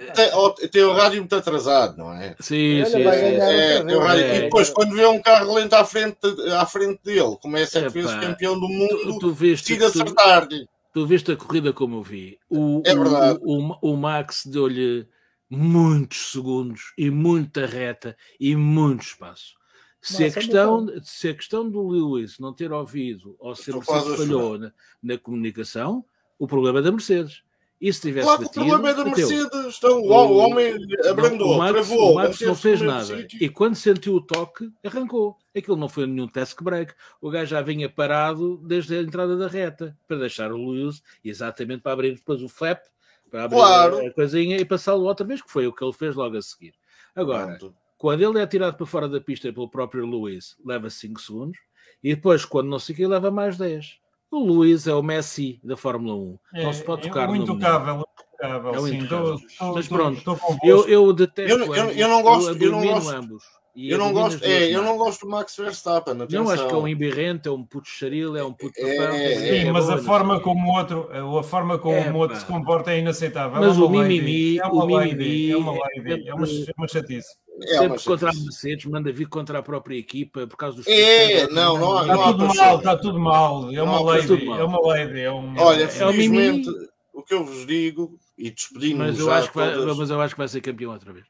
tem, 0.61 0.69
tem 0.71 0.83
o 0.85 0.93
rádio 0.93 1.21
muito 1.21 1.35
atrasado, 1.37 1.97
não 1.99 2.13
é? 2.13 2.35
Sim, 2.41 2.85
sim, 2.85 2.91
sim. 2.93 2.99
É, 3.03 3.77
rádio- 3.79 4.25
É. 4.25 4.39
E 4.39 4.41
depois, 4.43 4.71
quando 4.71 4.95
vê 4.95 5.07
um 5.07 5.21
carro 5.21 5.55
lento 5.55 5.75
à 5.75 5.85
frente, 5.85 6.17
à 6.57 6.65
frente 6.67 7.01
dele, 7.05 7.37
como 7.41 7.57
é 7.57 7.67
sete 7.67 7.93
vezes 7.93 8.15
campeão 8.15 8.55
do 8.59 8.67
Tu, 8.67 8.73
mundo, 8.73 9.19
tu 9.19 9.33
viste, 9.33 9.77
decide 9.77 9.93
tu, 9.93 10.03
acertar-lhe. 10.03 10.67
tu 10.95 11.07
viste 11.07 11.33
a 11.33 11.37
corrida 11.37 11.73
como 11.73 11.97
eu 11.97 12.03
vi. 12.03 12.39
O, 12.51 12.83
É 12.85 12.95
verdade. 12.95 13.39
O, 13.43 13.73
o, 13.73 13.93
o 13.93 13.97
Max 13.97 14.45
deu-lhe 14.47 15.07
muitos 15.51 16.33
segundos 16.33 16.93
e 16.97 17.11
muita 17.11 17.67
reta 17.67 18.17
e 18.41 18.57
muito 18.57 19.03
espaço. 19.03 19.55
Se 20.03 20.25
a, 20.25 20.27
Nossa, 20.27 20.41
questão, 20.41 20.87
se 21.05 21.29
a 21.29 21.35
questão 21.35 21.71
do 21.71 21.87
Lewis 21.89 22.39
não 22.41 22.53
ter 22.53 22.73
ouvido 22.73 23.37
ou 23.39 23.55
se 23.55 23.71
a 23.71 23.75
Mercedes 23.75 24.11
a 24.13 24.17
falhou 24.17 24.59
na, 24.59 24.73
na 25.01 25.17
comunicação, 25.17 26.05
o 26.39 26.47
problema 26.49 26.81
é 26.81 26.83
da 26.83 26.91
Mercedes. 26.91 27.43
E 27.81 27.93
se 27.93 28.01
tivesse 28.01 28.27
Claro 28.27 28.39
que 28.41 28.45
o 28.45 28.49
batido, 28.49 28.67
problema 28.67 28.91
é 28.91 28.95
da 28.95 29.05
bateu. 29.11 29.29
Mercedes. 29.29 29.77
Então, 29.79 30.01
o, 30.01 30.13
o 30.13 30.37
homem 30.39 30.75
abrandou, 31.09 31.49
Não, 31.49 31.55
o 31.55 31.59
Max, 31.59 31.73
travou, 31.73 32.13
o 32.13 32.15
Max 32.17 32.41
não 32.41 32.55
fez 32.55 32.81
nada. 32.81 33.05
sítio. 33.05 33.39
E 33.43 33.49
quando 33.49 33.75
sentiu 33.77 34.15
o 34.15 34.21
toque, 34.21 34.71
arrancou. 34.85 35.37
Aquilo 35.57 35.77
não 35.77 35.89
foi 35.89 36.07
nenhum 36.07 36.27
task 36.29 36.63
break. 36.63 36.95
O 37.21 37.31
gajo 37.31 37.51
já 37.51 37.61
vinha 37.63 37.89
parado 37.89 38.57
desde 38.59 38.97
a 38.97 39.03
entrada 39.03 39.37
da 39.37 39.47
reta 39.49 39.97
para 40.09 40.17
deixar 40.19 40.53
o 40.53 40.71
Lewis 40.71 41.03
exatamente 41.25 41.83
para 41.83 41.93
abrir 41.93 42.15
depois 42.15 42.41
o 42.43 42.49
flap, 42.49 42.83
para 43.31 43.45
abrir 43.45 43.57
Claro. 43.57 44.07
a 44.07 44.11
coisinha 44.13 44.57
e 44.59 44.65
passá-lo 44.65 45.05
outra 45.05 45.27
vez, 45.27 45.43
que 45.43 45.51
foi 45.51 45.67
o 45.67 45.73
que 45.73 45.83
ele 45.85 45.93
fez 45.93 46.15
logo 46.15 46.37
a 46.37 46.43
seguir. 46.43 46.75
Agora, 47.17 47.57
Pronto. 47.59 47.75
Quando 48.03 48.21
ele 48.21 48.41
é 48.41 48.47
tirado 48.49 48.77
para 48.77 48.85
fora 48.85 49.09
da 49.09 49.21
pista 49.21 49.53
pelo 49.53 49.69
próprio 49.71 50.05
Lewis, 50.05 50.57
leva 50.67 50.91
5 50.91 51.21
segundos, 51.21 51.57
e 52.03 52.17
depois, 52.17 52.45
quando 52.45 52.69
não 52.69 52.81
sei 52.81 52.95
o 52.95 52.97
que, 52.97 53.07
leva 53.07 53.31
mais 53.31 53.57
10. 53.57 53.97
O 54.29 54.45
Lewis 54.45 54.89
é 54.89 54.93
o 54.95 55.05
Messi 55.05 55.61
da 55.63 55.77
Fórmula 55.77 56.17
1. 56.17 56.39
não 56.65 56.73
se 56.73 56.83
pode 56.83 57.03
tocar 57.03 57.29
é 57.29 57.31
um 57.31 57.37
no 57.37 57.43
intocável, 57.45 58.05
intocável. 58.35 58.75
É 58.75 58.81
um 58.81 58.87
sim, 58.89 58.97
intocável. 58.97 59.35
estou- 59.37 59.47
estou- 59.47 59.75
Mas 59.75 59.87
pronto, 59.87 60.21
convosco. 60.25 60.59
Eu, 60.67 60.89
eu 60.89 61.13
detesto 61.13 61.53
Eu 61.53 61.59
não- 61.59 61.77
eu- 61.77 61.91
eu 61.93 62.09
não 62.09 62.23
gosto- 62.23 62.49
eu 62.49 62.55
não 62.73 62.79
abomino 62.81 62.95
gosto- 62.95 63.11
ambos. 63.17 63.45
E 63.75 63.91
Eu 63.91 63.97
não 63.97 64.13
gosto, 64.13 64.45
é, 64.45 64.69
eu 64.71 64.83
não 64.83 64.99
gosto 64.99 65.23
do 65.25 65.31
Max 65.31 65.57
Verstappen. 65.57 66.13
Não, 66.13 66.25
Atenção. 66.25 66.51
acho 66.51 66.69
que 66.69 66.75
é 66.75 66.77
um 66.77 66.87
embirrente, 66.87 67.49
é 67.49 67.51
um 67.51 67.65
puto 67.65 67.89
charil, 67.89 68.37
é 68.37 68.45
um 68.45 68.53
puto 68.53 68.75
É, 68.79 68.97
papão. 68.99 69.15
é, 69.17 69.33
é, 69.33 69.37
Sim, 69.39 69.69
é 69.69 69.73
mas 69.73 69.89
a 69.89 69.97
não 69.97 70.03
forma 70.03 70.35
sei. 70.35 70.43
como 70.45 70.69
o 70.69 70.77
outro, 70.77 71.39
a 71.39 71.43
forma 71.43 71.79
como 71.79 71.95
É, 71.97 72.11
o 72.13 72.17
outro 72.17 72.37
se 72.39 72.45
comporta 72.45 72.93
é 72.93 72.99
inaceitável. 72.99 73.59
Mas 73.59 73.79
é 73.79 73.81
o 73.81 73.89
mimimi- 73.89 74.59
é 74.59 74.67
uma 74.67 74.85
o 74.85 74.87
mimimi 74.87 75.51
é 75.53 75.57
uma 75.57 75.73
é 75.73 75.79
lady, 75.79 76.29
é 76.29 76.35
uma, 76.35 76.47
uma 76.77 76.87
chatice. 76.89 77.35
É 77.63 77.79
Sempre 77.79 78.03
contra 78.05 78.29
a. 78.31 78.33
Mercedes, 78.35 78.85
manda 78.85 79.11
vir 79.11 79.27
contra 79.29 79.59
a 79.59 79.63
própria 79.63 79.97
equipa 79.97 80.47
por 80.47 80.57
causa 80.59 80.77
dos. 80.77 80.87
É, 80.87 81.47
não, 81.49 81.79
não 81.79 81.97
há- 81.97 82.03
Está 82.03 82.15
não 82.17 82.25
tudo 82.37 82.55
mal, 82.55 82.77
está 82.79 82.97
tudo 82.99 83.19
mal. 83.21 83.71
É 83.71 83.77
Não 83.77 83.85
uma 83.85 83.93
mal. 84.03 84.15
é 84.15 84.65
uma 84.65 84.81
lady. 84.83 85.21
É 85.21 85.31
um, 85.33 85.55
Olha, 85.59 85.85
É 85.85 85.89
felizmente, 85.89 86.69
o 87.15 87.23
que 87.23 87.33
eu 87.33 87.43
vos 87.45 87.67
digo, 87.67 88.19
e 88.37 88.51
despedimos 88.51 88.99
Mas 88.99 89.19
eu, 89.19 89.27
já 89.27 89.37
acho 89.39 89.51
que 89.51 89.57
vai, 89.57 89.73
todas- 89.73 89.97
mas 89.97 90.11
eu 90.11 90.21
acho 90.21 90.35
que 90.35 90.39
vai 90.39 90.49
ser 90.49 90.61
campeão 90.61 90.93
outra 90.93 91.11
vez. 91.13 91.25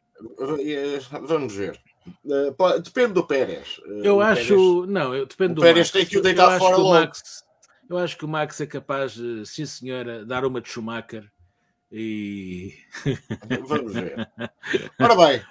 Eh, 0.60 1.00
Vamos 1.22 1.54
ver. 1.54 1.78
Eh, 2.06 2.80
Depende 2.82 3.12
do 3.14 3.26
Pérez. 3.26 3.80
Eh, 3.86 4.00
Eu 4.04 4.20
acho. 4.20 4.86
Não, 4.86 5.14
eu, 5.14 5.26
depende 5.26 5.52
o 5.52 5.54
do 5.56 5.60
Pérez 5.62 5.78
Max. 5.88 5.90
tem 5.90 6.06
que 6.06 6.16
o 6.16 6.18
Eu 6.18 6.22
deitar 6.22 6.48
acho 6.50 6.58
fora 6.58 6.74
que 6.74 6.80
o 6.80 6.84
logo. 6.84 6.94
Max- 7.00 7.44
Eu 7.90 7.98
acho 7.98 8.16
que 8.16 8.24
o 8.24 8.28
Max 8.28 8.60
é 8.60 8.66
capaz, 8.66 9.12
de, 9.14 9.44
sim 9.46 9.66
senhora, 9.66 10.24
dar 10.24 10.44
uma 10.44 10.60
de 10.60 10.68
Schumacher 10.68 11.30
e. 11.90 12.74
Pérez. 13.04 13.18
Vamos 13.68 13.92
ver. 13.92 14.28
Ora 15.00 15.14
bem, 15.16 15.42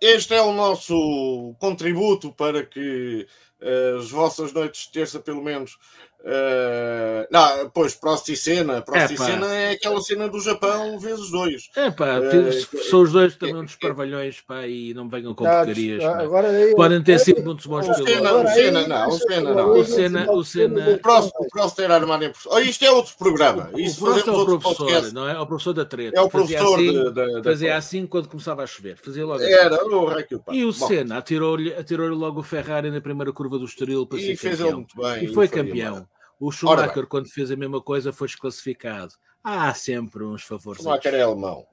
este 0.00 0.34
é 0.34 0.40
o 0.42 0.52
nosso 0.52 1.54
contributo 1.58 2.32
para 2.32 2.64
que 2.64 3.26
eh, 3.60 3.96
as 3.98 4.10
vossas 4.10 4.52
noites 4.52 4.86
de 4.86 4.92
terça, 4.92 5.18
pelo 5.18 5.42
menos. 5.42 5.76
Eh, 6.24 7.28
não, 7.30 7.70
pois, 7.70 7.94
Prost 7.94 8.28
e 8.28 8.36
Cena. 8.36 8.82
Prost 8.82 9.10
e. 9.12 9.16
Cena 9.16 9.46
é 9.54 9.70
aquela 9.72 10.00
cena 10.00 10.28
do 10.28 10.40
Japão 10.40 10.98
vezes 10.98 11.30
dois. 11.30 11.70
É 11.76 11.86
Eh, 11.86 12.82
são 12.90 13.02
os 13.02 13.12
dois 13.12 13.36
também 13.36 13.56
uns 13.56 13.76
parvalhões, 13.76 14.40
pá, 14.40 14.66
e 14.66 14.92
não 14.94 15.08
venham 15.08 15.34
com 15.34 15.44
Tá, 15.44 15.58
porcarias. 15.58 16.02
pá. 16.02 16.20
agora 16.20 16.48
aí- 16.48 16.74
Podem 16.74 17.02
ter 17.02 17.18
sido 17.20 17.42
muitos 17.42 17.66
bons 17.66 17.88
O 17.88 17.94
Senna, 17.94 18.04
pilotos. 18.06 18.50
o 18.50 18.54
Senna 18.54 18.88
não, 18.88 19.08
o 19.08 19.12
Senna 19.18 19.54
não. 19.54 19.70
O 19.72 19.84
Senna- 19.84 20.32
o 20.32 20.44
Senna- 20.44 20.90
O 20.90 20.98
Prost, 20.98 21.32
o 21.38 21.46
Prost 21.48 21.78
era 21.78 21.94
armado 21.94 22.24
em 22.24 22.30
professor. 22.30 22.52
Oh, 22.54 22.58
isto 22.60 22.84
é 22.84 22.90
outro 22.90 23.14
programa. 23.18 23.70
O 23.72 23.78
Isto 23.80 24.00
Prost 24.04 24.26
é 24.26 24.30
o 24.30 24.44
professor, 24.44 24.76
podcast. 24.86 25.14
não 25.14 25.28
é? 25.28 25.32
É 25.34 25.38
o 25.40 25.46
professor 25.46 25.72
da 25.72 25.84
treta. 25.84 26.18
É 26.18 26.22
o 26.22 26.28
Fazia 26.30 26.58
professor 26.58 26.78
assim, 26.78 26.92
de- 26.92 27.10
da- 27.12 27.26
da 27.26 27.42
Fazia 27.44 27.76
assim 27.76 28.06
quando 28.06 28.28
começava 28.28 28.62
a 28.62 28.66
chover. 28.66 28.96
Fazia 29.02 29.24
logo 29.24 29.42
assim. 29.42 29.52
Era 29.52 29.84
o 29.84 30.04
Raquel 30.06 30.42
E 30.52 30.64
o 30.64 30.72
Bom, 30.72 30.86
Senna 30.86 31.18
atirou-lhe 31.18 31.74
atirou 31.74 32.08
logo 32.08 32.40
o 32.40 32.42
Ferrari 32.42 32.90
na 32.90 33.00
primeira 33.00 33.32
curva 33.32 33.58
do 33.58 33.64
Estoril 33.64 34.06
para 34.06 34.18
E 34.18 34.22
ser 34.22 34.36
fez 34.36 34.54
ele 34.60 34.70
campeão. 34.70 34.76
muito 34.78 34.96
bem. 34.96 35.24
E 35.24 35.34
foi 35.34 35.48
campeão. 35.48 36.06
O 36.40 36.52
Schumacher, 36.52 37.06
quando 37.06 37.28
fez 37.28 37.50
a 37.50 37.56
mesma 37.56 37.80
coisa, 37.80 38.12
foi 38.12 38.28
desclassificado. 38.28 39.14
Há 39.42 39.72
sempre 39.74 40.24
uns 40.24 40.42
favores. 40.42 40.82
Schumacher 40.82 41.14
é 41.14 41.22
alemão. 41.22 41.66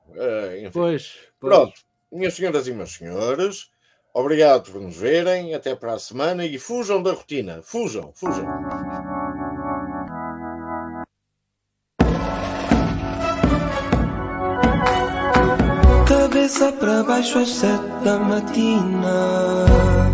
Enfim. 0.59 0.71
Pois, 0.71 1.17
pois. 1.39 1.53
Pronto, 1.53 1.81
minhas 2.11 2.33
senhoras 2.33 2.67
e 2.67 2.71
meus 2.71 2.93
senhores, 2.93 3.69
obrigado 4.13 4.71
por 4.71 4.81
nos 4.81 4.95
verem. 4.95 5.53
Até 5.53 5.75
para 5.75 5.93
a 5.93 5.99
semana 5.99 6.45
e 6.45 6.57
fujam 6.57 7.03
da 7.03 7.11
rotina. 7.11 7.61
Fujam, 7.61 8.11
fujam. 8.13 8.45
Cabeça 16.07 16.71
para 16.73 17.03
baixo 17.03 17.39
às 17.39 17.49
sete 17.49 18.03
da 18.03 18.19
matina 18.19 20.04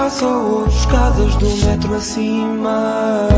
Calça 0.00 0.26
ou 0.26 0.66
escadas 0.66 1.34
do 1.34 1.66
metro 1.66 1.94
acima. 1.94 3.28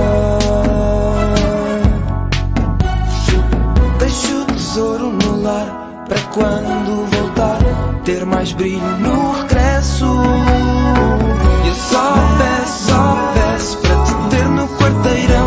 Deixo 3.98 4.42
o 4.42 4.44
tesouro 4.44 5.10
no 5.10 5.42
lar 5.42 6.04
Para 6.06 6.20
quando 6.32 7.10
voltar 7.16 7.58
Ter 8.04 8.24
mais 8.24 8.52
brilho 8.52 8.96
no 9.00 9.32
regresso. 9.40 10.06
E 11.64 11.68
eu 11.68 11.74
só 11.74 12.14
peço, 12.38 12.84
só 12.86 13.32
peço 13.34 13.78
Para 13.78 14.04
te 14.04 14.14
ter 14.30 14.48
no 14.48 14.68
quarteirão 14.68 15.41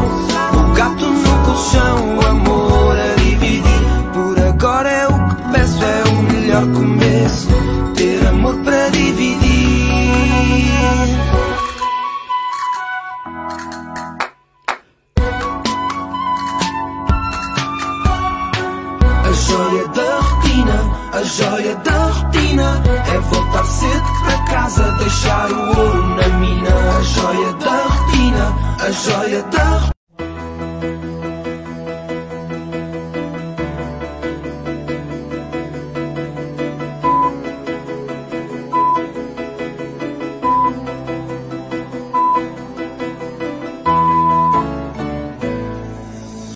joia 21.35 21.75
da 21.75 22.05
rotina 22.05 22.81
É 23.13 23.19
voltar 23.19 23.65
cedo 23.65 24.05
para 24.23 24.45
casa, 24.45 24.91
deixar 24.93 25.51
o 25.51 25.79
ouro 25.79 26.07
na 26.15 26.27
mina. 26.39 26.69
A 26.69 27.01
joia 27.01 27.53
da 27.53 27.83
rotina, 27.83 28.55
a 28.79 28.91
joia 28.91 29.43
da 29.43 29.63
rotina 29.63 29.94